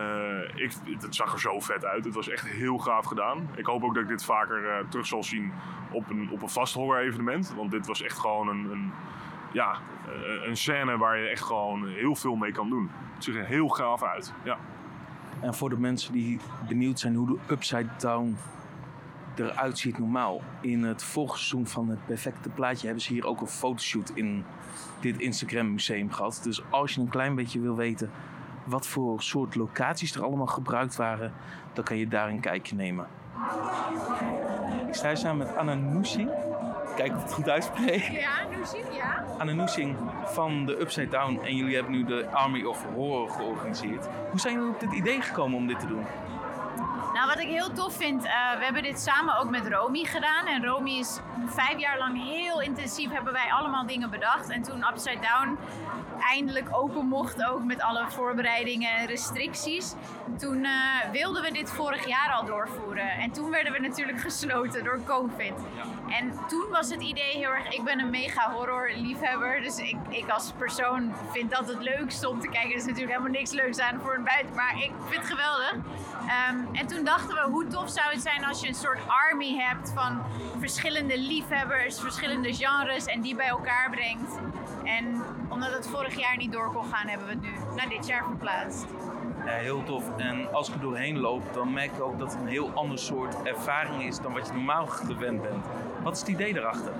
Eh, 0.00 0.62
ik, 0.62 0.72
het 1.00 1.14
zag 1.14 1.32
er 1.32 1.40
zo 1.40 1.60
vet 1.60 1.84
uit. 1.84 2.04
Het 2.04 2.14
was 2.14 2.28
echt 2.28 2.46
heel 2.46 2.78
gaaf 2.78 3.04
gedaan. 3.04 3.48
Ik 3.56 3.66
hoop 3.66 3.82
ook 3.84 3.94
dat 3.94 4.02
ik 4.02 4.08
dit 4.08 4.24
vaker 4.24 4.68
eh, 4.68 4.88
terug 4.88 5.06
zal 5.06 5.22
zien 5.22 5.52
op 5.90 6.10
een, 6.10 6.30
op 6.30 6.42
een 6.42 6.48
vast 6.48 6.76
evenement. 6.76 7.54
Want 7.56 7.70
dit 7.70 7.86
was 7.86 8.02
echt 8.02 8.18
gewoon 8.18 8.48
een, 8.48 8.70
een, 8.70 8.92
ja, 9.52 9.78
eh, 10.06 10.48
een 10.48 10.56
scène 10.56 10.96
waar 10.96 11.18
je 11.18 11.28
echt 11.28 11.42
gewoon 11.42 11.88
heel 11.88 12.14
veel 12.14 12.34
mee 12.34 12.52
kan 12.52 12.68
doen. 12.68 12.90
Het 13.14 13.24
ziet 13.24 13.34
er 13.34 13.46
heel 13.46 13.68
gaaf 13.68 14.02
uit. 14.02 14.32
Ja. 14.42 14.58
En 15.40 15.54
voor 15.54 15.68
de 15.68 15.78
mensen 15.78 16.12
die 16.12 16.40
benieuwd 16.68 16.98
zijn 16.98 17.14
hoe 17.14 17.26
de 17.26 17.38
Upside 17.54 17.90
Down 17.98 18.36
eruit 19.34 19.78
ziet 19.78 19.98
normaal. 19.98 20.42
In 20.60 20.82
het 20.82 21.02
volgseizoen 21.02 21.66
van 21.66 21.88
het 21.88 22.06
perfecte 22.06 22.48
plaatje 22.48 22.86
hebben 22.86 23.04
ze 23.04 23.12
hier 23.12 23.26
ook 23.26 23.40
een 23.40 23.46
fotoshoot 23.46 24.10
in 24.14 24.44
dit 25.00 25.18
Instagram 25.18 25.72
museum 25.72 26.12
gehad. 26.12 26.40
Dus 26.42 26.62
als 26.70 26.94
je 26.94 27.00
een 27.00 27.08
klein 27.08 27.34
beetje 27.34 27.60
wil 27.60 27.76
weten 27.76 28.10
wat 28.70 28.86
voor 28.86 29.22
soort 29.22 29.54
locaties 29.54 30.14
er 30.14 30.24
allemaal 30.24 30.46
gebruikt 30.46 30.96
waren, 30.96 31.32
dan 31.72 31.84
kan 31.84 31.96
je 31.96 32.08
daar 32.08 32.28
een 32.28 32.40
kijkje 32.40 32.76
nemen. 32.76 33.06
Ik 34.88 34.94
sta 34.94 35.08
hier 35.08 35.16
samen 35.16 35.46
met 35.46 35.56
Anna 35.56 35.74
Noesing. 35.74 36.30
Kijk 36.96 37.10
of 37.10 37.16
ik 37.16 37.22
het 37.22 37.32
goed 37.32 37.48
uitspreek. 37.48 38.02
Ja, 38.02 38.30
je, 38.50 38.84
ja. 38.92 39.24
Anna 39.38 39.52
Noesing 39.52 39.96
van 40.24 40.66
de 40.66 40.80
Upside 40.80 41.08
Down. 41.08 41.40
En 41.44 41.56
jullie 41.56 41.74
hebben 41.74 41.92
nu 41.92 42.04
de 42.04 42.28
Army 42.30 42.64
of 42.64 42.84
Horror 42.94 43.30
georganiseerd. 43.30 44.08
Hoe 44.30 44.40
zijn 44.40 44.54
jullie 44.54 44.70
op 44.70 44.80
dit 44.80 44.92
idee 44.92 45.20
gekomen 45.20 45.58
om 45.58 45.66
dit 45.66 45.80
te 45.80 45.86
doen? 45.86 46.04
Nou, 47.12 47.26
wat 47.26 47.38
ik 47.38 47.48
heel 47.48 47.72
tof 47.72 47.96
vind, 47.96 48.24
eh, 48.24 48.30
we 48.58 48.64
hebben 48.64 48.82
dit 48.82 49.00
samen 49.00 49.38
ook 49.38 49.50
met 49.50 49.66
Romy 49.66 50.04
gedaan. 50.04 50.46
En 50.46 50.64
Romy 50.64 50.90
is 50.90 51.18
vijf 51.46 51.78
jaar 51.78 51.98
lang 51.98 52.24
heel 52.24 52.60
intensief, 52.60 53.10
hebben 53.10 53.32
wij 53.32 53.52
allemaal 53.52 53.86
dingen 53.86 54.10
bedacht. 54.10 54.50
En 54.50 54.62
toen 54.62 54.84
Upside 54.92 55.18
Down 55.20 55.58
eindelijk 56.30 56.68
open 56.70 57.06
mocht, 57.06 57.44
ook 57.44 57.64
met 57.64 57.82
alle 57.82 58.04
voorbereidingen 58.08 58.96
en 58.96 59.06
restricties. 59.06 59.94
Toen 60.38 60.64
eh, 60.64 60.70
wilden 61.12 61.42
we 61.42 61.52
dit 61.52 61.70
vorig 61.70 62.06
jaar 62.06 62.32
al 62.32 62.44
doorvoeren. 62.44 63.10
En 63.10 63.30
toen 63.30 63.50
werden 63.50 63.72
we 63.72 63.78
natuurlijk 63.78 64.20
gesloten 64.28 64.84
door 64.84 65.00
COVID. 65.04 65.52
En 66.10 66.32
toen 66.48 66.68
was 66.70 66.90
het 66.90 67.02
idee 67.02 67.36
heel 67.36 67.50
erg, 67.50 67.68
ik 67.68 67.84
ben 67.84 67.98
een 67.98 68.10
mega 68.10 68.52
horror 68.52 68.90
liefhebber. 68.94 69.62
Dus 69.62 69.78
ik, 69.78 69.96
ik 70.08 70.28
als 70.28 70.52
persoon 70.58 71.12
vind 71.32 71.50
dat 71.50 71.68
het 71.68 71.82
leukste 71.82 72.28
om 72.28 72.40
te 72.40 72.48
kijken. 72.48 72.70
Er 72.70 72.76
is 72.76 72.84
natuurlijk 72.84 73.12
helemaal 73.12 73.32
niks 73.32 73.50
leuks 73.50 73.78
aan 73.78 74.00
voor 74.00 74.14
een 74.14 74.24
buiten, 74.24 74.54
maar 74.54 74.74
ik 74.76 74.92
vind 75.08 75.22
het 75.22 75.30
geweldig. 75.30 75.74
Ehm, 76.28 76.74
en 76.74 76.86
toen 76.86 77.04
dachten 77.04 77.34
we, 77.34 77.42
hoe 77.50 77.66
tof 77.66 77.90
zou 77.90 78.12
het 78.12 78.22
zijn 78.22 78.44
als 78.44 78.60
je 78.60 78.68
een 78.68 78.74
soort 78.74 79.00
army 79.06 79.56
hebt 79.56 79.92
van 79.94 80.22
verschillende 80.58 81.18
liefhebbers, 81.18 82.00
verschillende 82.00 82.54
genres 82.54 83.04
en 83.04 83.20
die 83.20 83.34
bij 83.34 83.48
elkaar 83.48 83.90
brengt. 83.90 84.38
En 84.84 85.22
omdat 85.48 85.72
het 85.72 85.88
vorig 85.88 86.18
jaar 86.18 86.36
niet 86.36 86.52
door 86.52 86.72
kon 86.72 86.84
gaan, 86.92 87.08
hebben 87.08 87.26
we 87.26 87.32
het 87.32 87.42
nu 87.42 87.50
naar 87.76 87.88
dit 87.88 88.06
jaar 88.06 88.24
verplaatst. 88.24 88.86
Ja, 89.46 89.52
heel 89.52 89.82
tof. 89.84 90.04
En 90.16 90.52
als 90.52 90.68
ik 90.68 90.74
er 90.74 90.80
doorheen 90.80 91.18
loop, 91.18 91.42
dan 91.54 91.72
merk 91.72 91.92
ik 91.92 92.00
ook 92.00 92.18
dat 92.18 92.32
het 92.32 92.40
een 92.40 92.48
heel 92.48 92.70
ander 92.74 92.98
soort 92.98 93.42
ervaring 93.42 94.02
is 94.02 94.20
dan 94.20 94.32
wat 94.32 94.46
je 94.46 94.52
normaal 94.52 94.86
gewend 94.86 95.42
bent. 95.42 95.64
Wat 96.02 96.14
is 96.14 96.20
het 96.20 96.28
idee 96.28 96.56
erachter? 96.56 96.92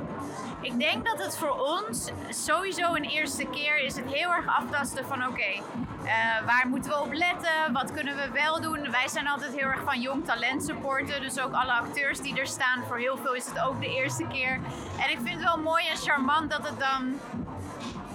Ik 0.60 0.78
denk 0.78 1.06
dat 1.06 1.24
het 1.24 1.38
voor 1.38 1.56
ons 1.58 2.10
sowieso 2.28 2.94
een 2.94 3.04
eerste 3.04 3.44
keer 3.44 3.78
is 3.78 3.96
het 3.96 4.12
heel 4.12 4.30
erg 4.30 4.46
aftasten 4.46 5.04
van 5.04 5.26
oké, 5.26 5.62
eh, 6.04 6.46
waar 6.46 6.66
moeten 6.68 6.90
we 6.90 7.00
op 7.00 7.12
letten? 7.12 7.72
Wat 7.72 7.92
kunnen 7.92 8.16
we 8.16 8.30
wel 8.32 8.60
doen? 8.60 8.90
Wij 8.90 9.08
zijn 9.08 9.28
altijd 9.28 9.56
heel 9.56 9.66
erg 9.66 9.82
van 9.84 10.00
jong 10.00 10.24
talent 10.24 10.64
supporten. 10.64 11.20
Dus 11.20 11.40
ook 11.40 11.52
alle 11.52 11.72
acteurs 11.72 12.20
die 12.20 12.38
er 12.38 12.46
staan, 12.46 12.82
voor 12.86 12.98
heel 12.98 13.16
veel 13.16 13.34
is 13.34 13.46
het 13.46 13.60
ook 13.60 13.80
de 13.80 13.96
eerste 13.96 14.26
keer. 14.26 14.60
En 14.98 15.10
ik 15.10 15.18
vind 15.22 15.28
het 15.28 15.42
wel 15.42 15.58
mooi 15.58 15.84
en 15.86 15.96
charmant 15.96 16.50
dat 16.50 16.68
het 16.68 16.78
dan 16.78 17.20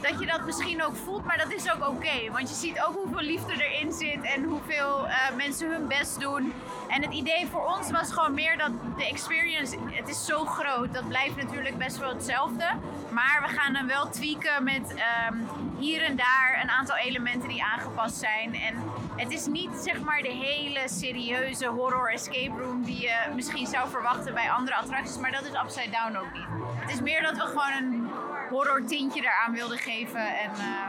dat 0.10 0.20
je 0.20 0.26
dat 0.26 0.46
misschien 0.46 0.84
ook 0.84 0.96
voelt, 0.96 1.26
maar 1.26 1.38
dat 1.38 1.54
is 1.54 1.72
ook 1.74 1.88
oké. 1.88 2.32
want 2.32 2.50
je 2.50 2.56
ziet 2.56 2.82
ook 2.88 2.96
hoeveel 2.96 3.22
liefde 3.22 3.54
erin 3.54 3.92
zit 3.92 4.22
en 4.22 4.44
hoeveel 4.44 5.08
eh, 5.08 5.36
mensen 5.36 5.72
hun 5.72 5.88
best 5.88 6.20
doen. 6.20 6.54
En 6.88 7.02
het 7.02 7.14
idee 7.14 7.48
voor 7.52 7.66
ons 7.66 7.92
was 7.92 8.12
gewoon 8.12 8.34
meer 8.34 8.58
dat 8.58 8.72
de 8.98 9.08
experience, 9.08 9.78
het 9.92 10.10
is 10.10 10.26
zo 10.26 10.46
groot, 10.46 10.94
dat 10.94 11.08
blijft 11.08 11.36
natuurlijk 11.36 11.78
best 11.78 11.98
wel 11.98 12.10
hetzelfde. 12.10 12.66
Maar 13.10 13.44
we 13.48 13.54
gaan 13.58 13.76
hem 13.76 13.88
wel 13.88 14.10
tweaken 14.10 14.64
met 14.64 14.94
ehm, 14.96 15.38
hier 15.80 16.04
en 16.04 16.16
daar 16.16 16.60
een 16.64 16.70
aantal 16.70 16.96
elementen 16.96 17.50
die 17.50 17.64
aangepast 17.64 18.16
zijn. 18.16 18.56
En 18.56 18.84
het 19.16 19.32
is 19.32 19.46
niet 19.46 19.72
zeg 19.76 20.02
maar 20.02 20.22
de 20.22 20.32
hele 20.32 20.82
serieuze 20.86 21.68
horror 21.68 22.12
escape 22.12 22.62
room 22.62 22.84
die 22.84 23.02
je 23.02 23.16
misschien 23.36 23.68
zou 23.68 23.90
verwachten 23.90 24.34
bij 24.34 24.52
andere 24.52 24.76
attracties, 24.76 25.18
maar 25.18 25.32
dat 25.32 25.44
is 25.44 25.54
Upside 25.64 25.90
Down 25.90 26.16
ook 26.16 26.34
niet. 26.34 26.48
Het 26.80 26.92
is 26.92 27.02
meer 27.02 27.22
dat 27.22 27.36
we 27.36 27.42
gewoon 27.42 27.72
een 27.72 28.10
horror 28.50 28.86
tintje 28.86 29.22
eraan 29.22 29.54
wilden 29.54 29.78
geven. 29.78 30.28
En 30.28 30.52
eh, 30.52 30.88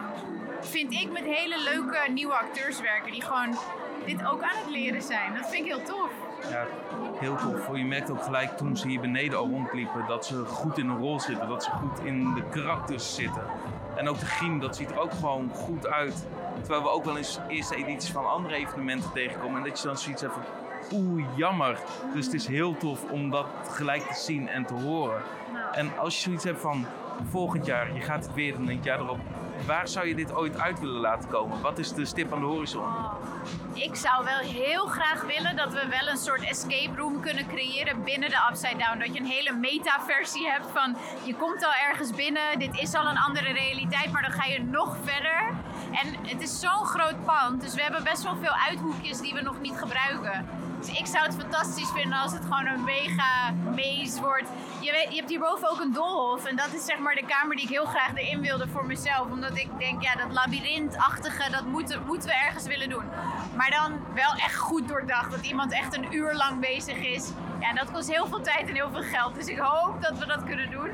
vind 0.61 0.93
ik 0.93 1.11
met 1.13 1.25
hele 1.25 1.63
leuke 1.63 1.99
nieuwe 2.11 2.35
acteurs 2.35 2.81
werken 2.81 3.13
die 3.13 3.23
gewoon 3.23 3.59
dit 4.07 4.27
ook 4.27 4.43
aan 4.43 4.57
het 4.57 4.71
leren 4.71 5.03
zijn. 5.03 5.35
Dat 5.35 5.51
vind 5.51 5.67
ik 5.67 5.73
heel 5.73 5.83
tof. 5.83 6.11
Ja, 6.51 6.67
heel 7.19 7.37
tof. 7.37 7.77
Je 7.77 7.85
merkt 7.85 8.11
ook 8.11 8.23
gelijk 8.23 8.57
toen 8.57 8.77
ze 8.77 8.89
hier 8.89 9.01
beneden 9.01 9.39
al 9.39 9.49
rondliepen 9.49 10.07
dat 10.07 10.27
ze 10.27 10.45
goed 10.45 10.79
in 10.79 10.89
een 10.89 10.99
rol 10.99 11.21
zitten. 11.21 11.49
Dat 11.49 11.65
ze 11.65 11.71
goed 11.71 12.05
in 12.05 12.35
de 12.35 12.43
karakters 12.51 13.15
zitten. 13.15 13.43
En 13.97 14.09
ook 14.09 14.19
de 14.19 14.27
griem, 14.27 14.61
dat 14.61 14.77
ziet 14.77 14.91
er 14.91 14.99
ook 14.99 15.13
gewoon 15.13 15.51
goed 15.55 15.87
uit. 15.87 16.27
Terwijl 16.61 16.83
we 16.83 16.89
ook 16.89 17.05
wel 17.05 17.17
eens 17.17 17.39
eerste 17.49 17.77
edities 17.77 18.11
van 18.11 18.31
andere 18.31 18.55
evenementen 18.55 19.13
tegenkomen. 19.13 19.57
En 19.57 19.69
dat 19.69 19.81
je 19.81 19.87
dan 19.87 19.99
zoiets 19.99 20.23
hebt 20.23 20.35
van, 20.35 20.45
oeh, 20.93 21.25
jammer. 21.37 21.79
Dus 22.15 22.25
het 22.25 22.35
is 22.35 22.47
heel 22.47 22.77
tof 22.77 23.11
om 23.11 23.31
dat 23.31 23.47
gelijk 23.71 24.03
te 24.03 24.21
zien 24.21 24.49
en 24.49 24.67
te 24.67 24.75
horen. 24.75 25.23
En 25.73 25.99
als 25.99 26.15
je 26.15 26.21
zoiets 26.21 26.45
hebt 26.45 26.61
van, 26.61 26.87
volgend 27.25 27.67
jaar, 27.67 27.95
je 27.95 28.01
gaat 28.01 28.27
het 28.27 28.35
weer 28.35 28.53
doen 28.57 28.69
en 28.69 28.75
het 28.75 28.85
jaar 28.85 29.01
erop. 29.01 29.19
Waar 29.65 29.89
zou 29.89 30.07
je 30.09 30.15
dit 30.15 30.35
ooit 30.35 30.59
uit 30.59 30.81
willen 30.81 31.01
laten 31.01 31.29
komen? 31.29 31.61
Wat 31.61 31.79
is 31.79 31.93
de 31.93 32.05
stip 32.05 32.33
aan 32.33 32.41
de 32.41 32.47
horizon? 32.47 32.85
Ik 33.73 33.95
zou 33.95 34.25
wel 34.25 34.39
heel 34.39 34.87
graag 34.87 35.23
willen 35.23 35.57
dat 35.57 35.73
we 35.73 35.89
wel 35.89 36.09
een 36.09 36.17
soort 36.17 36.43
escape 36.43 36.97
room 36.97 37.21
kunnen 37.21 37.47
creëren 37.47 38.05
binnen 38.05 38.31
de 38.31 38.47
Upside 38.51 38.77
Down. 38.77 38.99
Dat 38.99 39.15
je 39.15 39.21
een 39.21 39.27
hele 39.27 39.53
meta-versie 39.53 40.51
hebt 40.51 40.67
van 40.73 40.97
je 41.25 41.35
komt 41.35 41.65
al 41.65 41.73
ergens 41.91 42.11
binnen, 42.11 42.59
dit 42.59 42.81
is 42.81 42.95
al 42.95 43.07
een 43.07 43.19
andere 43.19 43.53
realiteit, 43.53 44.13
maar 44.13 44.23
dan 44.23 44.31
ga 44.31 44.45
je 44.45 44.63
nog 44.63 44.97
verder. 45.03 45.55
En 45.93 46.29
het 46.29 46.43
is 46.43 46.61
zo'n 46.61 46.85
groot 46.85 47.25
pand, 47.25 47.61
dus 47.61 47.75
we 47.75 47.83
hebben 47.83 48.05
best 48.05 48.23
wel 48.23 48.37
veel 48.37 48.55
uithoekjes 48.69 49.21
die 49.21 49.35
we 49.35 49.41
nog 49.41 49.61
niet 49.61 49.77
gebruiken. 49.77 50.47
Dus 50.79 50.99
ik 50.99 51.07
zou 51.07 51.25
het 51.25 51.35
fantastisch 51.35 51.91
vinden 51.91 52.19
als 52.19 52.33
het 52.33 52.43
gewoon 52.43 52.67
een 52.67 52.85
mega 52.85 53.55
maze 53.75 54.21
wordt. 54.21 54.49
Je, 54.81 54.91
weet, 54.93 55.07
je 55.11 55.17
hebt 55.17 55.29
hierboven 55.29 55.71
ook 55.71 55.81
een 55.81 55.93
doolhof. 55.93 56.45
En 56.45 56.57
dat 56.57 56.73
is 56.75 56.85
zeg 56.85 56.99
maar 56.99 57.15
de 57.15 57.27
kamer 57.27 57.57
die 57.57 57.65
ik 57.65 57.71
heel 57.71 57.85
graag 57.85 58.15
erin 58.15 58.41
wilde 58.41 58.69
voor 58.69 58.87
mezelf. 58.87 59.29
Ik 59.55 59.69
denk, 59.79 60.03
ja, 60.03 60.15
dat 60.15 60.33
labyrintachtige, 60.33 61.51
dat 61.51 61.65
moeten, 61.65 62.03
moeten 62.07 62.29
we 62.29 62.35
ergens 62.35 62.67
willen 62.67 62.89
doen. 62.89 63.05
Maar 63.57 63.71
dan 63.71 64.15
wel 64.15 64.33
echt 64.33 64.57
goed 64.57 64.89
doordacht. 64.89 65.31
Dat 65.31 65.47
iemand 65.47 65.73
echt 65.73 65.97
een 65.97 66.15
uur 66.15 66.35
lang 66.35 66.61
bezig 66.61 66.97
is. 66.97 67.33
Ja, 67.61 67.69
en 67.69 67.77
dat 67.77 67.91
kost 67.91 68.13
heel 68.13 68.27
veel 68.27 68.41
tijd 68.41 68.69
en 68.69 68.75
heel 68.75 68.91
veel 68.91 69.03
geld. 69.03 69.35
Dus 69.35 69.47
ik 69.47 69.59
hoop 69.59 70.03
dat 70.03 70.19
we 70.19 70.27
dat 70.27 70.45
kunnen 70.45 70.71
doen. 70.71 70.91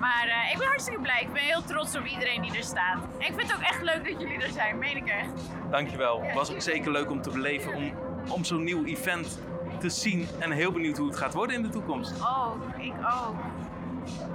Maar 0.00 0.26
eh, 0.28 0.52
ik 0.52 0.58
ben 0.58 0.66
hartstikke 0.66 1.00
blij. 1.00 1.22
Ik 1.22 1.32
ben 1.32 1.42
heel 1.42 1.62
trots 1.62 1.96
op 1.96 2.04
iedereen 2.04 2.42
die 2.42 2.56
er 2.56 2.62
staat. 2.62 3.02
En 3.18 3.26
ik 3.26 3.34
vind 3.36 3.42
het 3.42 3.54
ook 3.54 3.62
echt 3.62 3.82
leuk 3.82 4.08
dat 4.08 4.20
jullie 4.20 4.42
er 4.42 4.50
zijn. 4.50 4.78
Meen 4.78 4.96
ik 4.96 5.06
echt. 5.06 5.30
Dankjewel. 5.70 6.22
Het 6.22 6.34
was 6.34 6.52
ook 6.52 6.60
zeker 6.60 6.92
leuk 6.92 7.10
om 7.10 7.22
te 7.22 7.30
beleven, 7.30 7.74
om, 7.74 7.92
om 8.28 8.44
zo'n 8.44 8.64
nieuw 8.64 8.84
event 8.84 9.38
te 9.80 9.88
zien. 9.88 10.28
En 10.38 10.50
heel 10.50 10.72
benieuwd 10.72 10.96
hoe 10.96 11.06
het 11.06 11.16
gaat 11.16 11.34
worden 11.34 11.56
in 11.56 11.62
de 11.62 11.68
toekomst. 11.68 12.20
Oh, 12.20 12.52
ik 12.78 12.92
ook. 12.92 13.36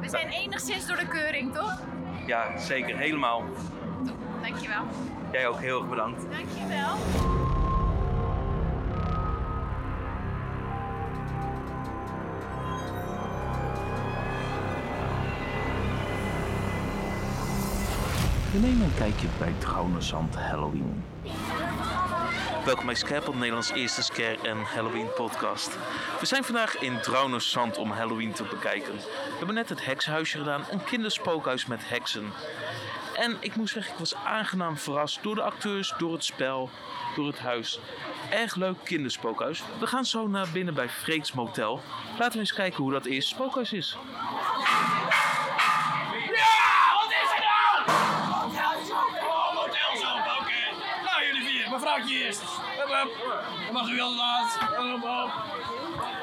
We 0.01 0.09
zijn 0.09 0.29
enigszins 0.29 0.87
door 0.87 0.97
de 0.97 1.07
keuring, 1.07 1.53
toch? 1.53 1.79
Ja, 2.29 2.57
zeker. 2.57 2.97
Helemaal. 2.97 3.43
Dankjewel. 4.41 4.83
Jij 5.31 5.47
ook 5.47 5.59
heel 5.59 5.79
erg 5.79 5.89
bedankt. 5.89 6.21
Dankjewel. 6.21 6.95
We 18.51 18.59
nemen 18.59 18.81
een 18.85 18.93
kijkje 18.97 19.27
bij 19.39 19.53
Trouwenzand 19.57 20.35
Halloween. 20.35 21.03
Welkom 22.65 22.85
bij 22.85 22.95
Scarepot, 22.95 23.35
Nederlands 23.35 23.71
eerste 23.71 24.03
scare- 24.03 24.47
en 24.47 24.57
Halloween 24.57 25.13
podcast. 25.15 25.77
We 26.19 26.25
zijn 26.25 26.43
vandaag 26.43 26.77
in 26.79 26.99
Trouwenzand 26.99 27.77
om 27.77 27.91
Halloween 27.91 28.31
te 28.33 28.43
bekijken. 28.43 28.93
We 28.95 29.35
hebben 29.37 29.55
net 29.55 29.69
het 29.69 29.85
heksenhuisje 29.85 30.37
gedaan, 30.37 30.65
een 30.71 30.83
kinderspookhuis 30.83 31.65
met 31.65 31.89
heksen. 31.89 32.33
En 33.15 33.37
ik 33.39 33.55
moet 33.55 33.69
zeggen, 33.69 33.93
ik 33.93 33.99
was 33.99 34.15
aangenaam 34.15 34.77
verrast 34.77 35.23
door 35.23 35.35
de 35.35 35.41
acteurs, 35.41 35.93
door 35.97 36.13
het 36.13 36.23
spel, 36.23 36.69
door 37.15 37.27
het 37.27 37.39
huis. 37.39 37.79
Erg 38.29 38.55
leuk 38.55 38.77
kinderspookhuis. 38.83 39.63
We 39.79 39.87
gaan 39.87 40.05
zo 40.05 40.27
naar 40.27 40.47
binnen 40.53 40.73
bij 40.73 40.89
Freeks 40.89 41.33
Motel. 41.33 41.81
Laten 42.17 42.33
we 42.33 42.39
eens 42.39 42.53
kijken 42.53 42.83
hoe 42.83 42.91
dat 42.91 43.05
eerste 43.05 43.35
spookhuis 43.35 43.73
is. 43.73 43.97
Eerst. 52.29 52.41
Hup, 52.41 52.87
hup. 52.87 53.65
Dan 53.65 53.73
mag 53.73 53.89
u 53.89 53.99
als 53.99 54.15
laatst. 54.15 54.59
Hup, 54.59 55.01
hup. 55.01 55.31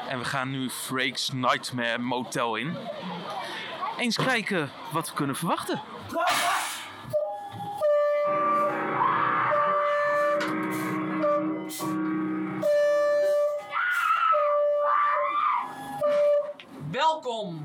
En 0.09 0.19
we 0.19 0.25
gaan 0.25 0.49
nu 0.49 0.69
Freek's 0.69 1.31
Nightmare 1.31 1.97
Motel 1.97 2.55
in. 2.55 2.77
Eens 3.97 4.15
kijken 4.15 4.71
wat 4.91 5.09
we 5.09 5.15
kunnen 5.15 5.35
verwachten. 5.35 5.81
Welkom! 16.91 17.63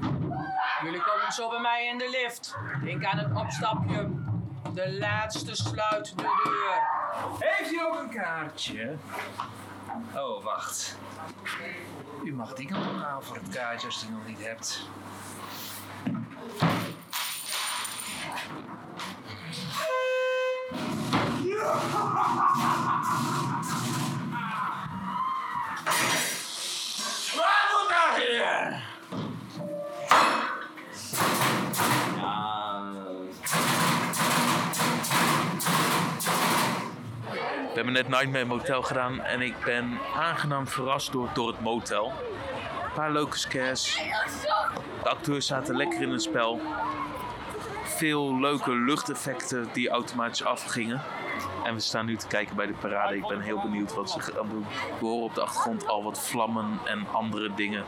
Jullie 0.82 1.00
komen 1.00 1.32
zo 1.32 1.48
bij 1.48 1.60
mij 1.60 1.86
in 1.86 1.98
de 1.98 2.08
lift. 2.10 2.56
Denk 2.84 3.04
aan 3.04 3.18
het 3.18 3.36
opstapje. 3.36 4.10
De 4.74 4.98
laatste 4.98 5.54
sluit 5.54 6.12
de 6.16 6.22
deur. 6.44 7.48
Heeft 7.48 7.72
u 7.72 7.80
ook 7.80 8.00
een 8.00 8.10
kaartje? 8.10 8.94
Oh, 10.14 10.44
wacht. 10.44 10.96
U 12.24 12.34
mag 12.34 12.54
die 12.54 12.66
kant 12.66 12.86
op 12.86 13.24
voor 13.24 13.36
het 13.36 13.48
kaartje 13.48 13.86
als 13.86 14.06
u 14.08 14.12
nog 14.12 14.26
niet 14.26 14.46
hebt. 14.46 14.86
Hebben 37.84 38.02
net 38.02 38.20
Nightmare 38.20 38.44
Motel 38.44 38.82
gedaan 38.82 39.20
en 39.20 39.40
ik 39.40 39.54
ben 39.64 39.98
aangenaam 40.16 40.66
verrast 40.66 41.12
door, 41.12 41.30
door 41.34 41.48
het 41.48 41.60
motel. 41.60 42.12
Een 42.84 42.92
paar 42.94 43.12
leuke 43.12 43.38
scares. 43.38 43.98
De 45.02 45.08
acteurs 45.08 45.46
zaten 45.46 45.76
lekker 45.76 46.02
in 46.02 46.10
het 46.10 46.22
spel. 46.22 46.60
Veel 47.84 48.40
leuke 48.40 48.74
luchteffecten 48.74 49.68
die 49.72 49.88
automatisch 49.88 50.44
afgingen. 50.44 51.02
En 51.64 51.74
we 51.74 51.80
staan 51.80 52.06
nu 52.06 52.16
te 52.16 52.26
kijken 52.26 52.56
bij 52.56 52.66
de 52.66 52.74
parade. 52.80 53.16
Ik 53.16 53.26
ben 53.26 53.40
heel 53.40 53.60
benieuwd 53.60 53.94
wat 53.94 54.10
ze 54.10 54.20
gaan 54.20 54.48
doen. 54.48 54.66
We 55.00 55.06
horen 55.06 55.24
op 55.24 55.34
de 55.34 55.40
achtergrond 55.40 55.88
al 55.88 56.02
wat 56.02 56.28
vlammen 56.28 56.78
en 56.84 57.06
andere 57.12 57.54
dingen. 57.54 57.84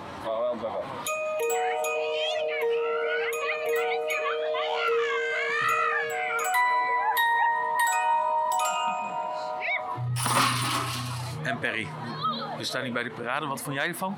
We 12.57 12.65
staan 12.65 12.83
hier 12.83 12.93
bij 12.93 13.03
de 13.03 13.11
parade. 13.11 13.47
Wat 13.47 13.63
vond 13.63 13.77
jij 13.77 13.89
ervan? 13.89 14.17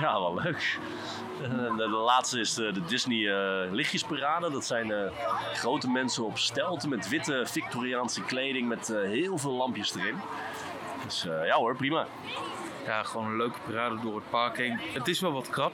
Ja, 0.00 0.20
wel 0.20 0.34
leuk. 0.34 0.78
De, 1.40 1.74
de 1.76 1.88
laatste 1.88 2.40
is 2.40 2.54
de, 2.54 2.72
de 2.72 2.84
Disney 2.84 3.28
eh, 3.28 3.72
lichtjesparade. 3.72 4.50
Dat 4.50 4.64
zijn 4.64 4.92
eh, 4.92 5.10
grote 5.52 5.88
mensen 5.88 6.24
op 6.24 6.38
stelten 6.38 6.88
met 6.88 7.08
witte 7.08 7.42
Victoriaanse 7.46 8.22
kleding 8.22 8.68
met 8.68 8.90
eh, 8.90 9.02
heel 9.02 9.38
veel 9.38 9.52
lampjes 9.52 9.94
erin. 9.94 10.16
Dus 11.04 11.22
ja 11.22 11.56
hoor, 11.56 11.76
prima. 11.76 12.06
Ja, 12.84 13.02
gewoon 13.02 13.26
een 13.26 13.36
leuke 13.36 13.58
parade 13.66 14.00
door 14.00 14.14
het 14.14 14.30
park 14.30 14.56
heen. 14.56 14.78
Het 14.92 15.08
is 15.08 15.20
wel 15.20 15.32
wat 15.32 15.50
krap. 15.50 15.72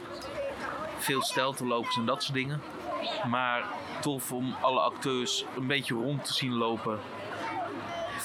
Veel 0.99 1.23
steltenlopers 1.23 1.97
en 1.97 2.07
dat 2.07 2.23
soort 2.23 2.35
dingen. 2.35 2.63
Maar 3.29 3.65
tof 4.01 4.33
om 4.33 4.57
alle 4.61 4.81
acteurs 4.81 5.45
een 5.57 5.67
beetje 5.67 5.95
rond 5.95 6.25
te 6.25 6.33
zien 6.33 6.53
lopen. 6.53 6.99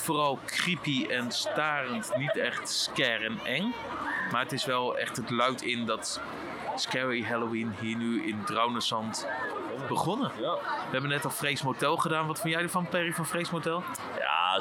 Vooral 0.01 0.39
creepy 0.45 1.05
en 1.09 1.31
starend. 1.31 2.11
Niet 2.17 2.37
echt 2.37 2.69
scare 2.69 3.25
en 3.25 3.39
eng. 3.43 3.73
Maar 4.31 4.41
het 4.41 4.51
is 4.51 4.65
wel 4.65 4.97
echt 4.97 5.17
het 5.17 5.29
luid 5.29 5.61
in 5.61 5.85
dat 5.85 6.21
Scary 6.75 7.23
Halloween 7.23 7.73
hier 7.79 7.97
nu 7.97 8.27
in 8.27 8.43
Drouwnesand 8.45 9.27
begonnen. 9.87 10.31
We 10.37 10.91
hebben 10.91 11.09
net 11.09 11.25
al 11.25 11.31
Frees 11.31 11.61
Motel 11.61 11.97
gedaan. 11.97 12.27
Wat 12.27 12.39
vond 12.39 12.53
jij 12.53 12.61
ervan, 12.61 12.87
Perry, 12.87 13.13
van 13.13 13.25
Frees 13.25 13.49
Motel? 13.49 13.83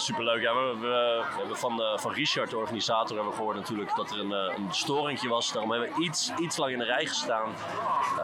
Superleuk. 0.00 0.40
We, 0.40 1.24
hebben 1.36 1.56
van, 1.56 1.82
eh, 1.82 1.98
van 1.98 2.12
Richard, 2.12 2.50
de 2.50 2.56
organisator, 2.56 3.16
hebben 3.16 3.32
we 3.32 3.38
gehoord 3.38 3.56
natuurlijk 3.56 3.96
dat 3.96 4.10
er 4.10 4.20
een, 4.20 4.32
eh, 4.32 4.56
een 4.56 5.28
was. 5.28 5.52
Daarom 5.52 5.70
hebben 5.70 5.88
we 5.94 6.02
iets, 6.02 6.32
iets 6.40 6.56
lang 6.56 6.72
in 6.72 6.78
de 6.78 6.84
rij 6.84 7.06
gestaan. 7.06 7.48
Eh, 7.48 8.20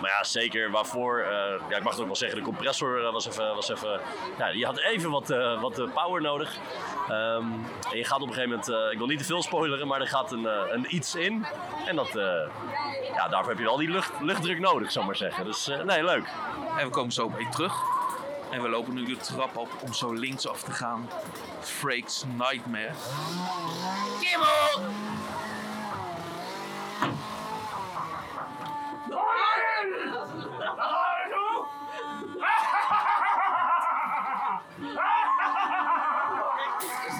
maar 0.00 0.10
ja, 0.10 0.24
zeker 0.24 0.70
waarvoor. 0.70 1.24
ja, 1.68 1.76
ik 1.76 1.82
mag 1.82 1.92
het 1.92 2.00
ook 2.00 2.06
wel 2.06 2.16
zeggen, 2.16 2.38
de 2.38 2.44
compressor 2.44 3.12
was 3.12 3.26
even. 3.26 3.54
Was 3.54 3.68
even 3.68 4.00
ja, 4.38 4.52
die 4.52 4.64
had 4.64 4.78
even 4.78 5.10
wat, 5.10 5.28
wat 5.60 5.92
power 5.94 6.20
nodig. 6.20 6.56
Ehm, 7.08 7.44
en 7.90 7.96
je 7.96 8.04
gaat 8.04 8.20
op 8.20 8.28
een 8.28 8.34
gegeven 8.34 8.58
moment, 8.66 8.92
ik 8.92 8.98
wil 8.98 9.06
niet 9.06 9.18
te 9.18 9.24
veel 9.24 9.42
spoileren, 9.42 9.86
maar 9.86 10.00
er 10.00 10.08
gaat 10.08 10.32
een, 10.32 10.44
een 10.74 10.94
iets 10.94 11.14
in. 11.14 11.46
En 11.86 11.96
dat, 11.96 12.12
ja, 13.14 13.28
daarvoor 13.28 13.48
heb 13.48 13.58
je 13.58 13.64
wel 13.64 13.76
die 13.76 13.90
lucht, 13.90 14.12
luchtdruk 14.20 14.58
nodig, 14.58 14.92
zou 14.92 15.06
maar 15.06 15.16
zeggen. 15.16 15.44
Dus 15.44 15.70
nee, 15.84 16.04
leuk. 16.04 16.28
En 16.78 16.86
we 16.86 16.90
komen 16.90 17.12
zo 17.12 17.28
bij 17.28 17.46
terug. 17.50 17.99
En 18.50 18.62
we 18.62 18.68
lopen 18.68 18.94
nu 18.94 19.04
de 19.04 19.16
trap 19.16 19.56
op 19.56 19.68
om 19.82 19.92
zo 19.92 20.12
linksaf 20.12 20.62
te 20.62 20.72
gaan. 20.72 21.08
Freak's 21.60 22.24
Nightmare. 22.38 22.92
Kimmel! 24.20 24.88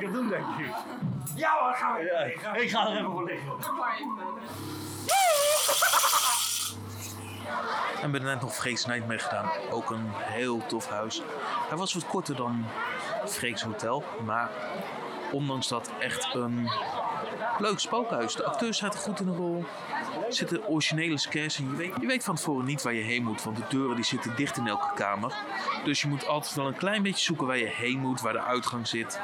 denk 0.00 0.46
ik. 0.58 0.74
Ja 1.34 1.56
hoor, 1.60 1.74
gaan 1.74 1.94
we. 1.94 2.32
ik 2.62 2.70
ga 2.70 2.86
er 2.86 2.92
even 2.92 3.10
voor 3.10 3.24
liggen. 3.24 3.52
En 8.02 8.10
we 8.10 8.18
hebben 8.18 8.22
net 8.22 8.40
nog 8.40 8.54
Freeks 8.54 8.86
Nightmare 8.86 9.18
gedaan. 9.18 9.50
Ook 9.70 9.90
een 9.90 10.06
heel 10.12 10.66
tof 10.66 10.88
huis. 10.88 11.22
Hij 11.68 11.76
was 11.76 11.94
wat 11.94 12.06
korter 12.06 12.36
dan 12.36 12.64
Freeks 13.26 13.62
Hotel. 13.62 14.04
Maar 14.24 14.50
ondanks 15.32 15.68
dat 15.68 15.90
echt 16.00 16.34
een 16.34 16.70
leuk 17.58 17.78
spookhuis. 17.78 18.34
De 18.34 18.44
acteurs 18.44 18.78
zaten 18.78 19.00
goed 19.00 19.20
in 19.20 19.26
de 19.26 19.32
rol. 19.32 19.64
Er 20.26 20.34
zitten 20.34 20.68
originele 20.68 21.18
scares 21.18 21.58
in. 21.58 21.70
Je 21.70 21.76
weet, 21.76 21.92
je 22.00 22.06
weet 22.06 22.24
van 22.24 22.34
tevoren 22.34 22.64
niet 22.64 22.82
waar 22.82 22.94
je 22.94 23.02
heen 23.02 23.22
moet. 23.22 23.42
Want 23.42 23.56
de 23.56 23.62
deuren 23.68 23.96
die 23.96 24.04
zitten 24.04 24.36
dicht 24.36 24.56
in 24.56 24.66
elke 24.66 24.94
kamer. 24.94 25.34
Dus 25.84 26.02
je 26.02 26.08
moet 26.08 26.26
altijd 26.26 26.54
wel 26.54 26.66
een 26.66 26.76
klein 26.76 27.02
beetje 27.02 27.24
zoeken 27.24 27.46
waar 27.46 27.58
je 27.58 27.66
heen 27.66 27.98
moet. 27.98 28.20
Waar 28.20 28.32
de 28.32 28.42
uitgang 28.42 28.86
zit. 28.86 29.20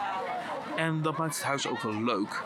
En 0.81 1.03
dat 1.03 1.17
maakt 1.17 1.35
het 1.35 1.45
huis 1.45 1.69
ook 1.69 1.81
wel 1.81 2.03
leuk. 2.03 2.43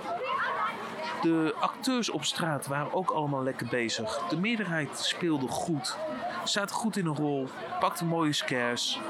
De 1.23 1.55
acteurs 1.61 2.11
op 2.11 2.25
straat 2.25 2.67
waren 2.67 2.93
ook 2.93 3.11
allemaal 3.11 3.43
lekker 3.43 3.67
bezig. 3.67 4.19
De 4.29 4.37
meerderheid 4.37 4.99
speelde 4.99 5.49
goed, 5.49 5.97
zaten 6.45 6.75
goed 6.75 6.97
in 6.97 7.07
een 7.07 7.17
rol, 7.17 7.49
pakte 7.81 8.05
mooie 8.05 8.33
scares 8.33 9.01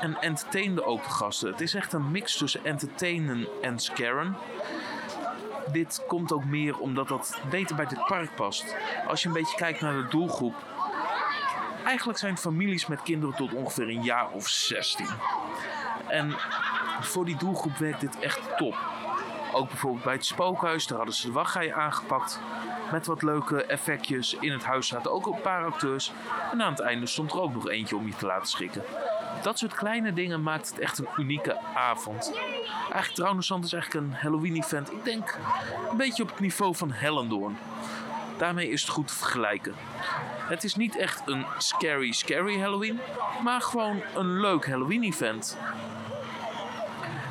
en 0.00 0.20
entertainde 0.20 0.84
ook 0.84 1.02
de 1.02 1.10
gasten. 1.10 1.50
Het 1.50 1.60
is 1.60 1.74
echt 1.74 1.92
een 1.92 2.10
mix 2.10 2.36
tussen 2.36 2.64
entertainen 2.64 3.48
en 3.62 3.78
scaren. 3.78 4.36
Dit 5.72 6.04
komt 6.06 6.32
ook 6.32 6.44
meer 6.44 6.78
omdat 6.78 7.08
dat 7.08 7.38
beter 7.50 7.76
bij 7.76 7.86
dit 7.86 8.06
park 8.06 8.34
past. 8.34 8.76
Als 9.08 9.22
je 9.22 9.28
een 9.28 9.34
beetje 9.34 9.56
kijkt 9.56 9.80
naar 9.80 10.02
de 10.02 10.08
doelgroep. 10.08 10.54
Eigenlijk 11.84 12.18
zijn 12.18 12.38
families 12.38 12.86
met 12.86 13.02
kinderen 13.02 13.36
tot 13.36 13.52
ongeveer 13.52 13.88
een 13.88 14.02
jaar 14.02 14.30
of 14.30 14.48
16. 14.48 15.06
En 16.06 16.36
voor 17.00 17.24
die 17.24 17.36
doelgroep 17.36 17.76
werkt 17.76 18.00
dit 18.00 18.18
echt 18.18 18.40
top. 18.56 18.76
Ook 19.52 19.68
bijvoorbeeld 19.68 20.04
bij 20.04 20.12
het 20.12 20.26
spookhuis, 20.26 20.86
daar 20.86 20.96
hadden 20.96 21.14
ze 21.14 21.26
de 21.26 21.32
wachtrij 21.32 21.74
aangepakt. 21.74 22.40
Met 22.92 23.06
wat 23.06 23.22
leuke 23.22 23.64
effectjes. 23.64 24.36
In 24.40 24.52
het 24.52 24.64
huis 24.64 24.86
zaten 24.86 25.12
ook 25.12 25.26
een 25.26 25.40
paar 25.40 25.64
acteurs. 25.64 26.12
En 26.52 26.62
aan 26.62 26.70
het 26.70 26.80
einde 26.80 27.06
stond 27.06 27.32
er 27.32 27.40
ook 27.40 27.52
nog 27.52 27.68
eentje 27.68 27.96
om 27.96 28.06
je 28.06 28.16
te 28.16 28.26
laten 28.26 28.48
schrikken. 28.48 28.82
Dat 29.42 29.58
soort 29.58 29.74
kleine 29.74 30.12
dingen 30.12 30.42
maakt 30.42 30.68
het 30.68 30.78
echt 30.78 30.98
een 30.98 31.08
unieke 31.16 31.58
avond. 31.74 32.32
Eigenlijk 32.80 33.14
Trouwensand 33.14 33.64
is 33.64 33.72
eigenlijk 33.72 34.06
een 34.06 34.12
Halloween-event. 34.14 34.92
Ik 34.92 35.04
denk 35.04 35.38
een 35.90 35.96
beetje 35.96 36.22
op 36.22 36.28
het 36.28 36.40
niveau 36.40 36.74
van 36.74 36.90
Hellendoorn. 36.92 37.58
Daarmee 38.38 38.68
is 38.68 38.80
het 38.80 38.90
goed 38.90 39.08
te 39.08 39.14
vergelijken. 39.14 39.74
Het 40.48 40.64
is 40.64 40.74
niet 40.74 40.96
echt 40.96 41.22
een 41.26 41.46
scary, 41.58 42.12
scary 42.12 42.60
Halloween, 42.60 43.00
maar 43.42 43.60
gewoon 43.60 44.02
een 44.14 44.40
leuk 44.40 44.66
Halloween-event. 44.66 45.58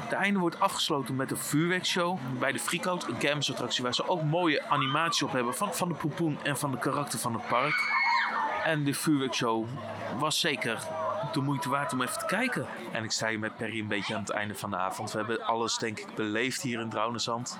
De 0.09 0.15
einde 0.15 0.39
wordt 0.39 0.59
afgesloten 0.59 1.15
met 1.15 1.31
een 1.31 1.37
vuurwerkshow 1.37 2.17
bij 2.39 2.51
de 2.51 2.59
Freakout, 2.59 3.07
een 3.07 3.17
kermisattractie 3.17 3.83
waar 3.83 3.93
ze 3.93 4.07
ook 4.07 4.23
mooie 4.23 4.63
animatie 4.69 5.25
op 5.25 5.31
hebben 5.31 5.55
van, 5.55 5.73
van 5.73 5.87
de 5.87 5.93
poepoen 5.93 6.37
en 6.43 6.57
van 6.57 6.71
de 6.71 6.77
karakter 6.77 7.19
van 7.19 7.33
het 7.33 7.47
park. 7.47 7.75
En 8.63 8.83
de 8.83 8.93
vuurwerkshow 8.93 9.65
was 10.17 10.39
zeker 10.39 10.87
de 11.33 11.41
moeite 11.41 11.69
waard 11.69 11.93
om 11.93 12.01
even 12.01 12.19
te 12.19 12.25
kijken. 12.25 12.67
En 12.91 13.03
ik 13.03 13.11
sta 13.11 13.27
hier 13.27 13.39
met 13.39 13.57
Perry 13.57 13.79
een 13.79 13.87
beetje 13.87 14.15
aan 14.15 14.21
het 14.21 14.29
einde 14.29 14.55
van 14.55 14.69
de 14.69 14.77
avond. 14.77 15.11
We 15.11 15.17
hebben 15.17 15.45
alles 15.45 15.77
denk 15.77 15.99
ik 15.99 16.15
beleefd 16.15 16.61
hier 16.61 16.79
in 16.79 16.89
Drouwenzand. 16.89 17.59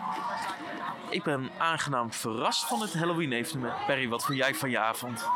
Ik 1.09 1.23
ben 1.23 1.49
aangenaam 1.57 2.13
verrast 2.13 2.67
van 2.67 2.81
het 2.81 2.93
Halloween-evenement. 2.93 3.85
Perry, 3.85 4.09
wat 4.09 4.25
vond 4.25 4.37
jij 4.37 4.55
van 4.55 4.69
je 4.69 4.79
avond? 4.79 5.27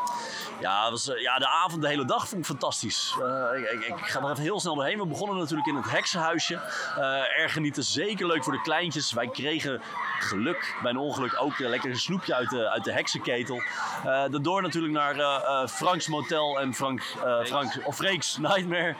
Ja, 0.60 0.90
was, 0.90 1.08
eh, 1.08 1.20
ja, 1.22 1.38
de 1.38 1.48
avond, 1.48 1.82
de 1.82 1.88
hele 1.88 2.04
dag 2.04 2.28
vond 2.28 2.40
ik 2.40 2.46
fantastisch. 2.46 3.16
Eh, 3.20 3.72
ik, 3.72 3.80
ik, 3.80 4.06
ga 4.06 4.20
er 4.20 4.30
even 4.30 4.42
heel 4.42 4.60
snel 4.60 4.74
doorheen. 4.74 4.98
We 4.98 5.06
begonnen 5.06 5.36
natuurlijk 5.36 5.68
in 5.68 5.74
het 5.74 5.90
heksenhuisje. 5.90 6.54
Eh 6.96 7.38
erg 7.40 7.52
genieten, 7.52 7.84
zeker 7.84 8.26
leuk 8.26 8.44
voor 8.44 8.52
de 8.52 8.60
kleintjes. 8.60 9.12
Wij 9.12 9.28
kregen 9.28 9.82
geluk 10.18 10.76
bij 10.82 10.90
een 10.90 10.96
ongeluk 10.96 11.36
ook 11.40 11.58
een 11.58 11.68
lekker 11.68 11.98
snoepje 11.98 12.34
uit 12.34 12.50
de, 12.50 12.70
uit 12.70 12.84
de 12.84 12.92
heksenketel. 12.92 13.62
Daardoor 14.04 14.62
natuurlijk 14.62 14.92
naar 14.92 15.68
Franks 15.68 16.08
Motel 16.08 16.60
en 16.60 16.74
Frank, 16.74 17.02
Frank, 17.44 17.80
of 17.84 18.00
Nightmare. 18.40 18.94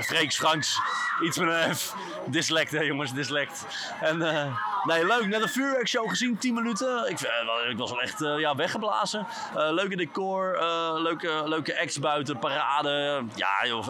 Freeks, 0.00 0.36
Franks, 0.36 0.80
iets 1.22 1.38
met 1.38 1.48
een 1.48 1.74
F. 1.74 1.94
Dyslect 2.26 2.70
hè 2.70 2.80
jongens, 2.80 3.12
dyslect. 3.12 3.66
En 4.00 4.22
eh, 4.22 4.56
nee, 4.84 5.06
leuk. 5.06 5.26
Net 5.26 5.42
een 5.42 5.48
vuurwerkshow 5.48 6.08
gezien, 6.08 6.38
10 6.38 6.54
minuten. 6.54 7.10
Ik, 7.10 7.20
eh, 7.20 7.70
ik 7.70 7.76
was 7.76 7.90
wel 7.90 8.02
echt 8.02 8.22
eh, 8.22 8.38
ja, 8.38 8.56
weggeblazen. 8.56 9.26
Leuke 9.54 9.96
decor, 9.96 10.58
leuke, 11.02 11.42
leuke 11.44 11.80
acts 11.80 11.98
buiten, 11.98 12.38
parade. 12.38 13.24
Ja, 13.34 13.66
joh, 13.66 13.88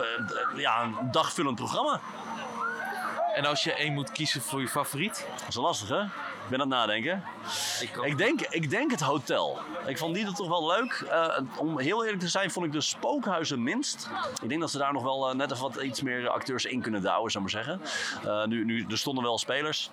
ja, 0.56 0.82
een 0.82 1.10
dagvullend 1.10 1.56
programma. 1.56 2.00
En 3.34 3.46
als 3.46 3.64
je 3.64 3.72
één 3.72 3.92
moet 3.92 4.12
kiezen 4.12 4.42
voor 4.42 4.60
je 4.60 4.68
favoriet? 4.68 5.26
Dat 5.38 5.48
is 5.48 5.54
lastig, 5.54 5.88
hè? 5.88 6.02
Ik 6.46 6.52
ben 6.52 6.60
aan 6.60 6.70
het 6.70 6.78
nadenken. 6.78 7.22
Ik, 8.04 8.18
denk, 8.18 8.40
ik 8.40 8.70
denk 8.70 8.90
het 8.90 9.00
hotel. 9.00 9.58
Ik 9.86 9.98
vond 9.98 10.14
die 10.14 10.26
er 10.26 10.34
toch 10.34 10.48
wel 10.48 10.66
leuk. 10.66 11.04
Eh, 11.10 11.38
om 11.58 11.78
heel 11.78 12.04
eerlijk 12.04 12.22
te 12.22 12.28
zijn, 12.28 12.50
vond 12.50 12.66
ik 12.66 12.72
de 12.72 12.80
spookhuizen 12.80 13.62
minst. 13.62 14.08
Ik 14.42 14.48
denk 14.48 14.60
dat 14.60 14.70
ze 14.70 14.78
daar 14.78 14.92
nog 14.92 15.02
wel 15.02 15.28
eh, 15.28 15.34
net 15.34 15.50
even 15.50 15.62
wat 15.62 15.76
iets 15.76 16.02
meer 16.02 16.28
acteurs 16.28 16.64
in 16.64 16.80
kunnen 16.80 17.02
douwen, 17.02 17.30
zou 17.30 17.44
ik 17.44 17.52
maar 17.52 17.64
zeggen. 17.64 17.80
Eh, 18.24 18.44
nu, 18.44 18.64
nu, 18.64 18.86
er 18.90 18.98
stonden 18.98 19.24
wel 19.24 19.38
spelers. 19.38 19.90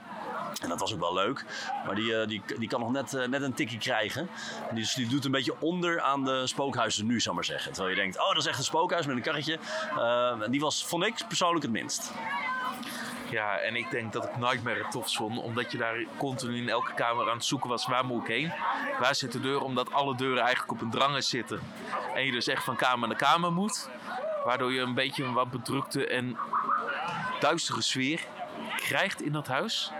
En 0.62 0.70
dat 0.70 0.80
was 0.80 0.94
ook 0.94 1.00
wel 1.00 1.14
leuk. 1.14 1.46
Maar 1.86 1.96
die, 1.96 2.26
die, 2.26 2.42
die 2.60 2.68
kan 2.68 2.80
nog 2.80 2.92
net, 2.92 3.28
net 3.30 3.42
een 3.42 3.54
tikkie 3.54 3.80
krijgen. 3.80 4.30
Dus 4.74 4.94
die 4.94 5.08
doet 5.08 5.26
een 5.26 5.32
beetje 5.32 5.56
onder 5.60 6.02
aan 6.02 6.24
de 6.24 6.48
spookhuizen 6.48 7.06
nu, 7.06 7.20
zou 7.20 7.30
ik 7.30 7.36
maar 7.36 7.58
zeggen. 7.58 7.74
Terwijl 7.74 7.96
je 7.96 8.02
denkt, 8.02 8.20
oh, 8.20 8.28
dat 8.28 8.38
is 8.38 8.46
echt 8.46 8.58
een 8.58 8.64
spookhuis 8.64 9.06
met 9.06 9.16
een 9.16 9.22
karretje. 9.22 9.60
En 10.42 10.52
die 10.52 10.60
was, 10.60 10.86
vond 10.86 11.04
ik 11.04 11.24
persoonlijk 11.28 11.64
het 11.64 11.72
minst. 11.72 12.12
Ja, 13.34 13.58
en 13.58 13.76
ik 13.76 13.92
denk 13.92 14.14
dat 14.14 14.24
ik 14.24 14.38
Nightmare 14.38 14.84
het 14.84 14.92
tof 14.92 15.14
vond. 15.14 15.42
Omdat 15.42 15.72
je 15.72 15.78
daar 15.78 16.06
continu 16.18 16.58
in 16.58 16.70
elke 16.70 16.94
kamer 16.94 17.30
aan 17.30 17.36
het 17.36 17.46
zoeken 17.46 17.70
was. 17.70 17.88
Waar 17.88 18.06
moet 18.06 18.22
ik 18.22 18.28
heen? 18.28 18.54
Waar 19.00 19.16
zit 19.16 19.32
de 19.32 19.40
deur? 19.40 19.62
Omdat 19.62 19.92
alle 19.92 20.16
deuren 20.16 20.44
eigenlijk 20.44 20.72
op 20.72 20.82
een 20.82 20.90
drangers 20.90 21.30
zitten. 21.30 21.60
En 22.14 22.26
je 22.26 22.32
dus 22.32 22.48
echt 22.48 22.64
van 22.64 22.76
kamer 22.76 23.08
naar 23.08 23.18
kamer 23.18 23.52
moet. 23.52 23.90
Waardoor 24.46 24.74
je 24.74 24.82
een 24.82 24.94
beetje 24.94 25.24
een 25.24 25.34
wat 25.34 25.52
bedrukte 25.52 26.08
en 26.08 26.38
duistere 27.40 27.82
sfeer 27.82 28.22
krijgt 28.76 29.22
in 29.22 29.32
dat 29.32 29.48
huis. 29.48 29.92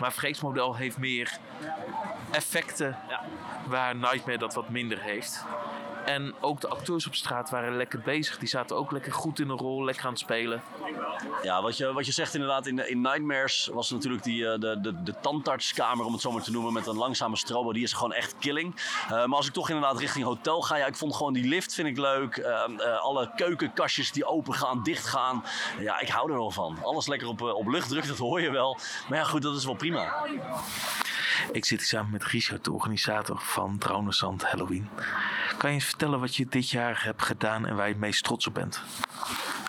Maar 0.00 0.10
Freesmodel 0.10 0.76
heeft 0.76 0.98
meer 0.98 1.38
effecten 2.30 2.98
waar 3.66 3.96
Nightmare 3.96 4.38
dat 4.38 4.54
wat 4.54 4.68
minder 4.68 5.00
heeft. 5.00 5.44
En 6.04 6.34
ook 6.40 6.60
de 6.60 6.68
acteurs 6.68 7.06
op 7.06 7.14
straat 7.14 7.50
waren 7.50 7.76
lekker 7.76 8.00
bezig. 8.00 8.38
Die 8.38 8.48
zaten 8.48 8.76
ook 8.76 8.90
lekker 8.92 9.12
goed 9.12 9.40
in 9.40 9.48
een 9.48 9.58
rol, 9.58 9.84
lekker 9.84 10.04
aan 10.04 10.10
het 10.10 10.18
spelen. 10.18 10.62
Ja, 11.42 11.62
wat 11.62 11.76
je, 11.76 11.92
wat 11.92 12.06
je 12.06 12.12
zegt 12.12 12.34
inderdaad, 12.34 12.66
in, 12.66 12.88
in 12.88 13.00
Nightmares 13.00 13.70
was 13.72 13.90
natuurlijk 13.90 14.22
die, 14.22 14.48
eh, 14.48 14.60
de, 14.60 14.80
de, 14.80 15.02
de 15.02 15.14
tandartskamer, 15.20 16.04
om 16.04 16.12
het 16.12 16.20
zo 16.20 16.32
maar 16.32 16.42
te 16.42 16.50
noemen, 16.50 16.72
met 16.72 16.86
een 16.86 16.96
langzame 16.96 17.36
strobo. 17.36 17.72
Die 17.72 17.82
is 17.82 17.92
gewoon 17.92 18.12
echt 18.12 18.34
killing. 18.38 18.74
Eh, 19.04 19.10
maar 19.10 19.36
als 19.36 19.46
ik 19.46 19.52
toch 19.52 19.68
inderdaad 19.68 19.98
richting 19.98 20.24
hotel 20.24 20.62
ga, 20.62 20.76
ja, 20.76 20.86
ik 20.86 20.96
vond 20.96 21.16
gewoon 21.16 21.32
die 21.32 21.48
lift 21.48 21.74
vind 21.74 21.88
ik 21.88 21.98
leuk. 21.98 22.36
Eh, 22.36 22.52
eh, 22.52 23.00
alle 23.00 23.30
keukenkastjes 23.36 24.12
die 24.12 24.24
open 24.24 24.54
gaan, 24.54 24.82
dicht 24.82 25.06
gaan. 25.06 25.44
Ja, 25.78 26.00
ik 26.00 26.08
hou 26.08 26.30
er 26.30 26.38
wel 26.38 26.50
van. 26.50 26.78
Alles 26.82 27.06
lekker 27.06 27.28
op, 27.28 27.40
op 27.40 27.66
luchtdruk, 27.66 28.06
dat 28.06 28.18
hoor 28.18 28.40
je 28.40 28.50
wel. 28.50 28.78
Maar 29.08 29.18
ja, 29.18 29.24
goed, 29.24 29.42
dat 29.42 29.56
is 29.56 29.64
wel 29.64 29.74
prima. 29.74 30.14
Ik 31.52 31.64
zit 31.64 31.78
hier 31.78 31.88
samen 31.88 32.10
met 32.10 32.24
Richard, 32.24 32.64
de 32.64 32.72
organisator 32.72 33.40
van 33.40 33.78
Trouwensand 33.78 34.42
Halloween. 34.44 34.88
Kan 35.56 35.70
je 35.70 35.76
eens 35.76 35.91
vertellen 35.92 36.20
wat 36.20 36.36
je 36.36 36.46
dit 36.48 36.70
jaar 36.70 37.04
hebt 37.04 37.22
gedaan 37.22 37.66
en 37.66 37.76
waar 37.76 37.86
je 37.86 37.92
het 37.92 38.00
meest 38.00 38.24
trots 38.24 38.46
op 38.46 38.54
bent? 38.54 38.82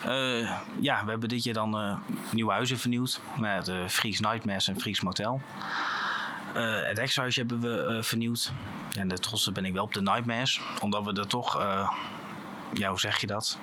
Eh, 0.06 0.52
ja, 0.80 1.04
we 1.04 1.10
hebben 1.10 1.30
dit 1.30 1.44
jaar 1.44 1.54
dan 1.54 1.78
eh, 1.78 1.98
nieuwe 2.32 2.52
huizen 2.52 2.80
vernieuwd. 2.80 3.20
Met 3.38 3.68
uh, 3.68 3.88
Fries 3.88 4.20
Nightmares 4.20 4.68
en 4.68 4.80
Fries 4.80 5.02
Motel. 5.02 5.42
Eh, 6.54 6.76
het 6.84 7.00
ex-huisje 7.00 7.40
hebben 7.40 7.60
we 7.60 7.96
eh, 7.96 8.04
vernieuwd. 8.04 8.52
En 8.98 9.08
de 9.08 9.20
trotste 9.20 9.52
ben 9.52 9.66
ik 9.66 9.74
wel 9.74 9.84
op 9.84 9.94
de 9.94 10.02
Nightmares. 10.02 10.62
Omdat 10.82 11.04
we 11.04 11.14
er 11.14 11.28
toch, 11.28 11.60
eh, 11.60 11.92
ja, 12.74 12.90
hoe 12.90 13.00
zeg 13.00 13.22
je 13.22 13.28
dat? 13.28 13.58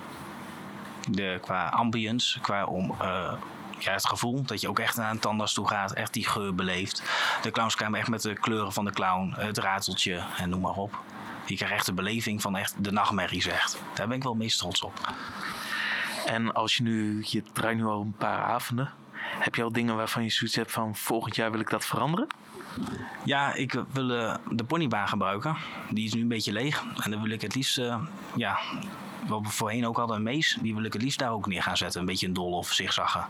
De, 1.10 1.38
qua 1.40 1.68
ambience, 1.68 2.40
qua 2.40 2.64
om, 2.64 2.94
eh, 3.00 3.32
ja, 3.78 3.92
het 3.92 4.06
gevoel 4.06 4.42
dat 4.42 4.60
je 4.60 4.68
ook 4.68 4.78
echt 4.78 4.96
naar 4.96 5.10
een 5.10 5.18
tandarts 5.18 5.54
toe 5.54 5.68
gaat. 5.68 5.92
Echt 5.92 6.12
die 6.12 6.28
geur 6.28 6.54
beleeft. 6.54 7.02
De 7.42 7.50
clownskamer 7.50 7.98
echt 7.98 8.08
met 8.08 8.22
de 8.22 8.34
kleuren 8.34 8.72
van 8.72 8.84
de 8.84 8.92
clown. 8.92 9.34
Het 9.36 9.58
rateltje 9.58 10.22
en 10.36 10.48
noem 10.48 10.60
maar 10.60 10.76
op. 10.76 10.98
Je 11.46 11.56
krijgt 11.56 11.74
echt 11.74 11.86
de 11.86 11.92
beleving 11.92 12.40
van 12.40 12.56
echt 12.56 12.74
de 12.84 12.92
nachtmerries 12.92 13.46
echt. 13.46 13.82
Daar 13.94 14.08
ben 14.08 14.16
ik 14.16 14.22
wel 14.22 14.34
meest 14.34 14.58
trots 14.58 14.82
op. 14.82 15.12
En 16.26 16.54
als 16.54 16.76
je 16.76 16.82
nu, 16.82 17.24
je 17.26 17.42
draait 17.52 17.76
nu 17.76 17.84
al 17.84 18.00
een 18.00 18.14
paar 18.18 18.42
avonden. 18.42 18.92
Heb 19.20 19.54
je 19.54 19.62
al 19.62 19.72
dingen 19.72 19.96
waarvan 19.96 20.22
je 20.22 20.30
zoiets 20.30 20.56
hebt 20.56 20.72
van 20.72 20.96
volgend 20.96 21.36
jaar 21.36 21.50
wil 21.50 21.60
ik 21.60 21.70
dat 21.70 21.86
veranderen? 21.86 22.26
Ja, 23.24 23.54
ik 23.54 23.82
wil 23.92 24.10
eh, 24.10 24.34
de 24.50 24.64
ponybaan 24.64 25.08
gebruiken. 25.08 25.56
Die 25.90 26.06
is 26.06 26.14
nu 26.14 26.20
een 26.20 26.28
beetje 26.28 26.52
leeg. 26.52 26.84
En 27.02 27.10
dan 27.10 27.22
wil 27.22 27.30
ik 27.30 27.40
het 27.40 27.54
liefst, 27.54 27.78
eh, 27.78 28.00
ja, 28.36 28.58
wat 29.26 29.40
we 29.40 29.48
voorheen 29.48 29.86
ook 29.86 29.96
hadden, 29.96 30.16
een 30.16 30.22
mees. 30.22 30.58
Die 30.60 30.74
wil 30.74 30.84
ik 30.84 30.92
het 30.92 31.02
liefst 31.02 31.18
daar 31.18 31.32
ook 31.32 31.46
neer 31.46 31.62
gaan 31.62 31.76
zetten. 31.76 32.00
Een 32.00 32.06
beetje 32.06 32.26
een 32.26 32.32
dol 32.32 32.52
of 32.52 32.72
zigzaggen. 32.72 33.26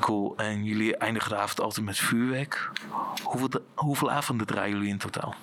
Cool. 0.00 0.36
En 0.36 0.64
jullie 0.64 0.96
eindigen 0.96 1.30
de 1.30 1.36
avond 1.36 1.60
altijd 1.60 1.86
met 1.86 1.98
vuurwerk. 1.98 2.70
Hoeveel, 3.22 3.60
hoeveel 3.74 4.10
avonden 4.10 4.46
draaien 4.46 4.76
jullie 4.76 4.88
in 4.88 4.98
totaal? 4.98 5.34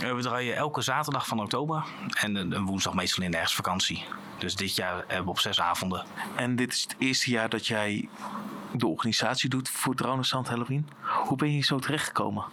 Eh, 0.00 0.14
we 0.14 0.22
draaien 0.22 0.56
elke 0.56 0.82
zaterdag 0.82 1.26
van 1.26 1.40
oktober. 1.40 1.84
En 2.14 2.34
een 2.34 2.52
een 2.52 2.66
woensdag 2.66 2.94
meestal 2.94 3.24
in 3.24 3.30
de 3.30 3.36
herfstvakantie. 3.36 4.04
Dus 4.38 4.56
dit 4.56 4.76
jaar 4.76 4.96
hebben 4.96 5.24
we 5.24 5.30
op 5.30 5.38
zes 5.38 5.60
avonden. 5.60 6.04
En 6.34 6.56
dit 6.56 6.72
is 6.72 6.82
het 6.82 6.96
eerste 6.98 7.30
jaar 7.30 7.48
dat 7.48 7.66
jij 7.66 8.08
de 8.72 8.86
organisatie 8.86 9.48
doet 9.48 9.68
voor 9.68 9.94
Dronenstand 9.94 10.48
Halloween. 10.48 10.88
Hoe 11.00 11.36
ben 11.36 11.48
je 11.48 11.54
hier 11.54 11.64
zo 11.64 11.78
terechtgekomen? 11.78 12.44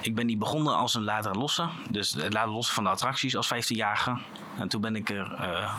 Ik 0.00 0.14
ben 0.14 0.26
die 0.26 0.36
begonnen 0.36 0.76
als 0.76 0.94
een 0.94 1.04
laten 1.04 1.36
lossen. 1.36 1.70
Dus 1.90 2.12
het 2.12 2.32
laten 2.32 2.52
lossen 2.52 2.74
van 2.74 2.84
de 2.84 2.90
attracties 2.90 3.36
als 3.36 3.54
15-jarige. 3.54 4.18
En 4.58 4.68
toen 4.68 4.80
ben 4.80 4.96
ik 4.96 5.10
er 5.10 5.32
eh, 5.32 5.74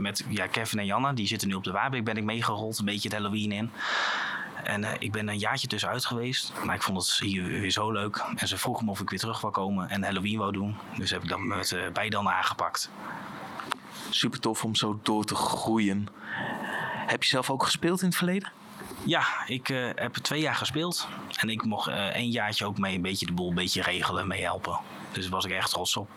met 0.00 0.24
ja, 0.28 0.46
Kevin 0.46 0.78
en 0.78 0.86
Janna, 0.86 1.12
die 1.12 1.26
zitten 1.26 1.48
nu 1.48 1.54
op 1.54 1.64
de 1.64 1.72
Waarbeek, 1.72 2.04
ben 2.04 2.16
ik 2.16 2.24
meegerold. 2.24 2.78
Een 2.78 2.84
beetje 2.84 3.08
het 3.08 3.18
Halloween 3.18 3.52
in. 3.52 3.70
En 4.62 4.84
eh, 4.84 4.92
ik 4.98 5.12
ben 5.12 5.28
een 5.28 5.38
jaartje 5.38 5.66
tussenuit 5.66 6.04
geweest. 6.04 6.52
Maar 6.64 6.74
ik 6.74 6.82
vond 6.82 6.98
het 6.98 7.18
hier 7.18 7.44
weer 7.44 7.70
zo 7.70 7.92
leuk. 7.92 8.24
En 8.36 8.48
ze 8.48 8.58
vroegen 8.58 8.84
me 8.84 8.90
of 8.90 9.00
ik 9.00 9.10
weer 9.10 9.18
terug 9.18 9.40
wou 9.40 9.52
komen 9.52 9.90
en 9.90 10.02
Halloween 10.02 10.38
wou 10.38 10.52
doen. 10.52 10.76
Dus 10.96 11.10
heb 11.10 11.22
ik 11.22 11.28
dat 11.28 11.38
met 11.38 11.70
uh, 11.70 11.80
beide 11.92 12.16
dan 12.16 12.28
aangepakt. 12.28 12.90
Super 14.10 14.40
tof 14.40 14.64
om 14.64 14.74
zo 14.74 15.00
door 15.02 15.24
te 15.24 15.34
groeien. 15.34 16.08
Heb 17.06 17.22
je 17.22 17.28
zelf 17.28 17.50
ook 17.50 17.62
gespeeld 17.62 18.00
in 18.00 18.06
het 18.06 18.16
verleden? 18.16 18.52
Ja, 19.04 19.26
ik 19.46 19.68
uh, 19.68 19.90
heb 19.94 20.14
twee 20.14 20.40
jaar 20.40 20.54
gespeeld. 20.54 21.08
En 21.36 21.48
ik 21.48 21.64
mocht 21.64 21.88
één 22.12 22.30
jaartje 22.30 22.64
ook 22.64 22.78
mee 22.78 22.94
een 22.94 23.02
beetje 23.02 23.26
de 23.26 23.32
boel 23.32 23.48
een 23.48 23.54
beetje 23.54 23.82
regelen, 23.82 24.26
mee 24.26 24.42
helpen. 24.42 24.78
Dus 25.12 25.22
daar 25.22 25.32
was 25.32 25.44
ik 25.44 25.50
echt 25.50 25.70
trots 25.70 25.96
op. 25.96 26.10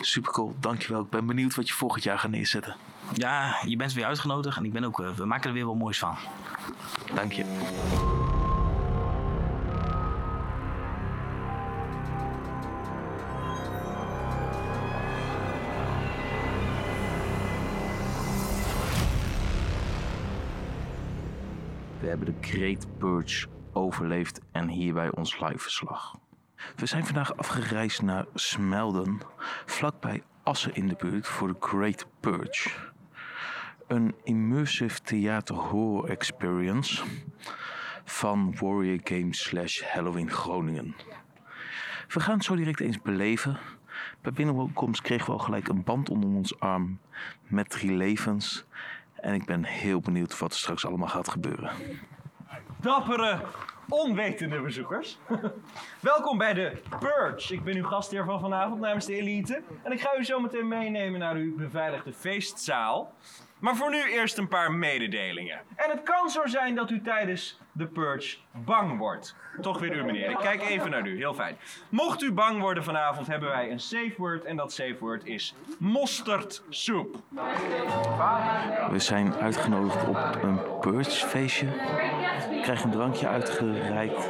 Super 0.00 0.32
cool, 0.32 0.56
dankjewel. 0.60 1.02
Ik 1.02 1.10
ben 1.10 1.26
benieuwd 1.26 1.54
wat 1.54 1.68
je 1.68 1.74
volgend 1.74 2.02
jaar 2.02 2.18
gaat 2.18 2.30
neerzetten. 2.30 2.76
Ja, 3.14 3.56
je 3.66 3.76
bent 3.76 3.92
weer 3.92 4.04
uitgenodigd 4.04 4.56
en 4.56 4.64
ik 4.64 4.72
ben 4.72 4.84
ook, 4.84 5.00
uh, 5.00 5.10
we 5.10 5.24
maken 5.24 5.48
er 5.48 5.54
weer 5.54 5.66
wat 5.66 5.74
moois 5.74 5.98
van. 5.98 6.16
Dank 7.14 7.32
je. 7.32 7.44
We 22.00 22.12
hebben 22.12 22.26
de 22.26 22.48
Great 22.48 22.86
Purge 22.98 23.46
overleefd 23.72 24.40
en 24.52 24.68
hierbij 24.68 25.10
ons 25.14 25.40
live 25.40 25.58
verslag. 25.58 26.14
We 26.76 26.86
zijn 26.86 27.04
vandaag 27.04 27.36
afgereisd 27.36 28.02
naar 28.02 28.26
Smelden, 28.34 29.20
vlakbij 29.66 30.22
Assen 30.42 30.74
in 30.74 30.88
de 30.88 30.96
buurt 30.98 31.26
voor 31.26 31.48
de 31.48 31.56
Great 31.60 32.06
Purge. 32.20 32.70
Een 33.86 34.14
immersive 34.24 35.00
theater 35.00 35.54
horror 35.54 36.08
experience 36.08 37.02
van 38.04 38.56
Warrior 38.60 39.00
Games 39.04 39.42
slash 39.42 39.82
Halloween 39.82 40.30
Groningen. 40.30 40.94
We 42.08 42.20
gaan 42.20 42.34
het 42.34 42.44
zo 42.44 42.56
direct 42.56 42.80
eens 42.80 43.02
beleven. 43.02 43.58
Bij 44.20 44.32
binnenkomst 44.32 45.02
kregen 45.02 45.26
we 45.26 45.32
al 45.32 45.38
gelijk 45.38 45.68
een 45.68 45.84
band 45.84 46.10
onder 46.10 46.30
ons 46.30 46.60
arm 46.60 46.98
met 47.42 47.70
drie 47.70 47.92
levens. 47.92 48.64
En 49.14 49.34
ik 49.34 49.44
ben 49.44 49.64
heel 49.64 50.00
benieuwd 50.00 50.38
wat 50.38 50.52
er 50.52 50.58
straks 50.58 50.86
allemaal 50.86 51.08
gaat 51.08 51.28
gebeuren. 51.28 51.70
Dappere, 52.80 53.40
onwetende 53.88 54.60
bezoekers. 54.60 55.18
Welkom 56.00 56.38
bij 56.38 56.54
de 56.54 56.82
Purge. 56.98 57.54
Ik 57.54 57.64
ben 57.64 57.76
uw 57.76 57.84
gastheer 57.84 58.24
van 58.24 58.40
vanavond 58.40 58.80
namens 58.80 59.06
de 59.06 59.14
Elite. 59.14 59.62
En 59.82 59.92
ik 59.92 60.00
ga 60.00 60.16
u 60.18 60.24
zo 60.24 60.40
meteen 60.40 60.68
meenemen 60.68 61.20
naar 61.20 61.34
uw 61.34 61.56
beveiligde 61.56 62.12
feestzaal. 62.12 63.14
Maar 63.58 63.76
voor 63.76 63.90
nu 63.90 64.02
eerst 64.10 64.38
een 64.38 64.48
paar 64.48 64.72
mededelingen. 64.72 65.60
En 65.76 65.90
het 65.90 66.02
kan 66.02 66.30
zo 66.30 66.46
zijn 66.46 66.74
dat 66.74 66.90
u 66.90 67.00
tijdens 67.00 67.58
de 67.76 67.86
Purge 67.86 68.36
bang 68.52 68.98
wordt. 68.98 69.34
Toch 69.60 69.78
weer 69.78 69.96
u 69.96 70.04
meneer. 70.04 70.30
Ik 70.30 70.36
kijk 70.36 70.62
even 70.62 70.90
naar 70.90 71.06
u. 71.06 71.16
Heel 71.16 71.34
fijn. 71.34 71.56
Mocht 71.88 72.22
u 72.22 72.32
bang 72.32 72.60
worden 72.60 72.84
vanavond 72.84 73.26
hebben 73.26 73.48
wij 73.48 73.70
een 73.70 73.80
safe 73.80 74.14
word. 74.16 74.44
En 74.44 74.56
dat 74.56 74.72
safe 74.72 74.96
word 75.00 75.24
is 75.24 75.54
mosterdsoep. 75.78 77.16
We 78.90 78.98
zijn 78.98 79.34
uitgenodigd 79.34 80.08
op 80.08 80.38
een 80.42 80.60
purgefeestje. 80.80 81.66
We 81.66 82.60
krijgen 82.62 82.84
een 82.84 82.90
drankje 82.90 83.28
uitgereikt. 83.28 84.28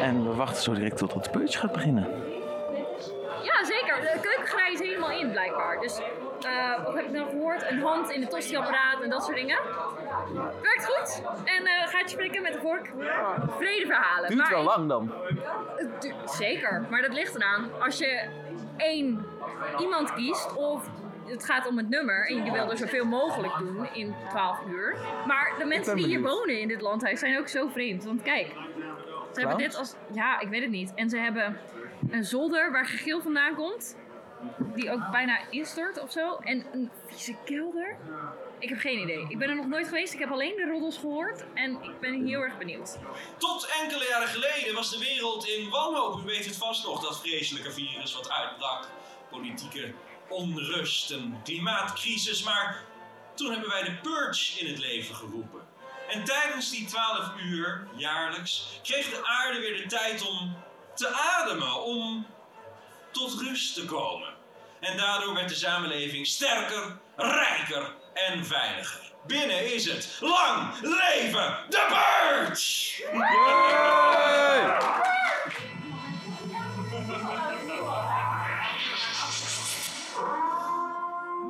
En 0.00 0.24
we 0.28 0.34
wachten 0.34 0.62
zo 0.62 0.74
direct 0.74 0.96
tot 0.96 1.24
de 1.24 1.30
purge 1.30 1.58
gaat 1.58 1.72
beginnen. 1.72 2.04
Ja, 3.42 3.64
zeker. 3.64 4.00
De 4.00 4.18
keukengrijs 4.20 4.72
is 4.72 4.80
helemaal 4.80 5.10
in, 5.10 5.30
blijkbaar. 5.30 5.80
Dus, 5.80 6.00
uh, 6.46 6.84
wat 6.84 6.94
heb 6.94 7.04
ik 7.04 7.10
nou 7.10 7.28
gehoord? 7.28 7.70
Een 7.70 7.80
hand 7.80 8.10
in 8.10 8.20
het 8.20 8.30
tostiapparaat 8.30 9.02
en 9.02 9.10
dat 9.10 9.24
soort 9.24 9.36
dingen. 9.36 9.58
Werkt 10.62 10.86
goed. 10.86 11.22
En 11.44 11.62
uh, 11.62 11.86
gaat 11.86 12.00
je 12.02 12.08
spreken 12.08 12.42
met 12.42 12.52
de 12.52 12.60
vork. 12.60 12.90
Vrede 13.58 13.86
verhalen. 13.86 14.30
Duurt 14.30 14.48
wel 14.48 14.62
lang 14.62 14.88
dan. 14.88 15.12
Zeker, 16.24 16.86
maar 16.90 17.02
dat 17.02 17.12
ligt 17.12 17.34
eraan. 17.34 17.70
Als 17.80 17.98
je 17.98 18.28
één 18.76 19.26
iemand 19.78 20.14
kiest 20.14 20.54
of 20.54 20.90
het 21.26 21.44
gaat 21.44 21.66
om 21.66 21.76
het 21.76 21.88
nummer 21.88 22.26
en 22.28 22.44
je 22.44 22.52
wil 22.52 22.70
er 22.70 22.76
zoveel 22.76 23.04
mogelijk 23.04 23.58
doen 23.58 23.88
in 23.92 24.14
12 24.28 24.58
uur. 24.68 24.96
Maar 25.26 25.54
de 25.58 25.64
mensen 25.64 25.96
die 25.96 26.06
hier 26.06 26.22
wonen 26.22 26.60
in 26.60 26.68
dit 26.68 26.80
landhuis 26.80 27.20
zijn 27.20 27.38
ook 27.38 27.48
zo 27.48 27.68
vreemd. 27.68 28.04
Want 28.04 28.22
kijk, 28.22 28.46
ze 29.32 29.40
hebben 29.40 29.58
dit 29.58 29.76
als... 29.76 29.94
Ja, 30.12 30.40
ik 30.40 30.48
weet 30.48 30.62
het 30.62 30.70
niet. 30.70 30.92
En 30.94 31.10
ze 31.10 31.18
hebben 31.18 31.58
een 32.10 32.24
zolder 32.24 32.72
waar 32.72 32.86
gegil 32.86 33.20
vandaan 33.20 33.54
komt. 33.54 33.96
Die 34.74 34.90
ook 34.90 35.10
bijna 35.10 35.40
instort 35.50 36.00
of 36.00 36.12
zo. 36.12 36.36
En 36.36 36.66
een 36.72 36.90
vieze 37.06 37.36
kelder. 37.44 37.96
Ik 38.58 38.68
heb 38.68 38.78
geen 38.78 38.98
idee. 38.98 39.26
Ik 39.28 39.38
ben 39.38 39.48
er 39.48 39.56
nog 39.56 39.66
nooit 39.66 39.88
geweest. 39.88 40.12
Ik 40.12 40.18
heb 40.18 40.30
alleen 40.30 40.56
de 40.56 40.68
roddels 40.70 40.98
gehoord. 40.98 41.44
En 41.54 41.82
ik 41.82 42.00
ben 42.00 42.26
heel 42.26 42.40
erg 42.40 42.58
benieuwd. 42.58 42.98
Tot 43.38 43.68
enkele 43.82 44.06
jaren 44.08 44.28
geleden 44.28 44.74
was 44.74 44.90
de 44.90 44.98
wereld 44.98 45.48
in 45.48 45.70
wanhoop. 45.70 46.20
U 46.20 46.24
weet 46.24 46.44
het 46.44 46.56
vast 46.56 46.86
nog, 46.86 47.02
dat 47.02 47.20
vreselijke 47.20 47.72
virus 47.72 48.14
wat 48.14 48.30
uitbrak. 48.30 48.88
Politieke 49.30 49.92
onrust, 50.28 51.10
een 51.10 51.36
klimaatcrisis. 51.44 52.42
Maar 52.42 52.84
toen 53.34 53.50
hebben 53.50 53.68
wij 53.68 53.82
de 53.82 53.94
Purge 54.02 54.60
in 54.60 54.66
het 54.66 54.78
leven 54.78 55.14
geroepen. 55.14 55.60
En 56.08 56.24
tijdens 56.24 56.70
die 56.70 56.86
12 56.86 57.30
uur 57.40 57.88
jaarlijks 57.96 58.80
kreeg 58.82 59.10
de 59.10 59.26
aarde 59.26 59.60
weer 59.60 59.76
de 59.76 59.86
tijd 59.86 60.28
om 60.28 60.56
te 60.94 61.08
ademen, 61.08 61.82
om 61.82 62.26
tot 63.10 63.40
rust 63.40 63.74
te 63.74 63.84
komen. 63.84 64.28
En 64.80 64.96
daardoor 64.96 65.34
werd 65.34 65.48
de 65.48 65.54
samenleving 65.54 66.26
sterker, 66.26 66.98
rijker 67.16 67.94
en 68.14 68.46
veiliger. 68.46 69.12
Binnen 69.26 69.74
is 69.74 69.84
het 69.84 70.18
lang 70.20 70.80
leven 70.80 71.56
de 71.68 71.86
Purge! 71.88 73.04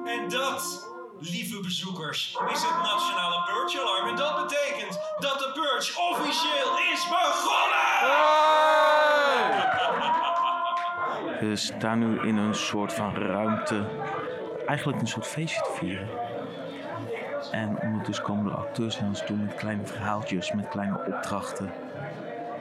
En 0.06 0.28
dat, 0.28 0.88
lieve 1.20 1.60
bezoekers, 1.60 2.36
is 2.52 2.62
het 2.62 2.82
Nationale 2.82 3.42
Purge 3.44 3.80
Alarm. 3.80 4.08
En 4.08 4.16
dat 4.16 4.48
betekent 4.48 5.00
dat 5.18 5.38
de 5.38 5.50
Purge 5.54 6.00
officieel 6.00 6.78
is 6.92 7.08
begonnen! 7.08 8.77
We 11.40 11.56
staan 11.56 11.98
nu 11.98 12.20
in 12.20 12.36
een 12.36 12.54
soort 12.54 12.92
van 12.92 13.14
ruimte, 13.14 13.86
eigenlijk 14.66 15.00
een 15.00 15.06
soort 15.06 15.26
feestje 15.26 15.62
te 15.62 15.70
vieren. 15.72 16.08
En 17.52 17.78
ondertussen 17.82 18.24
komen 18.24 18.44
de 18.44 18.50
acteurs 18.50 19.00
naar 19.00 19.08
ons 19.08 19.24
toe 19.26 19.36
met 19.36 19.54
kleine 19.54 19.86
verhaaltjes, 19.86 20.52
met 20.52 20.68
kleine 20.68 21.04
opdrachten. 21.06 21.72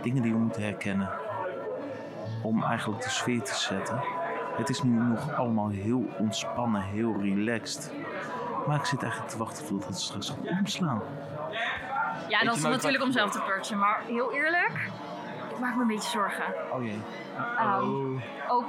Dingen 0.02 0.22
die 0.22 0.32
we 0.32 0.38
moeten 0.38 0.62
herkennen. 0.62 1.10
Om 2.42 2.64
eigenlijk 2.64 3.04
de 3.04 3.10
sfeer 3.10 3.42
te 3.42 3.56
zetten. 3.56 4.00
Het 4.58 4.70
is 4.70 4.82
nu 4.84 4.90
nog 4.90 5.34
allemaal 5.36 5.70
heel 5.70 6.06
ontspannen, 6.18 6.82
heel 6.82 7.16
relaxed. 7.22 7.92
Maar 8.68 8.80
ik 8.80 8.86
zit 8.86 9.02
eigenlijk 9.02 9.32
te 9.32 9.38
wachten 9.38 9.68
tot 9.68 9.86
het 9.86 10.00
straks 10.00 10.30
gaat 10.30 10.60
omslaan. 10.60 11.02
Ja, 12.28 12.44
dat 12.44 12.56
is 12.56 12.62
nooit 12.62 12.76
natuurlijk 12.76 13.04
om 13.04 13.12
zelf 13.12 13.32
te 13.32 13.42
purgen. 13.42 13.78
Maar 13.78 14.02
heel 14.08 14.34
eerlijk, 14.34 14.90
ik 15.58 15.64
maak 15.64 15.76
me 15.76 15.82
een 15.82 15.88
beetje 15.88 16.10
zorgen. 16.10 16.44
Oh 16.72 16.84
jee. 16.84 17.02
Ehm, 17.58 18.18
ook 18.48 18.66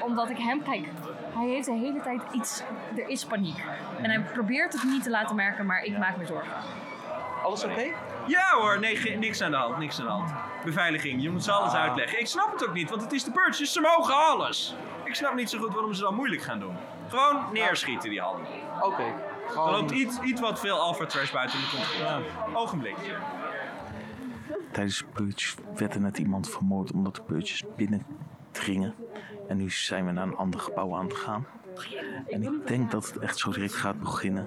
omdat 0.00 0.30
ik 0.30 0.38
hem, 0.38 0.62
kijk, 0.62 0.88
hij 1.34 1.46
heeft 1.46 1.66
de 1.66 1.72
hele 1.72 2.00
tijd 2.00 2.22
iets, 2.32 2.62
er 2.96 3.08
is 3.08 3.24
paniek. 3.24 3.64
En 4.02 4.10
hij 4.10 4.20
probeert 4.20 4.72
het 4.72 4.82
niet 4.82 5.02
te 5.02 5.10
laten 5.10 5.36
merken, 5.36 5.66
maar 5.66 5.82
ik 5.82 5.98
maak 5.98 6.16
me 6.16 6.26
zorgen. 6.26 6.52
Alles 7.42 7.64
oké? 7.64 7.84
Ja 8.26 8.50
hoor, 8.58 8.78
nee, 8.80 9.16
niks 9.16 9.42
aan 9.42 9.50
de 9.50 9.56
hand, 9.56 9.78
niks 9.78 9.98
aan 9.98 10.04
de 10.04 10.10
hand. 10.10 10.32
Beveiliging, 10.64 11.22
je 11.22 11.30
moet 11.30 11.44
ze 11.44 11.52
alles 11.52 11.72
uitleggen. 11.72 12.20
Ik 12.20 12.26
snap 12.26 12.52
het 12.52 12.68
ook 12.68 12.74
niet, 12.74 12.90
want 12.90 13.02
het 13.02 13.12
is 13.12 13.24
de 13.24 13.30
purge, 13.30 13.58
dus 13.58 13.72
ze 13.72 13.80
mogen 13.80 14.14
alles. 14.16 14.74
Ik 15.04 15.14
snap 15.14 15.34
niet 15.34 15.50
zo 15.50 15.58
goed 15.58 15.72
waarom 15.72 15.94
ze 15.94 16.02
dan 16.02 16.14
moeilijk 16.14 16.42
gaan 16.42 16.58
doen. 16.58 16.76
Gewoon 17.08 17.44
neerschieten 17.52 18.10
die 18.10 18.20
handen. 18.20 18.46
Oké. 18.80 19.04
Er 19.48 19.70
loopt 19.70 19.90
iets, 19.90 20.20
iets 20.20 20.40
wat 20.40 20.60
veel 20.60 20.78
alpha 20.78 21.06
trash 21.06 21.32
buiten 21.32 21.58
de 21.58 21.70
controle. 21.76 22.22
Ogenblikje. 22.54 23.14
Tijdens 24.74 24.98
de 24.98 25.04
purge 25.12 25.56
werd 25.76 25.94
er 25.94 26.00
net 26.00 26.18
iemand 26.18 26.50
vermoord 26.50 26.92
omdat 26.92 27.14
de 27.14 27.22
purges 27.22 27.64
binnendringen. 27.76 28.94
En 29.48 29.56
nu 29.56 29.70
zijn 29.70 30.06
we 30.06 30.12
naar 30.12 30.26
een 30.26 30.36
ander 30.36 30.60
gebouw 30.60 30.94
aan 30.94 31.04
het 31.04 31.14
gaan. 31.14 31.46
En 32.28 32.42
ik 32.42 32.66
denk 32.66 32.90
dat 32.90 33.06
het 33.06 33.18
echt 33.18 33.38
zo 33.38 33.50
direct 33.50 33.74
gaat 33.74 34.00
beginnen. 34.00 34.46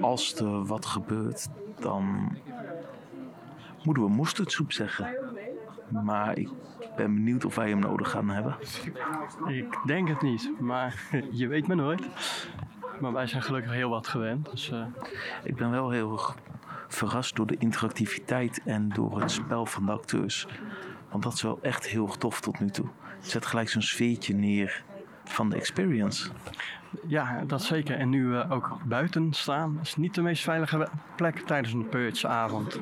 Als 0.00 0.34
er 0.34 0.64
wat 0.64 0.86
gebeurt, 0.86 1.48
dan 1.78 2.36
moeten 3.82 4.02
we 4.02 4.08
mosterdsoep 4.08 4.72
zeggen. 4.72 5.16
Maar 5.88 6.38
ik 6.38 6.48
ben 6.96 7.14
benieuwd 7.14 7.44
of 7.44 7.54
wij 7.54 7.68
hem 7.68 7.78
nodig 7.78 8.10
gaan 8.10 8.28
hebben. 8.28 8.56
Ik 9.46 9.78
denk 9.86 10.08
het 10.08 10.22
niet, 10.22 10.50
maar 10.60 11.08
je 11.30 11.46
weet 11.46 11.66
maar 11.66 11.76
nooit. 11.76 12.08
Maar 13.00 13.12
wij 13.12 13.26
zijn 13.26 13.42
gelukkig 13.42 13.72
heel 13.72 13.90
wat 13.90 14.06
gewend. 14.06 14.50
Dus, 14.50 14.70
eh, 14.70 14.86
Ik 15.42 15.56
ben 15.56 15.70
wel 15.70 15.90
heel 15.90 16.08
verrast 16.94 17.36
door 17.36 17.46
de 17.46 17.56
interactiviteit 17.58 18.60
en 18.64 18.88
door 18.88 19.20
het 19.20 19.30
spel 19.30 19.66
van 19.66 19.86
de 19.86 19.92
acteurs. 19.92 20.46
Want 21.10 21.22
dat 21.22 21.32
is 21.32 21.42
wel 21.42 21.58
echt 21.62 21.86
heel 21.86 22.06
tof 22.06 22.40
tot 22.40 22.60
nu 22.60 22.70
toe. 22.70 22.86
Het 23.20 23.30
zet 23.30 23.46
gelijk 23.46 23.68
zo'n 23.68 23.82
sfeertje 23.82 24.34
neer 24.34 24.82
van 25.24 25.48
de 25.50 25.56
experience. 25.56 26.30
ja, 27.06 27.44
dat 27.46 27.62
zeker. 27.62 27.98
En 27.98 28.08
nu 28.08 28.38
ook 28.38 28.78
buiten 28.84 29.32
staan, 29.32 29.78
is 29.82 29.96
niet 29.96 30.14
de 30.14 30.22
meest 30.22 30.42
veilige 30.42 30.88
plek 31.16 31.38
tijdens 31.38 31.72
een 31.72 31.88
purgeavond. 31.88 32.80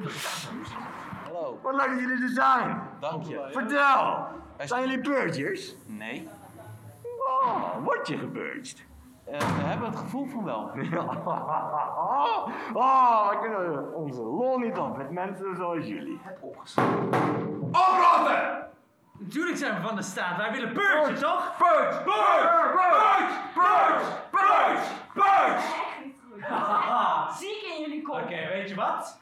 Wat 1.62 1.74
leuk 1.74 1.88
dat 1.88 2.00
jullie 2.00 2.22
er 2.22 2.28
zijn. 2.28 2.80
Dank 3.00 3.24
je. 3.24 3.48
Vertel. 3.52 4.26
Zijn 4.58 4.88
jullie 4.88 5.00
purgers? 5.00 5.74
Nee. 5.86 6.28
Oh, 7.42 7.84
word 7.84 8.08
je 8.08 8.18
gepurged? 8.18 8.84
We 9.24 9.62
hebben 9.62 9.88
het 9.88 9.98
gevoel 9.98 10.26
van 10.26 10.44
wel. 10.44 10.58
oh, 12.74 13.28
we 13.30 13.38
kunnen 13.40 13.94
onze 13.94 14.20
lol 14.20 14.58
niet 14.58 14.78
op 14.78 14.96
met 14.96 15.10
mensen 15.10 15.56
zoals 15.56 15.86
jullie. 15.86 16.20
Oprotten! 17.60 18.70
Natuurlijk 19.18 19.56
zijn 19.56 19.74
we 19.74 19.80
van 19.80 19.96
de 19.96 20.02
staat. 20.02 20.36
Wij 20.36 20.52
willen 20.52 20.72
purgen, 20.72 21.14
toch? 21.14 21.54
Purge! 21.58 22.02
Purge! 22.02 22.70
Purge! 22.72 23.40
Purge! 23.54 24.04
Purge! 24.30 24.90
Purge! 25.12 25.80
Ziek 27.38 27.62
in 27.74 27.80
jullie 27.80 28.02
kop. 28.02 28.22
Oké, 28.22 28.48
weet 28.48 28.68
je 28.68 28.74
wat? 28.74 29.20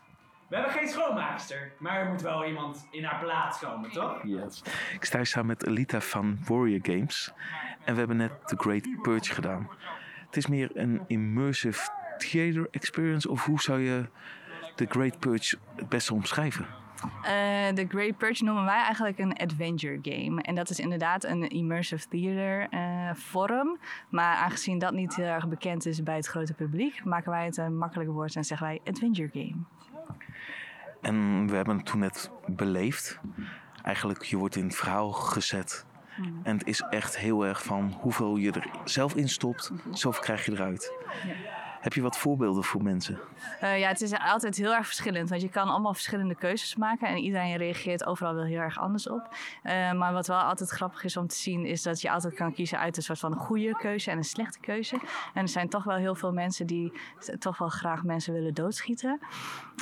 We 0.49 0.57
hebben 0.57 0.75
geen 0.75 0.89
schoonmaakster, 0.89 1.73
maar 1.79 1.99
er 2.01 2.07
moet 2.07 2.23
wel 2.23 2.45
iemand 2.45 2.87
in 2.91 3.05
haar 3.05 3.21
plaats 3.21 3.59
komen, 3.59 3.91
toch? 3.91 4.21
Yes. 4.23 4.63
Ik 4.93 5.05
sta 5.05 5.17
hier 5.17 5.27
samen 5.27 5.47
met 5.47 5.67
Elita 5.67 6.01
van 6.01 6.39
Warrior 6.47 6.79
Games. 6.83 7.33
En 7.85 7.93
we 7.93 7.99
hebben 7.99 8.17
net 8.17 8.33
The 8.47 8.57
Great 8.57 9.03
Purge 9.03 9.35
gedaan. 9.35 9.69
Het 10.27 10.37
is 10.37 10.47
meer 10.47 10.71
een 10.75 11.01
immersive 11.07 11.91
theater 12.19 12.69
experience. 12.71 13.31
Of 13.31 13.45
hoe 13.45 13.61
zou 13.61 13.81
je 13.81 14.09
The 14.75 14.87
Great 14.89 15.19
Purge 15.19 15.59
het 15.77 15.89
beste 15.89 16.15
omschrijven? 16.15 16.67
Eh, 17.23 17.75
De 17.75 17.87
Great 17.89 18.17
Purge 18.17 18.45
noemen 18.45 18.65
wij 18.65 18.83
eigenlijk 18.83 19.19
een 19.19 19.37
adventure 19.37 19.99
game. 20.03 20.43
En 20.43 20.55
dat 20.55 20.71
is 20.71 20.79
inderdaad 20.79 21.25
een 21.25 21.49
immersive 21.49 22.09
theater 22.09 22.69
eh, 22.71 23.15
vorm. 23.15 23.79
Maar 24.09 24.37
aangezien 24.37 24.79
dat 24.79 24.93
niet 24.93 25.17
heel 25.17 25.25
erg 25.25 25.49
bekend 25.49 25.87
is 25.87 26.03
bij 26.03 26.17
het 26.17 26.27
grote 26.27 26.55
publiek, 26.55 27.05
maken 27.05 27.31
wij 27.31 27.45
het 27.45 27.57
een 27.57 27.77
makkelijker 27.77 28.15
woord 28.15 28.37
en 28.37 28.45
zeggen 28.45 28.67
wij 28.67 28.81
adventure 28.85 29.31
game. 29.33 29.57
En 31.01 31.47
we 31.47 31.57
hebben 31.57 31.77
het 31.77 31.87
toen 31.87 32.01
net 32.01 32.31
beleefd. 32.47 33.21
Eigenlijk, 33.83 34.23
je 34.23 34.37
wordt 34.37 34.57
in 34.57 34.65
het 34.65 34.77
verhaal 34.77 35.13
gezet. 35.13 35.87
En 36.43 36.59
het 36.59 36.67
is 36.67 36.81
echt 36.81 37.19
heel 37.19 37.47
erg 37.47 37.63
van 37.63 37.95
hoeveel 38.01 38.37
je 38.37 38.53
er 38.53 38.71
zelf 38.85 39.15
in 39.15 39.29
stopt, 39.29 39.71
zoveel 39.93 40.23
krijg 40.23 40.45
je 40.45 40.53
eruit. 40.53 40.93
Heb 41.81 41.93
je 41.93 42.03
wat 42.03 42.19
voorbeelden 42.19 42.65
voor 42.65 42.83
mensen? 42.83 43.19
Eh, 43.61 43.79
ja, 43.79 43.89
het 43.89 44.01
is 44.01 44.19
altijd 44.19 44.57
heel 44.57 44.75
erg 44.75 44.87
verschillend. 44.87 45.29
Want 45.29 45.43
je 45.43 45.49
kan 45.49 45.69
allemaal 45.69 45.95
verschillende 45.95 46.35
keuzes 46.35 46.77
maken. 46.77 47.09
En 47.09 47.17
iedereen 47.17 47.57
reageert 47.57 48.05
overal 48.05 48.35
wel 48.35 48.45
heel 48.45 48.59
erg 48.59 48.79
anders 48.79 49.09
op. 49.09 49.37
Eh, 49.63 49.93
maar 49.93 50.13
wat 50.13 50.27
wel 50.27 50.39
altijd 50.39 50.71
grappig 50.71 51.05
is 51.05 51.17
om 51.17 51.27
te 51.27 51.35
zien... 51.35 51.67
is 51.67 51.83
dat 51.83 52.01
je 52.01 52.11
altijd 52.11 52.35
kan 52.35 52.53
kiezen 52.53 52.79
uit 52.79 52.97
een 52.97 53.03
soort 53.03 53.19
van 53.19 53.35
goede 53.35 53.77
keuze 53.77 54.11
en 54.11 54.17
een 54.17 54.25
slechte 54.25 54.61
keuze. 54.61 54.97
En 55.35 55.43
er 55.43 55.49
zijn 55.49 55.69
toch 55.69 55.85
wel 55.85 55.97
heel 55.97 56.15
veel 56.15 56.33
mensen 56.33 56.67
die 56.67 56.93
toch 57.39 57.59
wel 57.59 57.69
graag 57.69 58.05
mensen 58.05 58.33
willen 58.33 58.55
doodschieten. 58.55 59.21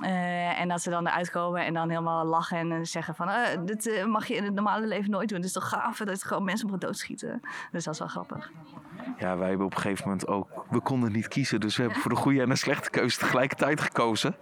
Eh, 0.02 0.60
en 0.60 0.68
dat 0.68 0.82
ze 0.82 0.90
dan 0.90 1.06
eruit 1.06 1.30
komen 1.30 1.64
en 1.64 1.74
dan 1.74 1.88
helemaal 1.88 2.24
lachen 2.24 2.72
en 2.72 2.86
zeggen 2.86 3.14
van... 3.14 3.30
dit 3.64 4.06
mag 4.06 4.26
je 4.26 4.34
in 4.34 4.44
het 4.44 4.54
normale 4.54 4.86
leven 4.86 5.10
nooit 5.10 5.28
doen. 5.28 5.38
Het 5.38 5.46
is 5.46 5.52
toch 5.52 5.68
gaaf 5.68 5.96
dat 5.98 6.20
je 6.20 6.26
gewoon 6.26 6.44
mensen 6.44 6.70
mag 6.70 6.78
doodschieten. 6.78 7.40
Dus 7.72 7.84
dat 7.84 7.92
is 7.92 8.00
wel 8.00 8.08
grappig. 8.08 8.50
Ja, 9.18 9.36
wij 9.36 9.48
hebben 9.48 9.66
op 9.66 9.74
een 9.74 9.80
gegeven 9.80 10.04
moment 10.04 10.26
ook... 10.26 10.48
We 10.70 10.80
konden 10.80 11.12
niet 11.12 11.28
kiezen, 11.28 11.60
dus 11.60 11.76
we 11.76 11.87
hebben 11.88 12.02
voor 12.02 12.14
de 12.14 12.20
goede 12.20 12.42
en 12.42 12.48
de 12.48 12.56
slechte 12.56 12.90
keuze 12.90 13.18
tegelijkertijd 13.18 13.80
gekozen. 13.80 14.36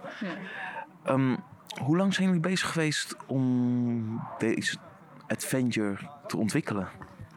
Ehm, 1.03 1.35
hoe 1.81 1.97
lang 1.97 2.13
zijn 2.13 2.27
jullie 2.27 2.41
bezig 2.41 2.71
geweest 2.71 3.15
om 3.25 4.27
deze 4.37 4.77
adventure 5.27 5.97
te 6.27 6.37
ontwikkelen? 6.37 6.87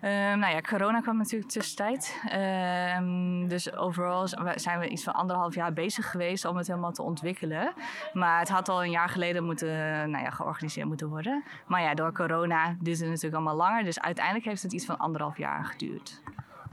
Ehm, 0.01 0.39
nou 0.39 0.55
ja, 0.55 0.61
corona 0.61 1.01
kwam 1.01 1.17
natuurlijk 1.17 1.51
tussentijd. 1.51 2.21
Ehm, 2.29 3.49
dus 3.49 3.77
overal 3.77 4.29
zijn 4.55 4.79
we 4.79 4.89
iets 4.89 5.05
van 5.05 5.15
anderhalf 5.15 5.55
jaar 5.55 5.73
bezig 5.73 6.11
geweest 6.11 6.45
om 6.45 6.57
het 6.57 6.67
helemaal 6.67 6.93
te 6.93 7.03
ontwikkelen. 7.03 7.73
Maar 8.13 8.39
het 8.39 8.49
had 8.49 8.69
al 8.69 8.85
een 8.85 8.91
jaar 8.91 9.09
geleden 9.09 9.45
moeten, 9.45 9.69
nou 10.11 10.25
ja, 10.25 10.31
georganiseerd 10.31 10.87
moeten 10.87 11.09
worden. 11.09 11.45
Maar 11.67 11.83
ja, 11.83 11.95
door 11.95 12.13
corona 12.13 12.77
duurt 12.81 12.99
het 12.99 13.09
natuurlijk 13.09 13.35
allemaal 13.35 13.57
langer. 13.57 13.85
Dus 13.85 14.01
uiteindelijk 14.01 14.45
heeft 14.45 14.63
het 14.63 14.73
iets 14.73 14.85
van 14.85 14.99
anderhalf 14.99 15.39
jaar 15.39 15.65
geduurd. 15.65 16.23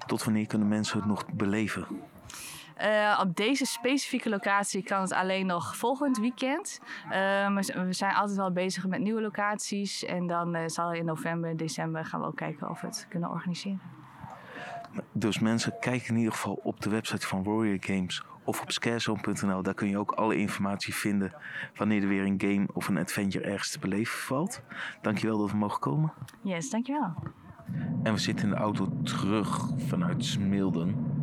Tot 0.06 0.24
wanneer 0.24 0.48
kunnen 0.48 0.68
mensen 0.68 0.98
het 0.98 1.08
nog 1.08 1.26
beleven? 1.34 1.88
Eh, 2.78 3.20
op 3.22 3.36
deze 3.36 3.66
specifieke 3.66 4.30
locatie 4.30 4.84
kan 4.84 5.02
het 5.02 5.14
alleen 5.14 5.46
nog 5.46 5.76
volgend 5.76 6.18
weekend. 6.18 6.80
Eh, 7.10 7.56
we 7.56 7.94
zijn 7.94 8.14
altijd 8.14 8.38
wel 8.38 8.52
bezig 8.52 8.88
met 8.88 9.00
nieuwe 9.00 9.22
locaties. 9.22 10.06
En 10.06 10.28
dan 10.28 10.56
eh, 10.56 10.68
zal 10.68 10.94
in 10.94 11.06
november, 11.06 11.58
december 11.58 12.06
gaan 12.06 12.20
we 12.20 12.26
ook 12.26 12.36
kijken 12.36 12.70
of 12.70 12.82
we 12.82 12.88
het 12.88 13.06
kunnen 13.10 13.30
organiseren. 13.30 13.82
Dus 15.12 15.40
mensen 15.40 15.80
kijken 15.80 16.08
in 16.08 16.18
ieder 16.18 16.34
geval 16.34 16.60
op 16.64 16.82
de 16.82 16.90
website 16.90 17.28
van 17.28 17.44
Warrior 17.44 17.78
Games 17.80 18.24
of 18.44 18.62
op 18.62 18.72
scarezone.nl. 18.72 19.62
Daar 19.62 19.74
kun 19.74 19.90
je 19.90 19.98
ook 19.98 20.12
alle 20.12 20.36
informatie 20.36 20.96
vinden 20.96 21.34
wanneer 21.76 22.02
er 22.02 22.08
weer 22.08 22.26
een 22.26 22.42
game 22.42 22.68
of 22.74 22.88
een 22.88 22.98
adventure 22.98 23.46
ergens 23.46 23.72
te 23.72 23.80
beleven 23.80 24.18
valt. 24.18 24.62
Dankjewel 25.02 25.38
dat 25.38 25.52
we 25.52 25.58
mogen 25.58 25.80
komen. 25.80 26.14
Yes, 26.42 26.70
dankjewel. 26.70 27.14
En 28.04 28.14
we 28.14 28.20
zitten 28.20 28.46
in 28.46 28.52
de 28.52 28.60
auto 28.60 29.02
terug 29.04 29.70
vanuit 29.78 30.26
Smilden. 30.26 31.18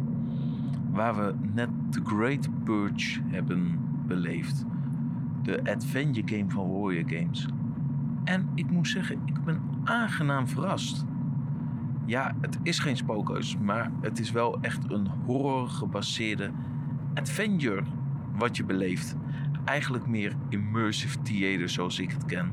Waar 0.95 1.16
we 1.16 1.34
net 1.53 1.68
The 1.90 2.01
Great 2.05 2.64
Purge 2.64 3.20
hebben 3.26 3.78
beleefd. 4.07 4.64
De 5.42 5.61
adventure 5.64 6.36
game 6.36 6.51
van 6.51 6.72
Warrior 6.72 7.09
Games. 7.09 7.49
En 8.24 8.49
ik 8.55 8.70
moet 8.70 8.88
zeggen, 8.88 9.18
ik 9.24 9.45
ben 9.45 9.61
aangenaam 9.84 10.49
verrast. 10.49 11.05
Ja, 12.07 12.34
het 12.40 12.59
is 12.62 12.78
geen 12.78 12.97
spookhuis, 12.97 13.59
maar 13.59 13.90
het 14.01 14.18
is 14.18 14.30
wel 14.30 14.61
echt 14.61 14.90
een 14.90 15.07
horror 15.24 15.68
gebaseerde 15.68 16.51
adventure 17.14 17.82
wat 18.36 18.57
je 18.57 18.64
beleeft. 18.64 19.16
Eigenlijk 19.64 20.07
meer 20.07 20.36
immersive 20.49 21.22
theater 21.22 21.68
zoals 21.68 21.99
ik 21.99 22.11
het 22.11 22.24
ken. 22.24 22.53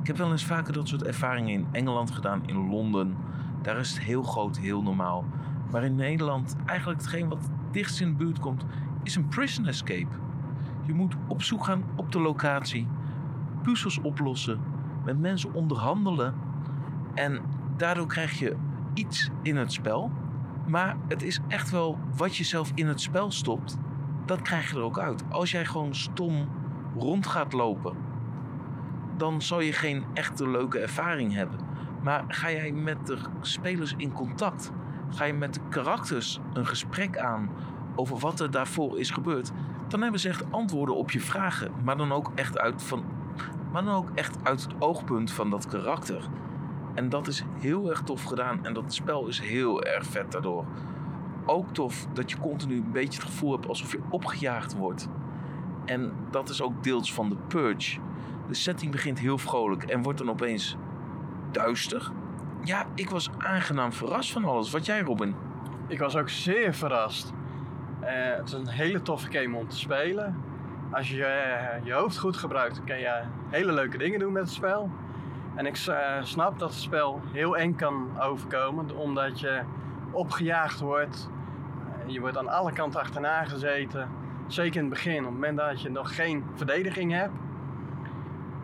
Ik 0.00 0.06
heb 0.06 0.16
wel 0.16 0.30
eens 0.30 0.44
vaker 0.44 0.72
dat 0.72 0.88
soort 0.88 1.02
ervaringen 1.02 1.52
in 1.52 1.66
Engeland 1.72 2.10
gedaan, 2.10 2.42
in 2.46 2.68
Londen. 2.68 3.16
Daar 3.62 3.78
is 3.78 3.90
het 3.90 4.00
heel 4.00 4.22
groot, 4.22 4.58
heel 4.58 4.82
normaal. 4.82 5.24
Maar 5.70 5.84
in 5.84 5.94
Nederland, 5.94 6.56
eigenlijk 6.66 7.00
hetgeen 7.00 7.28
wat 7.28 7.50
dichtst 7.70 8.00
in 8.00 8.08
de 8.08 8.14
buurt 8.14 8.38
komt, 8.38 8.64
is 9.02 9.16
een 9.16 9.28
prison 9.28 9.66
escape. 9.66 10.14
Je 10.82 10.94
moet 10.94 11.14
op 11.26 11.42
zoek 11.42 11.64
gaan 11.64 11.84
op 11.96 12.12
de 12.12 12.20
locatie, 12.20 12.86
puzzels 13.62 13.98
oplossen, 13.98 14.60
met 15.04 15.18
mensen 15.18 15.54
onderhandelen. 15.54 16.34
En 17.14 17.40
daardoor 17.76 18.06
krijg 18.06 18.38
je 18.38 18.56
iets 18.94 19.30
in 19.42 19.56
het 19.56 19.72
spel. 19.72 20.10
Maar 20.66 20.96
het 21.08 21.22
is 21.22 21.40
echt 21.48 21.70
wel 21.70 21.98
wat 22.16 22.36
je 22.36 22.44
zelf 22.44 22.72
in 22.74 22.86
het 22.86 23.00
spel 23.00 23.30
stopt, 23.30 23.78
dat 24.24 24.42
krijg 24.42 24.70
je 24.70 24.76
er 24.76 24.82
ook 24.82 24.98
uit. 24.98 25.24
Als 25.28 25.50
jij 25.50 25.64
gewoon 25.64 25.94
stom 25.94 26.48
rond 26.96 27.26
gaat 27.26 27.52
lopen, 27.52 27.96
dan 29.16 29.42
zal 29.42 29.60
je 29.60 29.72
geen 29.72 30.04
echte 30.14 30.48
leuke 30.48 30.78
ervaring 30.78 31.34
hebben. 31.34 31.58
Maar 32.02 32.24
ga 32.28 32.50
jij 32.50 32.72
met 32.72 33.06
de 33.06 33.18
spelers 33.40 33.94
in 33.96 34.12
contact, 34.12 34.72
ga 35.08 35.24
je 35.24 35.32
met 35.32 35.60
karakters 35.68 36.40
een 36.52 36.66
gesprek 36.66 37.18
aan 37.18 37.50
over 37.94 38.18
wat 38.18 38.40
er 38.40 38.50
daarvoor 38.50 38.98
is 38.98 39.10
gebeurd, 39.10 39.52
dan 39.88 40.02
hebben 40.02 40.20
ze 40.20 40.28
echt 40.28 40.44
antwoorden 40.50 40.96
op 40.96 41.10
je 41.10 41.20
vragen, 41.20 41.72
maar 41.84 41.96
dan 41.96 42.12
ook 42.12 42.32
echt 42.34 42.58
uit, 42.58 42.82
van, 42.82 43.04
maar 43.72 43.84
dan 43.84 43.94
ook 43.94 44.10
echt 44.14 44.36
uit 44.42 44.62
het 44.62 44.74
oogpunt 44.78 45.32
van 45.32 45.50
dat 45.50 45.66
karakter. 45.66 46.28
En 46.94 47.08
dat 47.08 47.26
is 47.26 47.44
heel 47.58 47.90
erg 47.90 48.02
tof 48.02 48.22
gedaan 48.22 48.64
en 48.64 48.72
dat 48.74 48.94
spel 48.94 49.26
is 49.26 49.40
heel 49.40 49.84
erg 49.84 50.06
vet 50.06 50.32
daardoor. 50.32 50.64
Ook 51.46 51.72
tof 51.72 52.06
dat 52.12 52.30
je 52.30 52.38
continu 52.38 52.76
een 52.76 52.92
beetje 52.92 53.20
het 53.20 53.28
gevoel 53.28 53.52
hebt 53.52 53.68
alsof 53.68 53.92
je 53.92 54.00
opgejaagd 54.08 54.76
wordt. 54.76 55.08
En 55.84 56.12
dat 56.30 56.48
is 56.48 56.62
ook 56.62 56.82
deels 56.82 57.14
van 57.14 57.28
de 57.28 57.36
Purge. 57.48 57.98
De 58.48 58.54
setting 58.54 58.92
begint 58.92 59.18
heel 59.18 59.38
vrolijk 59.38 59.82
en 59.82 60.02
wordt 60.02 60.18
dan 60.18 60.30
opeens 60.30 60.76
duister. 61.50 62.10
Ja, 62.66 62.86
ik 62.94 63.10
was 63.10 63.30
aangenaam 63.38 63.92
verrast 63.92 64.32
van 64.32 64.44
alles. 64.44 64.70
Wat 64.70 64.86
jij, 64.86 65.00
Robin? 65.00 65.34
Ik 65.86 65.98
was 65.98 66.16
ook 66.16 66.28
zeer 66.28 66.74
verrast. 66.74 67.32
Eh, 68.00 68.36
het 68.36 68.46
is 68.46 68.52
een 68.52 68.68
hele 68.68 69.02
toffe 69.02 69.32
game 69.32 69.56
om 69.56 69.68
te 69.68 69.76
spelen. 69.76 70.42
Als 70.90 71.10
je 71.10 71.24
eh, 71.24 71.84
je 71.84 71.92
hoofd 71.92 72.18
goed 72.18 72.36
gebruikt, 72.36 72.84
kan 72.84 72.98
je 72.98 73.22
hele 73.50 73.72
leuke 73.72 73.98
dingen 73.98 74.18
doen 74.18 74.32
met 74.32 74.42
het 74.42 74.52
spel. 74.52 74.90
En 75.54 75.66
ik 75.66 75.76
eh, 75.76 76.22
snap 76.22 76.58
dat 76.58 76.70
het 76.70 76.78
spel 76.78 77.20
heel 77.32 77.56
eng 77.56 77.74
kan 77.74 78.20
overkomen, 78.20 78.96
omdat 78.96 79.40
je 79.40 79.60
opgejaagd 80.10 80.80
wordt. 80.80 81.28
Je 82.06 82.20
wordt 82.20 82.38
aan 82.38 82.48
alle 82.48 82.72
kanten 82.72 83.00
achterna 83.00 83.44
gezeten. 83.44 84.08
Zeker 84.46 84.76
in 84.76 84.84
het 84.84 84.94
begin, 84.94 85.18
op 85.18 85.24
het 85.24 85.32
moment 85.32 85.56
dat 85.56 85.82
je 85.82 85.90
nog 85.90 86.14
geen 86.14 86.44
verdediging 86.54 87.12
hebt, 87.12 87.34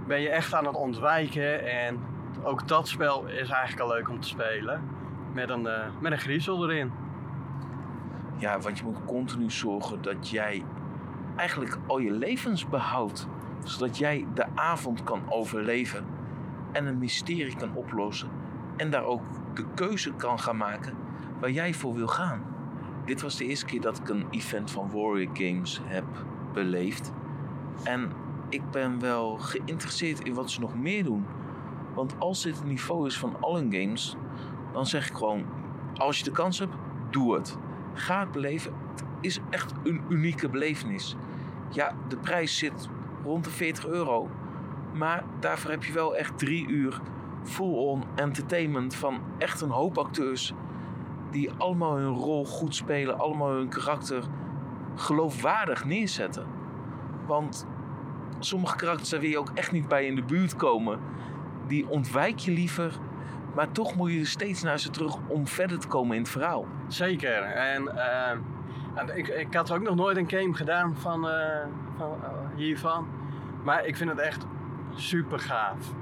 ben 0.06 0.20
je 0.20 0.30
echt 0.30 0.54
aan 0.54 0.66
het 0.66 0.76
ontwijken. 0.76 1.70
En 1.70 2.11
ook 2.42 2.68
dat 2.68 2.88
spel 2.88 3.26
is 3.26 3.48
eigenlijk 3.48 3.80
al 3.80 3.96
leuk 3.96 4.08
om 4.08 4.20
te 4.20 4.28
spelen. 4.28 4.82
Met 5.32 5.50
een, 5.50 5.66
eh, 5.66 5.86
met 6.00 6.12
een 6.12 6.18
griezel 6.18 6.70
erin. 6.70 6.92
Ja, 8.38 8.60
want 8.60 8.78
je 8.78 8.84
moet 8.84 9.04
continu 9.06 9.50
zorgen 9.50 10.02
dat 10.02 10.28
jij 10.28 10.64
eigenlijk 11.36 11.78
al 11.86 11.98
je 11.98 12.10
levens 12.10 12.68
behoudt. 12.68 13.28
Zodat 13.64 13.98
jij 13.98 14.26
de 14.34 14.46
avond 14.54 15.04
kan 15.04 15.22
overleven 15.28 16.04
en 16.72 16.86
een 16.86 16.98
mysterie 16.98 17.56
kan 17.56 17.74
oplossen. 17.74 18.28
En 18.76 18.90
daar 18.90 19.04
ook 19.04 19.22
de 19.54 19.64
keuze 19.74 20.12
kan 20.12 20.38
gaan 20.38 20.56
maken 20.56 20.96
waar 21.40 21.50
jij 21.50 21.74
voor 21.74 21.94
wil 21.94 22.08
gaan. 22.08 22.42
Dit 23.04 23.22
was 23.22 23.36
de 23.36 23.44
eerste 23.44 23.66
keer 23.66 23.80
dat 23.80 23.98
ik 23.98 24.08
een 24.08 24.26
event 24.30 24.70
van 24.70 24.90
Warrior 24.90 25.30
Games 25.32 25.80
heb 25.84 26.04
beleefd. 26.52 27.12
En 27.84 28.12
ik 28.48 28.70
ben 28.70 29.00
wel 29.00 29.36
geïnteresseerd 29.36 30.20
in 30.20 30.34
wat 30.34 30.50
ze 30.50 30.60
nog 30.60 30.74
meer 30.74 31.04
doen. 31.04 31.26
Want 31.94 32.14
als 32.18 32.42
dit 32.42 32.56
het 32.56 32.66
niveau 32.66 33.06
is 33.06 33.18
van 33.18 33.36
al 33.40 33.56
hun 33.56 33.72
games, 33.72 34.16
dan 34.72 34.86
zeg 34.86 35.08
ik 35.08 35.16
gewoon: 35.16 35.44
als 35.94 36.18
je 36.18 36.24
de 36.24 36.30
kans 36.30 36.58
hebt, 36.58 36.74
doe 37.10 37.34
het. 37.34 37.58
Ga 37.94 38.20
het 38.20 38.32
beleven. 38.32 38.72
Het 38.90 39.04
is 39.20 39.40
echt 39.50 39.72
een 39.84 40.00
unieke 40.08 40.48
belevenis. 40.48 41.16
Ja, 41.70 41.94
de 42.08 42.16
prijs 42.16 42.58
zit 42.58 42.88
rond 43.24 43.44
de 43.44 43.50
40 43.50 43.86
euro. 43.86 44.28
Maar 44.94 45.24
daarvoor 45.40 45.70
heb 45.70 45.84
je 45.84 45.92
wel 45.92 46.16
echt 46.16 46.38
drie 46.38 46.66
uur 46.66 47.00
full-on 47.42 48.04
entertainment 48.14 48.94
van 48.94 49.20
echt 49.38 49.60
een 49.60 49.70
hoop 49.70 49.98
acteurs. 49.98 50.52
Die 51.30 51.50
allemaal 51.58 51.96
hun 51.96 52.14
rol 52.14 52.44
goed 52.44 52.74
spelen, 52.74 53.18
allemaal 53.18 53.50
hun 53.50 53.68
karakter 53.68 54.24
geloofwaardig 54.94 55.84
neerzetten. 55.84 56.46
Want 57.26 57.66
sommige 58.38 58.76
karakters 58.76 59.10
wil 59.10 59.22
je 59.22 59.38
ook 59.38 59.50
echt 59.54 59.72
niet 59.72 59.88
bij 59.88 60.06
in 60.06 60.14
de 60.14 60.22
buurt 60.22 60.56
komen. 60.56 60.98
Die 61.66 61.88
ontwijk 61.88 62.38
je 62.38 62.50
liever, 62.50 62.92
maar 63.54 63.72
toch 63.72 63.94
moet 63.94 64.12
je 64.12 64.24
steeds 64.24 64.62
naar 64.62 64.78
ze 64.78 64.90
terug 64.90 65.16
om 65.26 65.46
verder 65.46 65.78
te 65.78 65.88
komen 65.88 66.16
in 66.16 66.22
het 66.22 66.30
verhaal. 66.30 66.66
Zeker. 66.88 67.42
En, 67.42 67.96
eh, 67.96 69.16
ik, 69.16 69.28
ik 69.28 69.54
had 69.54 69.72
ook 69.72 69.82
nog 69.82 69.94
nooit 69.94 70.16
een 70.16 70.30
game 70.30 70.54
gedaan 70.54 70.96
van, 70.96 71.28
eh, 71.28 71.66
van 71.96 72.24
eh, 72.24 72.30
hiervan. 72.56 73.06
Maar 73.62 73.86
ik 73.86 73.96
vind 73.96 74.10
het 74.10 74.18
echt 74.18 74.46
super 74.94 75.38
gaaf. 75.38 75.92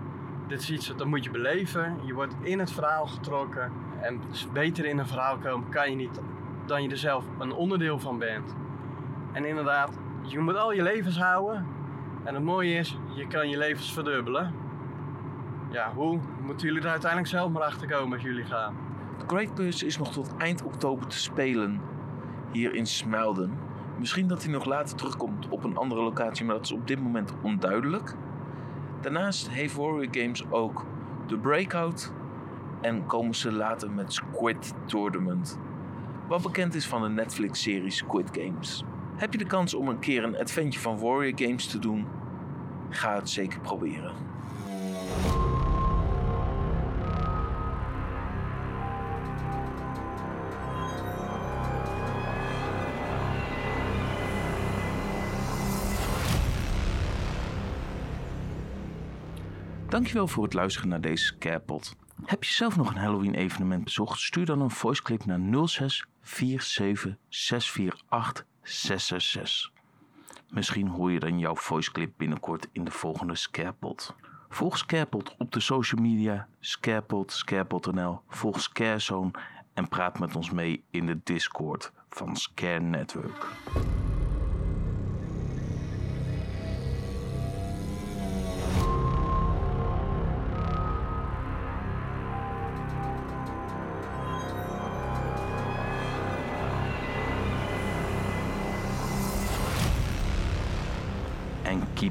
Dit 0.46 0.60
is 0.60 0.70
iets 0.70 0.96
dat 0.96 1.06
moet 1.06 1.24
je 1.24 1.30
beleven. 1.30 1.96
Je 2.04 2.14
wordt 2.14 2.34
in 2.40 2.58
het 2.58 2.72
verhaal 2.72 3.06
getrokken. 3.06 3.72
En 4.00 4.20
beter 4.52 4.84
in 4.84 4.98
een 4.98 5.06
verhaal 5.06 5.38
komen 5.38 5.68
kan 5.68 5.90
je 5.90 5.96
niet 5.96 6.20
dan 6.66 6.82
je 6.82 6.88
er 6.88 6.96
zelf 6.96 7.24
een 7.38 7.52
onderdeel 7.52 7.98
van 7.98 8.18
bent. 8.18 8.54
En 9.32 9.44
inderdaad, 9.44 9.98
je 10.22 10.38
moet 10.38 10.56
al 10.56 10.72
je 10.72 10.82
levens 10.82 11.18
houden. 11.18 11.66
En 12.24 12.34
het 12.34 12.44
mooie 12.44 12.74
is, 12.74 12.98
je 13.14 13.26
kan 13.26 13.48
je 13.48 13.58
levens 13.58 13.92
verdubbelen. 13.92 14.54
Ja, 15.70 15.92
hoe? 15.94 16.18
Moeten 16.42 16.66
jullie 16.66 16.82
er 16.82 16.90
uiteindelijk 16.90 17.30
zelf 17.30 17.50
maar 17.50 17.62
achter 17.62 17.88
komen 17.88 18.12
als 18.12 18.22
jullie 18.22 18.44
gaan. 18.44 18.76
Great 19.26 19.54
Purse 19.54 19.86
is 19.86 19.98
nog 19.98 20.12
tot 20.12 20.36
eind 20.36 20.62
oktober 20.62 21.06
te 21.06 21.18
spelen 21.18 21.80
hier 22.52 22.74
in 22.74 22.86
Smelden. 22.86 23.52
Misschien 23.98 24.26
dat 24.26 24.42
hij 24.42 24.52
nog 24.52 24.64
later 24.64 24.96
terugkomt 24.96 25.48
op 25.48 25.64
een 25.64 25.76
andere 25.76 26.02
locatie, 26.02 26.44
maar 26.44 26.54
dat 26.54 26.64
is 26.64 26.72
op 26.72 26.86
dit 26.86 27.00
moment 27.00 27.32
onduidelijk. 27.42 28.14
Daarnaast 29.00 29.50
heeft 29.50 29.76
Warrior 29.76 30.08
Games 30.10 30.50
ook 30.50 30.84
de 31.26 31.38
Breakout 31.38 32.12
en 32.80 33.06
komen 33.06 33.34
ze 33.34 33.52
later 33.52 33.90
met 33.90 34.12
Squid 34.12 34.74
Tournament. 34.84 35.58
Wat 36.28 36.42
bekend 36.42 36.74
is 36.74 36.86
van 36.86 37.02
de 37.02 37.08
Netflix-serie 37.08 37.90
Squid 37.90 38.28
Games. 38.32 38.84
Heb 39.16 39.32
je 39.32 39.38
de 39.38 39.46
kans 39.46 39.74
om 39.74 39.88
een 39.88 39.98
keer 39.98 40.24
een 40.24 40.38
adventure 40.38 40.82
van 40.82 40.98
Warrior 40.98 41.38
Games 41.38 41.66
te 41.66 41.78
doen? 41.78 42.06
Ga 42.88 43.14
het 43.14 43.30
zeker 43.30 43.60
proberen. 43.60 44.12
Dankjewel 59.90 60.28
voor 60.28 60.44
het 60.44 60.54
luisteren 60.54 60.88
naar 60.88 61.00
deze 61.00 61.24
Scarepot. 61.24 61.96
Heb 62.24 62.44
je 62.44 62.52
zelf 62.52 62.76
nog 62.76 62.90
een 62.90 63.00
Halloween 63.00 63.34
evenement 63.34 63.84
bezocht? 63.84 64.20
Stuur 64.20 64.46
dan 64.46 64.60
een 64.60 64.70
voiceclip 64.70 65.24
naar 65.24 65.68
06 65.68 66.06
47 66.22 67.16
648 67.28 68.46
666. 68.62 69.72
Misschien 70.48 70.88
hoor 70.88 71.12
je 71.12 71.20
dan 71.20 71.38
jouw 71.38 71.56
voiceclip 71.56 72.12
binnenkort 72.16 72.68
in 72.72 72.84
de 72.84 72.90
volgende 72.90 73.34
Scarepot. 73.34 74.14
Volg 74.48 74.78
Scarepot 74.78 75.34
op 75.38 75.52
de 75.52 75.60
social 75.60 76.00
media, 76.02 76.48
Scarepot, 76.60 77.32
Scarepot.nl. 77.32 78.20
Volg 78.28 78.60
Scarezone 78.60 79.30
en 79.74 79.88
praat 79.88 80.18
met 80.18 80.36
ons 80.36 80.50
mee 80.50 80.84
in 80.90 81.06
de 81.06 81.20
Discord 81.24 81.92
van 82.08 82.36
Scare 82.36 82.80
Network. 82.80 83.46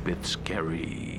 And 0.10 0.18
keep 0.18 0.24
it 0.24 0.28
scary. 0.28 1.19